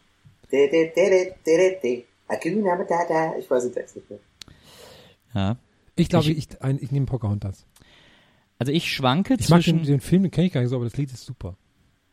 De, 0.51 0.67
de, 0.69 0.91
de, 0.95 1.09
de, 1.09 1.35
de, 1.45 1.57
de, 1.57 1.79
de. 1.81 2.05
Hakuna 2.27 2.75
Matata. 2.75 3.35
Ich 3.37 3.49
weiß 3.49 3.63
den 3.63 3.73
Text 3.73 3.95
nicht 3.95 4.09
mehr. 4.09 4.19
Ja. 5.33 5.57
Ich 5.95 6.09
glaube, 6.09 6.29
ich, 6.31 6.61
ein, 6.61 6.79
ich 6.81 6.91
nehme 6.91 7.05
Pocahontas. 7.05 7.65
Also 8.57 8.71
ich 8.71 8.91
schwanke 8.93 9.35
Ich 9.39 9.49
mag 9.49 9.61
zwischen, 9.61 9.77
den, 9.79 9.85
den 9.85 9.99
Film, 10.01 10.23
den 10.23 10.31
kenne 10.31 10.47
ich 10.47 10.53
gar 10.53 10.61
nicht 10.61 10.69
so, 10.69 10.75
aber 10.75 10.85
das 10.85 10.97
Lied 10.97 11.11
ist 11.11 11.25
super. 11.25 11.55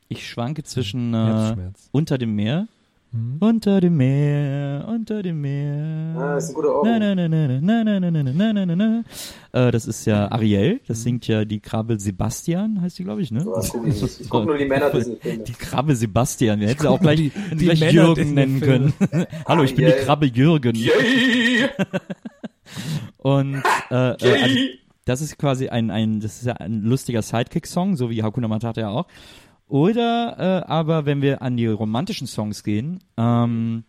ich 0.09 0.29
schwanke 0.29 0.63
zwischen 0.63 1.13
äh, 1.15 1.55
unter 1.93 2.19
dem 2.19 2.35
Meer, 2.35 2.69
Mhm. 3.13 3.37
unter 3.39 3.81
dem 3.81 3.97
Meer, 3.97 4.85
unter 4.89 5.23
dem 5.23 5.41
Meer. 5.41 6.17
Ah, 6.19 6.37
ist 6.39 6.49
ein 6.51 6.55
guter 6.55 6.69
Na, 6.69 6.75
Ohrwurm. 6.75 6.99
na, 6.99 7.15
na, 7.15 7.29
na, 7.29 7.47
na, 7.61 7.85
na, 7.85 8.01
na, 8.01 8.11
na, 8.11 8.23
na, 8.33 8.53
na, 8.53 8.67
na, 8.67 8.77
na. 8.77 9.05
Äh, 9.53 9.71
das 9.71 9.87
ist 9.87 10.05
ja 10.07 10.31
Ariel, 10.33 10.81
das 10.89 11.05
singt 11.05 11.27
ja 11.29 11.45
die 11.45 11.61
Krabbe 11.61 12.01
Sebastian, 12.01 12.81
heißt 12.81 12.99
die, 12.99 13.05
glaube 13.05 13.23
ich, 13.23 13.31
ne? 13.31 13.43
So, 13.43 13.55
das 13.55 13.69
guck 13.71 13.87
ich 13.87 14.03
nicht. 14.03 14.21
Ich 14.23 14.29
guck 14.29 14.45
nur 14.45 14.59
die 14.59 14.65
Männer 14.65 14.91
Disney-Filme. 14.91 15.45
Die 15.45 15.53
Krabbe 15.53 15.95
Sebastian, 15.95 16.59
wir 16.61 16.67
hätten 16.69 16.83
sie 16.83 16.89
auch 16.91 17.01
gleich, 17.01 17.17
Die- 17.19 17.33
die 17.53 17.65
gleich 17.67 17.93
Jürgen 17.93 18.35
nennen 18.35 18.61
können. 18.61 18.93
Hallo, 19.47 19.63
ich 19.63 19.77
bin 19.77 19.87
die. 19.87 19.93
Krabbe 19.93 20.27
Jürgen. 20.27 20.75
Yay! 20.75 21.69
Und 23.19 23.63
äh, 23.91 24.11
äh, 24.11 24.43
also, 24.43 24.57
das 25.05 25.21
ist 25.21 25.39
quasi 25.39 25.69
ein, 25.69 25.91
ein, 25.91 26.21
das 26.21 26.39
ist 26.39 26.47
ja 26.47 26.55
ein 26.55 26.83
lustiger 26.83 27.23
Sidekick-Song, 27.23 27.97
so 27.97 28.11
wie 28.11 28.23
Hakuna 28.23 28.49
Matata 28.49 28.81
ja 28.81 28.89
auch. 28.91 29.07
Oder 29.69 30.37
äh, 30.67 30.71
aber 30.71 31.07
wenn 31.07 31.23
wir 31.23 31.43
an 31.43 31.57
die 31.57 31.67
romantischen 31.67 32.27
Songs 32.27 32.63
gehen, 32.63 33.01
ähm, 33.17 33.85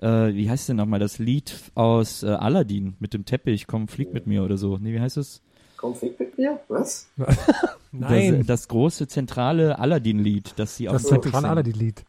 äh, 0.00 0.34
wie 0.34 0.50
heißt 0.50 0.68
denn 0.68 0.76
nochmal 0.76 0.98
das 0.98 1.18
Lied 1.18 1.54
aus 1.74 2.22
äh, 2.22 2.28
Aladdin 2.28 2.96
mit 2.98 3.14
dem 3.14 3.24
Teppich, 3.24 3.66
komm, 3.66 3.86
flieg 3.86 4.12
mit 4.12 4.26
mir 4.26 4.42
oder 4.42 4.56
so. 4.56 4.78
Nee, 4.78 4.92
wie 4.92 5.00
heißt 5.00 5.16
es? 5.16 5.42
Komm, 5.76 5.94
fick 5.94 6.18
mit 6.18 6.38
mir? 6.38 6.60
Was? 6.68 7.08
Nein, 7.92 8.38
Das, 8.38 8.46
das 8.46 8.68
große 8.68 9.08
zentrale 9.08 9.78
Aladdin-Lied, 9.78 10.54
das 10.56 10.76
sie 10.76 10.88
auf 10.88 10.94
das 10.94 11.04
zentrale. 11.04 11.48
Aladdin-Lied. 11.48 12.04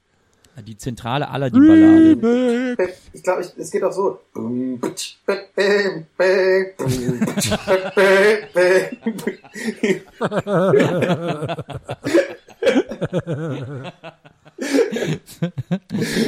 Die 0.61 0.77
zentrale 0.77 1.29
Aladdin-Ballade. 1.29 2.93
Ich 3.11 3.23
glaube, 3.23 3.41
ich- 3.41 3.57
es 3.57 3.71
geht 3.71 3.83
auch 3.83 3.91
so. 3.91 4.19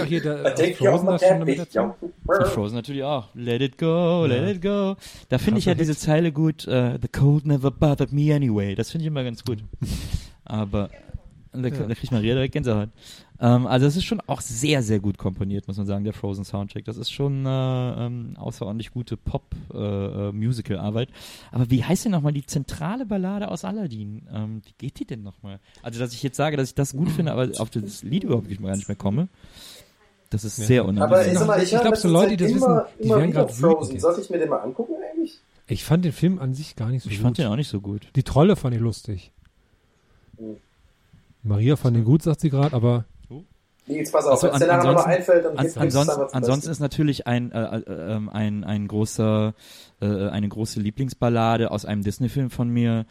Auch 0.01 0.05
hier 0.05 0.21
auf 0.33 0.77
Frozen 0.77 1.05
den 1.05 1.11
das 1.13 1.21
schon 1.21 1.39
damit 1.39 1.55
Teppich. 1.57 1.73
dazu? 1.73 1.93
Ja. 2.27 2.45
Frozen 2.45 2.75
natürlich 2.75 3.03
auch. 3.03 3.29
Let 3.33 3.61
it 3.61 3.77
go, 3.77 4.25
let 4.27 4.55
it 4.55 4.61
go. 4.61 4.95
Da 5.29 5.37
finde 5.37 5.59
ich 5.59 5.65
ja 5.65 5.73
diese 5.75 5.95
Zeile 5.95 6.31
gut. 6.31 6.67
äh, 6.67 6.97
The 7.01 7.07
cold 7.07 7.45
never 7.45 7.71
bothered 7.71 8.11
me 8.11 8.33
anyway. 8.33 8.75
Das 8.75 8.91
finde 8.91 9.03
ich 9.03 9.07
immer 9.07 9.23
ganz 9.23 9.43
gut. 9.43 9.59
Aber 10.43 10.89
da, 11.53 11.69
da 11.69 11.93
kriegt 11.95 12.11
Maria 12.11 12.33
direkt 12.33 12.53
Gänsehaut. 12.53 12.89
Ähm, 13.39 13.67
also 13.67 13.85
es 13.85 13.97
ist 13.97 14.05
schon 14.05 14.21
auch 14.27 14.39
sehr, 14.41 14.81
sehr 14.81 14.99
gut 14.99 15.17
komponiert, 15.17 15.67
muss 15.67 15.77
man 15.77 15.85
sagen, 15.85 16.03
der 16.03 16.13
Frozen 16.13 16.45
Soundtrack. 16.45 16.85
Das 16.85 16.97
ist 16.97 17.11
schon 17.11 17.45
äh, 17.45 17.49
ähm, 18.05 18.35
außerordentlich 18.37 18.91
gute 18.91 19.17
Pop-Musical-Arbeit. 19.17 21.09
Aber 21.51 21.69
wie 21.69 21.83
heißt 21.83 22.05
denn 22.05 22.11
nochmal 22.13 22.33
die 22.33 22.45
zentrale 22.45 23.05
Ballade 23.05 23.49
aus 23.49 23.65
Aladdin? 23.65 24.27
Ähm, 24.33 24.61
wie 24.65 24.73
geht 24.77 24.99
die 24.99 25.05
denn 25.05 25.23
nochmal? 25.23 25.59
Also, 25.83 25.99
dass 25.99 26.13
ich 26.13 26.23
jetzt 26.23 26.37
sage, 26.37 26.57
dass 26.57 26.69
ich 26.69 26.75
das 26.75 26.93
gut 26.93 27.09
finde, 27.09 27.31
aber 27.33 27.49
auf 27.59 27.69
das 27.69 28.03
Lied 28.03 28.23
überhaupt 28.23 28.47
nicht- 28.49 28.61
gar 28.61 28.75
nicht 28.75 28.87
mehr 28.87 28.95
komme, 28.95 29.27
das 30.29 30.43
ist 30.43 30.55
sehr 30.55 30.81
Aber 30.81 30.89
unangenehm. 30.89 31.33
ich 31.33 31.37
sag 31.37 31.47
mal, 31.47 31.57
ich, 31.57 31.63
Ich 31.65 31.73
höre 31.73 31.81
glaub, 31.81 31.93
in 31.95 31.99
so 31.99 32.07
Leute, 32.09 32.29
die 32.37 32.37
das 32.37 32.51
immer, 32.51 32.67
wissen, 32.67 32.85
die 32.99 33.03
immer 33.07 33.17
werden 33.17 33.33
wütend 33.35 33.51
Frozen. 33.51 33.91
jetzt. 33.93 34.01
Sollte 34.01 34.21
ich 34.21 34.29
mir 34.29 34.39
den 34.39 34.49
mal 34.49 34.57
angucken 34.59 34.93
eigentlich? 35.11 35.39
Ich 35.67 35.83
fand 35.83 36.05
den 36.05 36.11
Film 36.13 36.39
an 36.39 36.53
sich 36.53 36.75
gar 36.75 36.89
nicht 36.89 37.03
so 37.03 37.09
Ich 37.09 37.17
gut. 37.17 37.23
fand 37.23 37.37
den 37.37 37.47
auch 37.47 37.55
nicht 37.55 37.67
so 37.69 37.81
gut. 37.81 38.07
Die 38.15 38.23
Trolle 38.23 38.55
fand 38.55 38.75
ich 38.75 38.81
lustig. 38.81 39.31
Hm. 40.37 40.57
Maria 41.43 41.75
fand 41.75 41.95
den 41.95 42.05
gut, 42.05 42.23
sagt 42.23 42.41
sie 42.41 42.49
gerade, 42.49 42.75
aber 42.75 43.05
Nee, 43.87 43.97
jetzt 43.99 44.11
pass 44.11 44.25
auf, 44.25 44.33
Achso, 44.43 44.47
wenn 44.47 44.53
es 44.53 44.59
dir 44.59 44.65
nachher 44.67 44.77
nochmal 44.77 44.95
ansonsten- 44.95 45.09
einfällt, 45.11 45.45
dann 45.45 45.57
An, 45.59 45.71
ansonsten, 45.75 46.21
ansonsten 46.35 46.71
ist 46.71 46.79
natürlich 46.79 47.27
ein, 47.27 47.51
äh, 47.51 47.77
äh, 47.77 48.13
ähm, 48.15 48.29
ein, 48.29 48.63
ein 48.63 48.87
großer, 48.87 49.53
äh, 50.01 50.05
eine 50.29 50.47
große 50.49 50.79
Lieblingsballade 50.79 51.69
aus 51.69 51.85
einem 51.85 52.01
Disney-Film 52.03 52.49
von 52.49 52.69
mir, 52.69 53.05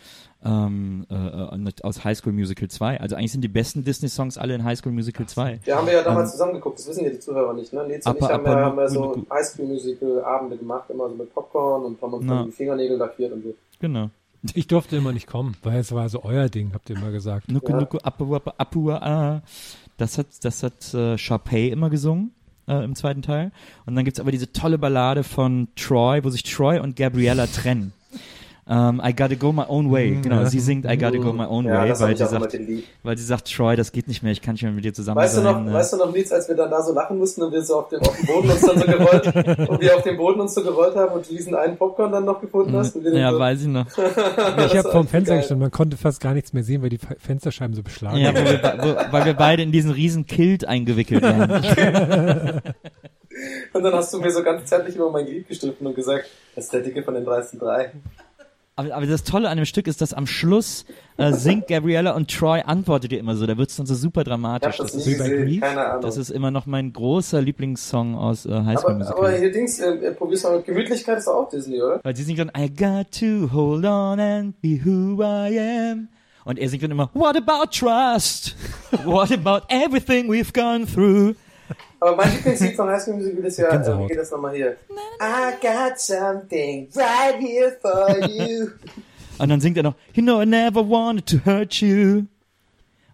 ähm, 0.44 1.06
äh, 1.10 1.14
äh, 1.14 1.72
aus 1.82 2.04
High 2.04 2.18
School 2.18 2.32
Musical 2.32 2.68
2. 2.68 3.00
Also 3.00 3.14
eigentlich 3.14 3.32
sind 3.32 3.42
die 3.42 3.48
besten 3.48 3.84
Disney-Songs 3.84 4.36
alle 4.36 4.54
in 4.56 4.64
High 4.64 4.76
School 4.78 4.92
Musical 4.92 5.26
2. 5.26 5.60
Ja, 5.64 5.76
haben 5.76 5.86
wir 5.86 5.94
ja 5.94 6.02
damals 6.02 6.30
Ähm, 6.30 6.32
zusammen 6.32 6.52
geguckt, 6.54 6.78
das 6.80 6.88
wissen 6.88 7.04
ja 7.04 7.10
die 7.10 7.20
Zuhörer 7.20 7.54
nicht, 7.54 7.72
ne? 7.72 7.86
Nils 7.86 8.04
und 8.04 8.16
ich 8.18 8.22
haben 8.28 8.44
ja, 8.44 8.56
haben 8.64 8.76
ja 8.78 8.88
so 8.88 9.14
nu- 9.14 9.26
Highschool-Musical-Abende 9.30 10.56
gemacht, 10.56 10.90
immer 10.90 11.08
so 11.08 11.14
mit 11.14 11.32
Popcorn 11.32 11.84
und 11.84 12.02
haben 12.02 12.12
uns 12.14 12.46
die 12.46 12.52
Fingernägel 12.52 12.96
lackiert 12.96 13.32
und 13.32 13.44
so. 13.44 13.54
Genau. 13.80 14.10
ich 14.54 14.66
durfte 14.66 14.96
immer 14.96 15.12
nicht 15.12 15.26
kommen, 15.26 15.56
weil 15.62 15.78
es 15.78 15.92
war 15.92 16.08
so 16.10 16.22
euer 16.24 16.48
Ding, 16.48 16.72
habt 16.74 16.90
ihr 16.90 16.96
immer 16.96 17.10
gesagt. 17.12 17.50
Nuku 17.50 17.70
Ja. 17.72 17.80
Nuku 17.80 17.98
Apu 18.02 18.34
Apu 18.34 18.50
Apu 18.58 18.90
ah. 18.90 19.40
Das 19.96 20.18
hat, 20.18 20.26
das 20.42 20.62
hat 20.62 20.92
äh, 20.94 21.16
Sharpay 21.16 21.68
immer 21.68 21.90
gesungen 21.90 22.32
äh, 22.66 22.84
im 22.84 22.94
zweiten 22.94 23.22
Teil. 23.22 23.52
Und 23.86 23.94
dann 23.94 24.04
gibt's 24.04 24.20
aber 24.20 24.32
diese 24.32 24.52
tolle 24.52 24.78
Ballade 24.78 25.22
von 25.22 25.68
Troy, 25.76 26.24
wo 26.24 26.30
sich 26.30 26.42
Troy 26.42 26.78
und 26.78 26.96
Gabriella 26.96 27.46
trennen. 27.46 27.92
Ähm, 28.66 28.98
I 29.04 29.14
gotta 29.14 29.34
go 29.34 29.52
my 29.52 29.64
own 29.68 29.92
way. 29.92 30.12
Mhm, 30.12 30.22
Genau, 30.22 30.36
ja. 30.36 30.46
sie 30.46 30.58
singt 30.58 30.86
I 30.86 30.96
gotta 30.96 31.18
go 31.18 31.34
my 31.34 31.44
own 31.44 31.66
Ja, 31.66 31.82
way, 31.82 31.90
weil 32.00 32.16
sie, 32.16 32.24
sagt, 32.24 32.58
weil 33.02 33.18
sie 33.18 33.24
sagt, 33.24 33.54
Troy, 33.54 33.76
das 33.76 33.92
geht 33.92 34.08
nicht 34.08 34.22
mehr, 34.22 34.32
ich 34.32 34.40
kann 34.40 34.54
nicht 34.54 34.62
mehr 34.62 34.72
mit 34.72 34.82
dir 34.86 34.94
zusammen 34.94 35.18
Weißt 35.20 35.36
du 35.36 35.42
sein. 35.42 35.64
noch, 35.66 35.70
äh. 35.70 35.74
weißt 35.74 35.92
du 35.92 35.96
noch, 35.98 36.10
Nils, 36.14 36.32
als 36.32 36.48
wir 36.48 36.54
dann 36.56 36.70
da 36.70 36.80
so 36.82 36.94
lachen 36.94 37.18
mussten 37.18 37.42
und 37.42 37.52
wir 37.52 37.60
so 37.60 37.80
auf 37.80 37.90
dem, 37.90 38.00
auf 38.00 38.16
dem 38.16 38.26
Boden 38.26 38.50
uns 38.50 38.60
dann 38.62 38.78
so 38.78 38.86
gerollt 38.86 39.26
und 39.68 39.80
wir 39.82 39.94
auf 39.96 40.02
dem 40.02 40.16
Boden 40.16 40.40
uns 40.40 40.54
so 40.54 40.62
gerollt 40.62 40.96
haben 40.96 41.12
und 41.12 41.28
du 41.28 41.34
diesen 41.34 41.54
einen 41.54 41.76
Popcorn 41.76 42.10
dann 42.10 42.24
noch 42.24 42.40
gefunden 42.40 42.74
hast? 42.74 42.96
Ja, 43.02 43.32
so, 43.32 43.38
weiß 43.38 43.60
ich 43.60 43.68
noch. 43.68 43.86
Ich 43.96 43.98
habe 44.78 44.88
echt 44.88 45.10
Fenster 45.10 45.20
geil. 45.20 45.38
gestanden, 45.40 45.58
man 45.58 45.70
konnte 45.70 45.98
fast 45.98 46.20
gar 46.22 46.32
nichts 46.32 46.54
mehr 46.54 46.62
sehen, 46.64 46.80
weil 46.80 46.88
die 46.88 46.96
Fe- 46.98 47.16
Fensterscheiben 47.18 47.74
so 47.76 47.82
beschlagen 47.82 48.16
Ja, 48.16 48.32
waren. 48.34 48.78
wo, 48.80 49.12
weil 49.12 49.24
wir 49.26 49.34
beide 49.34 49.62
in 49.62 49.72
diesen 49.72 49.90
riesen 49.90 50.24
Kilt 50.26 50.66
eingewickelt 50.66 51.22
waren. 51.22 51.50
Und 53.72 53.82
dann 53.82 53.92
hast 53.92 54.14
du 54.14 54.20
mir 54.20 54.30
so 54.30 54.42
ganz 54.42 54.64
zärtlich 54.66 54.94
über 54.96 55.10
mein 55.10 55.26
Glied 55.26 55.48
gestriffen 55.48 55.86
und 55.86 55.96
gesagt, 55.96 56.26
das 56.54 56.64
ist 56.66 56.72
der 56.72 56.80
Dicke 56.82 57.02
von 57.02 57.14
den 57.14 57.24
dreisten 57.24 57.58
drei. 57.58 57.90
Aber, 58.76 58.92
aber 58.92 59.06
das 59.06 59.22
Tolle 59.22 59.48
an 59.48 59.56
dem 59.56 59.66
Stück 59.66 59.86
ist, 59.86 60.00
dass 60.00 60.12
am 60.12 60.26
Schluss 60.26 60.84
äh, 61.16 61.32
singt 61.32 61.68
Gabriella 61.68 62.12
und 62.16 62.28
Troy 62.28 62.60
antwortet 62.60 63.12
ihr 63.12 63.20
immer 63.20 63.36
so. 63.36 63.46
Da 63.46 63.56
wird's 63.56 63.76
dann 63.76 63.86
so 63.86 63.94
super 63.94 64.24
dramatisch. 64.24 64.78
das 64.78 64.92
Das 64.92 65.06
ist, 65.06 65.16
gesehen, 65.16 65.60
das 66.00 66.16
ist 66.16 66.30
immer 66.30 66.50
noch 66.50 66.66
mein 66.66 66.92
großer 66.92 67.40
Lieblingssong 67.40 68.16
aus 68.16 68.46
äh, 68.46 68.50
High 68.50 68.80
School 68.80 68.90
aber, 68.90 68.98
Musical. 68.98 69.18
aber 69.18 69.30
hier 69.38 69.52
Dings, 69.52 69.78
äh, 69.78 69.90
äh, 69.90 70.10
probier's 70.12 70.42
mal 70.42 70.56
mit 70.56 70.66
Gemütlichkeit 70.66 71.18
ist 71.18 71.28
auch 71.28 71.48
Disney, 71.48 71.80
oder? 71.80 72.00
Weil 72.02 72.16
sie 72.16 72.24
singt 72.24 72.40
dann 72.40 72.50
I 72.56 72.68
got 72.68 73.12
to 73.20 73.52
hold 73.52 73.84
on 73.84 74.18
and 74.18 74.60
be 74.60 74.80
who 74.84 75.22
I 75.22 75.56
am. 75.92 76.08
Und 76.44 76.58
er 76.58 76.68
singt 76.68 76.82
dann 76.82 76.90
immer 76.90 77.10
What 77.14 77.36
about 77.36 77.70
trust? 77.70 78.56
What 79.04 79.30
about 79.30 79.66
everything 79.68 80.28
we've 80.28 80.52
gone 80.52 80.84
through? 80.84 81.36
Aber 82.04 82.16
mein 82.16 82.32
Lieblingslied 82.32 82.76
von 82.76 82.86
High 82.90 83.00
School 83.02 83.14
Musical 83.14 83.44
ist 83.46 83.56
ja, 83.56 83.70
äh, 83.70 83.98
wie 83.98 84.08
geht 84.08 84.18
das 84.18 84.30
nochmal 84.30 84.54
hier? 84.54 84.76
I 85.22 85.54
got 85.62 85.98
something 85.98 86.86
right 86.94 87.36
here 87.40 87.74
for 87.80 88.28
you. 88.28 88.68
Und 89.38 89.48
dann 89.48 89.58
singt 89.58 89.78
er 89.78 89.84
noch 89.84 89.94
You 90.12 90.22
know 90.22 90.42
I 90.42 90.44
never 90.44 90.86
wanted 90.86 91.24
to 91.26 91.38
hurt 91.50 91.72
you. 91.80 92.24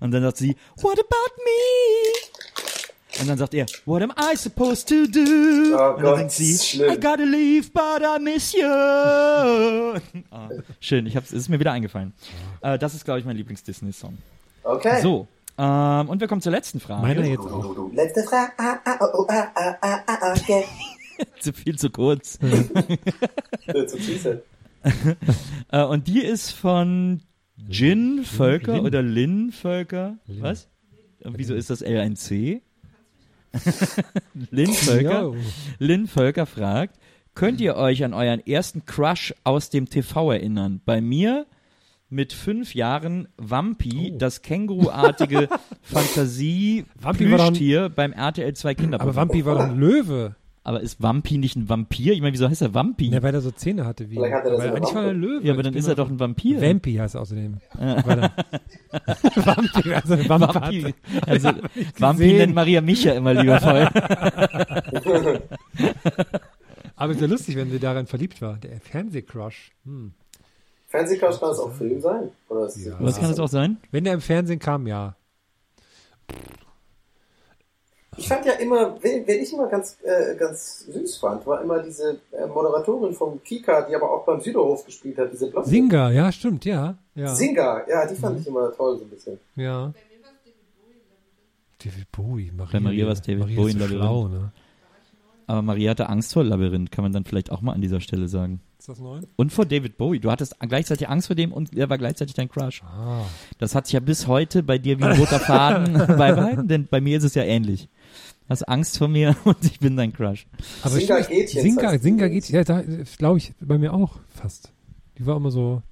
Und 0.00 0.10
dann 0.10 0.22
sagt 0.22 0.38
sie 0.38 0.56
What 0.78 0.98
about 0.98 1.36
me? 1.44 3.20
Und 3.20 3.28
dann 3.28 3.38
sagt 3.38 3.54
er 3.54 3.66
What 3.86 4.02
am 4.02 4.12
I 4.18 4.36
supposed 4.36 4.88
to 4.88 5.06
do? 5.06 5.20
Oh 5.20 5.94
Und 5.94 6.02
dann 6.02 6.02
Gott, 6.02 6.16
singt 6.16 6.30
das 6.30 6.36
sie 6.36 6.58
schlimm. 6.58 6.92
I 6.92 6.96
gotta 6.96 7.22
leave 7.22 7.70
but 7.72 8.02
I 8.02 8.18
miss 8.20 8.52
you. 8.52 8.66
Ah, 10.32 10.48
schön, 10.80 11.06
ich 11.06 11.14
hab's, 11.14 11.28
es 11.28 11.42
ist 11.42 11.48
mir 11.48 11.60
wieder 11.60 11.70
eingefallen. 11.70 12.12
Äh, 12.60 12.76
das 12.76 12.94
ist 12.94 13.04
glaube 13.04 13.20
ich 13.20 13.24
mein 13.24 13.36
Lieblings-Disney-Song. 13.36 14.18
Okay. 14.64 15.00
So, 15.00 15.28
ähm, 15.60 16.08
und 16.08 16.20
wir 16.20 16.26
kommen 16.26 16.40
zur 16.40 16.52
letzten 16.52 16.80
Frage. 16.80 17.02
Meiner 17.02 17.24
jetzt 17.26 17.40
auch. 17.40 17.92
Letzte 17.92 18.22
Frage. 18.22 18.52
Ah, 18.56 18.78
ah, 18.82 18.98
oh, 19.00 19.18
oh, 19.18 19.26
ah, 19.28 19.48
ah, 19.54 19.76
ah, 19.82 20.00
ah, 20.06 20.34
okay. 20.34 20.64
zu 21.40 21.52
viel 21.52 21.78
zu 21.78 21.90
kurz. 21.90 22.38
Äh, 23.66 23.86
Zu 23.86 24.42
äh, 25.70 25.84
und 25.84 26.08
die 26.08 26.20
ist 26.20 26.52
von 26.52 27.20
Jin 27.68 28.24
Völker 28.24 28.76
Lin. 28.76 28.86
oder 28.86 29.02
Lin 29.02 29.52
Völker. 29.52 30.16
Lin. 30.26 30.42
Was? 30.42 30.68
Und 31.22 31.36
wieso 31.36 31.54
ist 31.54 31.68
das 31.68 31.82
L 31.82 32.00
ein 32.00 32.16
C? 32.16 32.62
Lin 34.50 34.72
Völker. 34.72 35.34
Lin 35.78 36.06
Völker 36.06 36.46
fragt, 36.46 36.98
könnt 37.34 37.60
ihr 37.60 37.76
euch 37.76 38.02
an 38.02 38.14
euren 38.14 38.44
ersten 38.46 38.86
Crush 38.86 39.34
aus 39.44 39.68
dem 39.68 39.90
TV 39.90 40.32
erinnern? 40.32 40.80
Bei 40.86 41.00
mir 41.02 41.46
mit 42.10 42.32
fünf 42.32 42.74
Jahren 42.74 43.28
Wampi, 43.38 44.12
Oh. 44.14 44.18
das 44.18 44.42
Känguruartige 44.42 45.48
Fantasie 45.82 46.84
Wampi 47.00 47.30
war 47.30 47.38
doch 47.38 47.44
ein- 47.46 47.52
Plüschtier 47.52 47.88
beim 47.88 48.12
RTL 48.12 48.52
2 48.52 48.74
Kinder. 48.74 49.00
Aber 49.00 49.14
Wampi 49.16 49.44
war 49.44 49.54
doch 49.54 49.64
ein 49.64 49.78
Löwe. 49.78 50.34
Aber 50.62 50.82
ist 50.82 51.02
Wampi 51.02 51.38
nicht 51.38 51.56
ein 51.56 51.70
Vampir? 51.70 52.12
Ich 52.12 52.20
meine, 52.20 52.34
wieso 52.34 52.46
heißt 52.48 52.60
er 52.60 52.74
Wampi? 52.74 53.08
Ja, 53.08 53.22
weil 53.22 53.32
er 53.34 53.40
so 53.40 53.50
Zähne 53.50 53.86
hatte 53.86 54.10
wie. 54.10 54.16
Vielleicht 54.16 54.34
hat 54.34 54.44
er 54.44 54.50
das 54.50 54.60
eigentlich 54.60 54.94
war 54.94 55.04
er 55.04 55.10
ein 55.10 55.20
Löwe. 55.20 55.46
Ja, 55.46 55.54
aber 55.54 55.62
dann 55.62 55.72
ist 55.74 55.88
er 55.88 55.94
doch 55.94 56.10
ein 56.10 56.20
Vampir. 56.20 56.60
Vampi 56.60 56.94
heißt 56.96 57.14
er 57.14 57.22
außerdem. 57.22 57.56
Er- 57.78 58.04
Vampi, 59.36 59.94
also 59.94 60.28
Vampi. 60.28 60.82
hatte. 60.82 60.94
Also, 61.26 61.48
Vampi 61.98 62.32
nennt 62.34 62.54
Maria 62.54 62.82
Micha 62.82 63.12
immer 63.12 63.32
liebevoll. 63.32 63.88
Aber 66.96 67.12
ist 67.12 67.20
ja 67.22 67.26
lustig, 67.26 67.56
wenn 67.56 67.70
sie 67.70 67.78
daran 67.78 68.06
verliebt 68.06 68.42
war. 68.42 68.58
Der 68.58 68.80
Fernsehcrush. 68.80 69.72
Hm. 69.86 70.12
Fernsehcrush 70.90 71.38
kann 71.38 71.50
es 71.50 71.58
auch 71.60 71.72
Film 71.72 72.00
sein? 72.00 72.30
Oder 72.48 72.66
ist 72.66 72.76
Ja. 72.84 72.96
Was 72.98 73.18
kann 73.18 73.30
das 73.30 73.38
auch 73.38 73.48
sein? 73.48 73.78
Wenn 73.92 74.04
der 74.04 74.14
im 74.14 74.20
Fernsehen 74.20 74.58
kam, 74.58 74.86
ja. 74.86 75.14
Ich 78.16 78.26
fand 78.28 78.44
ja 78.44 78.54
immer, 78.54 79.00
wen, 79.02 79.26
wen 79.26 79.40
ich 79.42 79.52
immer 79.52 79.68
ganz, 79.68 79.96
äh, 80.02 80.34
ganz 80.34 80.80
süß 80.80 81.18
fand, 81.18 81.46
war 81.46 81.62
immer 81.62 81.78
diese 81.80 82.18
äh, 82.32 82.44
Moderatorin 82.46 83.14
vom 83.14 83.42
Kika, 83.42 83.82
die 83.82 83.94
aber 83.94 84.10
auch 84.12 84.24
beim 84.26 84.40
Süderhof 84.40 84.84
gespielt 84.84 85.16
hat, 85.16 85.32
diese 85.32 85.48
Blonde. 85.48 85.68
Singer, 85.68 86.10
ja, 86.10 86.30
stimmt, 86.32 86.64
ja. 86.64 86.96
Ja. 87.14 87.34
Singer, 87.34 87.82
ja, 87.88 88.06
die 88.06 88.16
fand 88.16 88.40
ich 88.40 88.46
immer 88.48 88.72
toll, 88.74 88.98
so 88.98 89.04
ein 89.04 89.10
bisschen. 89.10 89.38
ja. 89.56 89.92
David 91.82 92.12
Bowie, 92.12 92.52
Maria. 92.54 92.72
Bei 92.72 92.80
Maria 92.80 93.06
war's 93.06 93.22
David 93.22 93.38
Maria 93.38 93.56
Bowie 93.56 93.70
ist 93.70 93.78
so 93.78 93.84
in 93.84 93.90
schlau, 93.90 94.28
ne? 94.28 94.52
Aber 95.50 95.62
Maria 95.62 95.90
hatte 95.90 96.08
Angst 96.08 96.32
vor 96.32 96.44
Labyrinth, 96.44 96.92
kann 96.92 97.02
man 97.02 97.10
dann 97.10 97.24
vielleicht 97.24 97.50
auch 97.50 97.60
mal 97.60 97.72
an 97.72 97.80
dieser 97.80 98.00
Stelle 98.00 98.28
sagen. 98.28 98.60
Ist 98.78 98.88
das 98.88 99.00
neu? 99.00 99.18
Und 99.34 99.52
vor 99.52 99.66
David 99.66 99.98
Bowie. 99.98 100.20
Du 100.20 100.30
hattest 100.30 100.54
gleichzeitig 100.60 101.08
Angst 101.08 101.26
vor 101.26 101.34
dem 101.34 101.52
und 101.52 101.76
er 101.76 101.90
war 101.90 101.98
gleichzeitig 101.98 102.36
dein 102.36 102.48
Crush. 102.48 102.84
Ah. 102.84 103.24
Das 103.58 103.74
hat 103.74 103.86
sich 103.86 103.94
ja 103.94 103.98
bis 103.98 104.28
heute 104.28 104.62
bei 104.62 104.78
dir 104.78 105.00
wie 105.00 105.02
ein 105.02 105.18
roter 105.18 105.40
Faden 105.40 105.94
beibehalten, 106.16 106.68
denn 106.68 106.86
bei 106.86 107.00
mir 107.00 107.18
ist 107.18 107.24
es 107.24 107.34
ja 107.34 107.42
ähnlich. 107.42 107.88
Hast 108.48 108.68
Angst 108.68 108.98
vor 108.98 109.08
mir 109.08 109.34
und 109.44 109.64
ich 109.64 109.80
bin 109.80 109.96
dein 109.96 110.12
Crush. 110.12 110.46
Aber 110.84 110.94
Gätchen 110.94 111.08
Singer, 111.08 111.18
heißt 111.18 111.30
die 111.30 111.58
Singer 111.58 111.94
übrigens. 111.94 112.46
geht, 112.46 112.50
ja, 112.50 112.62
da 112.62 112.84
glaube 113.18 113.38
ich 113.38 113.52
bei 113.58 113.76
mir 113.76 113.92
auch 113.92 114.20
fast. 114.28 114.72
Die 115.18 115.26
war 115.26 115.36
immer 115.36 115.50
so 115.50 115.82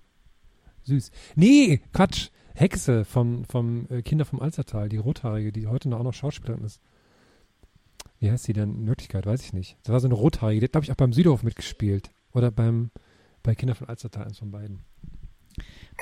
süß. 0.84 1.10
Nee, 1.34 1.80
Quatsch. 1.92 2.28
Hexe 2.54 3.04
vom, 3.04 3.44
vom 3.44 3.86
äh, 3.90 4.02
Kinder 4.02 4.24
vom 4.24 4.40
Alstertal, 4.40 4.88
die 4.88 4.96
rothaarige, 4.98 5.52
die 5.52 5.66
heute 5.66 5.88
noch 5.88 5.98
auch 5.98 6.04
noch 6.04 6.14
Schauspielerin 6.14 6.64
ist. 6.64 6.80
Wie 8.20 8.30
heißt 8.30 8.44
sie 8.44 8.52
denn 8.52 8.74
in 8.74 8.86
Wirklichkeit? 8.86 9.26
Weiß 9.26 9.42
ich 9.42 9.52
nicht. 9.52 9.76
Das 9.82 9.92
war 9.92 10.00
so 10.00 10.08
eine 10.08 10.14
rothaarige, 10.14 10.60
die 10.60 10.64
hat, 10.64 10.72
glaube 10.72 10.84
ich, 10.84 10.92
auch 10.92 10.96
beim 10.96 11.12
Süderhof 11.12 11.42
mitgespielt. 11.42 12.10
Oder 12.32 12.50
beim, 12.50 12.90
bei 13.42 13.54
Kinder 13.54 13.74
von 13.74 13.88
Alstertal, 13.88 14.24
eins 14.24 14.38
von 14.38 14.50
beiden. 14.50 14.80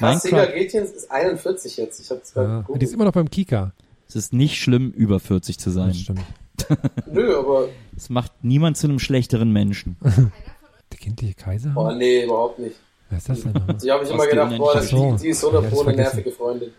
Mein 0.01 0.19
Krass, 0.19 0.25
Crush. 0.25 0.53
Gätchen 0.53 0.85
ist 0.85 1.11
41 1.11 1.77
jetzt. 1.77 2.01
Ich 2.01 2.11
hab's 2.11 2.33
gerade 2.33 2.49
Ja. 2.49 2.65
Und 2.67 2.81
die 2.81 2.87
ist 2.87 2.93
immer 2.93 3.05
noch 3.05 3.13
beim 3.13 3.31
Kika. 3.31 3.73
Es 4.09 4.17
ist 4.17 4.33
nicht 4.33 4.61
schlimm, 4.61 4.91
über 4.93 5.21
40 5.21 5.59
zu 5.59 5.71
sein. 5.71 5.89
Das 5.89 5.99
stimmt. 5.99 6.21
Nö, 7.11 7.37
aber, 7.37 7.69
Es 7.97 8.09
macht 8.09 8.33
niemand 8.43 8.77
zu 8.77 8.87
einem 8.87 8.99
schlechteren 8.99 9.53
Menschen. 9.53 9.97
Der 10.93 10.99
kindliche 10.99 11.35
Kaiser? 11.35 11.73
oh 11.75 11.91
nee, 11.93 12.25
überhaupt 12.25 12.59
nicht. 12.59 12.77
Wer 13.09 13.19
ist 13.19 13.29
das 13.29 13.43
denn 13.43 13.53
nochmal? 13.53 13.77
Die 13.77 13.91
habe 13.91 14.05
ich 14.05 14.11
immer 14.11 14.27
gedacht, 14.27 14.57
boah, 14.57 14.81
die, 14.81 15.23
die 15.23 15.29
ist 15.29 15.41
so 15.41 15.51
eine 15.51 15.97
nervige 15.97 16.31
Freundin. 16.31 16.71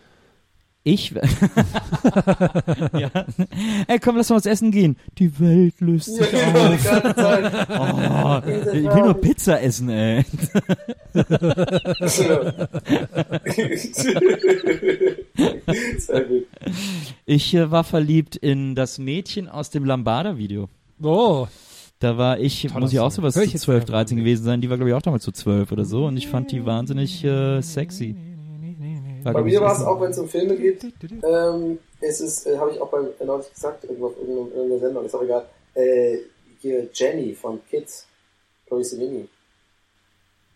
Ich. 0.88 1.12
ja. 1.12 1.19
Ey, 3.88 4.00
komm, 4.00 4.15
lass 4.15 4.30
mal 4.30 4.38
was 4.38 4.45
essen 4.45 4.71
gehen. 4.71 4.95
Die 5.17 5.38
Welt 5.38 5.82
löst 5.82 6.08
Ja, 6.17 6.23
sich 6.23 6.30
die 6.32 6.38
auf. 6.38 6.50
Oh, 7.69 8.39
ich 8.47 8.86
will 8.86 9.02
nur 9.04 9.15
Pizza 9.15 9.62
essen, 9.62 9.89
ey. 9.89 10.23
Ich 17.26 17.54
äh, 17.54 17.71
war 17.71 17.84
verliebt 17.84 18.36
in 18.36 18.76
das 18.76 18.97
Mädchen 18.97 19.47
aus 19.50 19.69
dem 19.69 19.86
Lambada-Video. 19.86 20.69
Oh, 21.04 21.47
Da 22.00 22.17
war 22.17 22.39
ich, 22.39 22.63
Toller 22.63 22.80
muss 22.82 22.93
ich 22.93 23.00
auch 23.00 23.12
sowas 23.12 23.34
zu 23.34 23.43
jetzt 23.43 23.62
12, 23.62 23.82
einfach 23.82 23.93
13 23.93 24.17
mal. 24.17 24.23
gewesen 24.23 24.43
sein. 24.43 24.62
Die 24.62 24.69
war, 24.69 24.78
glaube 24.78 24.89
ich, 24.89 24.95
auch 24.95 25.02
damals 25.02 25.23
zu 25.23 25.32
12 25.32 25.71
oder 25.71 25.86
so. 25.86 26.06
Und 26.06 26.17
ich 26.17 26.28
fand 26.28 26.52
die 26.52 26.65
wahnsinnig 26.65 27.23
äh, 27.23 27.62
sexy. 27.62 28.15
War, 29.24 29.34
Bei 29.34 29.42
mir 29.42 29.62
war 29.62 29.74
es 29.74 29.82
auch, 29.84 30.00
wenn 30.02 30.12
es 30.12 30.20
um 30.20 30.28
Filme 30.28 30.56
geht, 30.56 30.84
ähm, 31.24 31.80
es 32.02 32.22
ist, 32.22 32.46
äh, 32.46 32.58
habe 32.58 32.72
ich 32.72 32.82
auch 32.82 32.90
bei, 32.90 33.00
äh, 33.20 33.26
neulich 33.26 33.52
gesagt, 33.52 33.84
irgendwo 33.84 34.08
auf 34.08 34.18
irgendeiner, 34.18 34.80
Sendung, 34.80 35.06
ist 35.06 35.16
auch 35.16 35.24
egal, 35.24 35.46
äh, 35.76 36.18
hier 36.60 36.90
Jenny 36.94 37.34
von 37.34 37.60
Kids, 37.70 38.08
Chloe 38.68 38.84
Sevigny, 38.84 39.28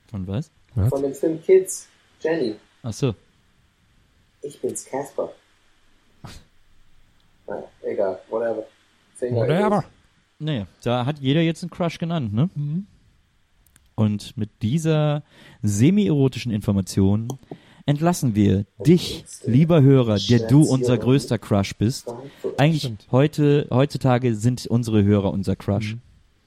Von 0.10 0.28
was? 0.28 0.52
von 0.90 1.02
dem 1.02 1.14
Film 1.14 1.42
Kids, 1.44 1.88
Jenny, 2.22 2.56
Ach 2.84 2.94
so. 2.94 3.14
ich 4.42 4.60
bin's 4.62 4.86
Casper. 4.86 5.32
Naja, 7.48 7.64
egal, 7.84 8.20
whatever. 8.30 8.66
Singer 9.16 9.42
whatever. 9.42 9.84
Naja, 10.40 10.68
da 10.84 11.06
hat 11.06 11.20
jeder 11.20 11.42
jetzt 11.42 11.64
einen 11.64 11.70
Crush 11.70 12.00
genannt, 12.00 12.34
ne? 12.34 12.50
Mhm. 12.56 12.88
Und 13.96 14.36
mit 14.38 14.50
dieser 14.62 15.22
semi-erotischen 15.62 16.52
Information 16.52 17.28
entlassen 17.86 18.36
wir 18.36 18.66
dich, 18.86 19.24
lieber 19.46 19.82
Hörer, 19.82 20.18
der 20.18 20.48
du 20.48 20.64
unser 20.64 20.98
größter 20.98 21.38
Crush 21.38 21.76
bist. 21.76 22.08
Eigentlich 22.58 22.84
Stimmt. 22.84 23.08
heute, 23.12 23.68
heutzutage 23.72 24.36
sind 24.36 24.66
unsere 24.68 25.04
Hörer 25.04 25.32
unser 25.32 25.56
Crush. 25.56 25.98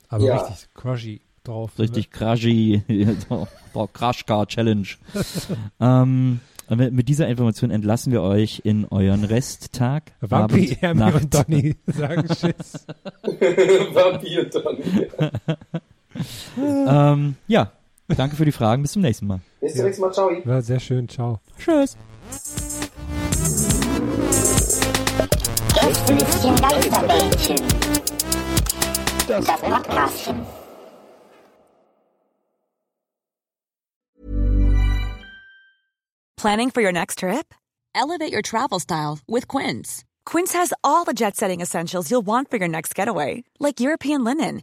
Aber 0.08 0.24
Ja. 0.24 0.36
richtig 0.36 0.68
crushy 0.74 1.20
drauf. 1.42 1.72
Richtig 1.78 2.10
crushy, 2.10 2.82
oh, 3.28 3.46
Crush 3.92 4.24
Car 4.26 4.46
Challenge. 4.46 4.86
ähm, 5.80 6.40
Und 6.68 6.78
mit, 6.78 6.92
mit 6.94 7.08
dieser 7.08 7.28
Information 7.28 7.70
entlassen 7.70 8.12
wir 8.12 8.22
euch 8.22 8.62
in 8.64 8.86
euren 8.86 9.24
Resttag. 9.24 10.12
Vampi, 10.20 10.78
Abend, 10.82 11.00
Nacht. 11.00 11.22
und 11.24 11.34
Donny 11.34 11.76
sagen 11.86 12.26
Tschüss. 12.28 12.86
Vampir 13.92 14.44
Donny. 14.48 15.08
ähm, 16.58 17.34
ja, 17.48 17.72
danke 18.08 18.36
für 18.36 18.44
die 18.44 18.52
Fragen. 18.52 18.82
Bis 18.82 18.92
zum 18.92 19.02
nächsten 19.02 19.26
Mal. 19.26 19.40
Bis 19.60 19.74
zum 19.74 19.84
nächsten 19.84 20.02
Mal. 20.02 20.12
Ciao. 20.12 20.30
War 20.44 20.62
sehr 20.62 20.80
schön, 20.80 21.08
ciao. 21.08 21.40
Tschüss. 21.58 21.96
Gästelistchen 25.74 26.56
Geisterbällchen. 26.56 27.56
Das 29.26 29.46
Podcastchen. 29.46 30.46
Planning 36.36 36.70
for 36.70 36.82
your 36.82 36.92
next 36.92 37.20
trip? 37.20 37.54
Elevate 37.94 38.30
your 38.32 38.42
travel 38.42 38.78
style 38.78 39.18
with 39.26 39.48
Quince. 39.48 40.04
Quince 40.26 40.52
has 40.52 40.74
all 40.82 41.04
the 41.04 41.14
jet 41.14 41.36
setting 41.36 41.62
essentials 41.62 42.10
you'll 42.10 42.26
want 42.26 42.50
for 42.50 42.58
your 42.58 42.68
next 42.68 42.94
getaway, 42.94 43.44
like 43.58 43.80
European 43.80 44.24
linen, 44.24 44.62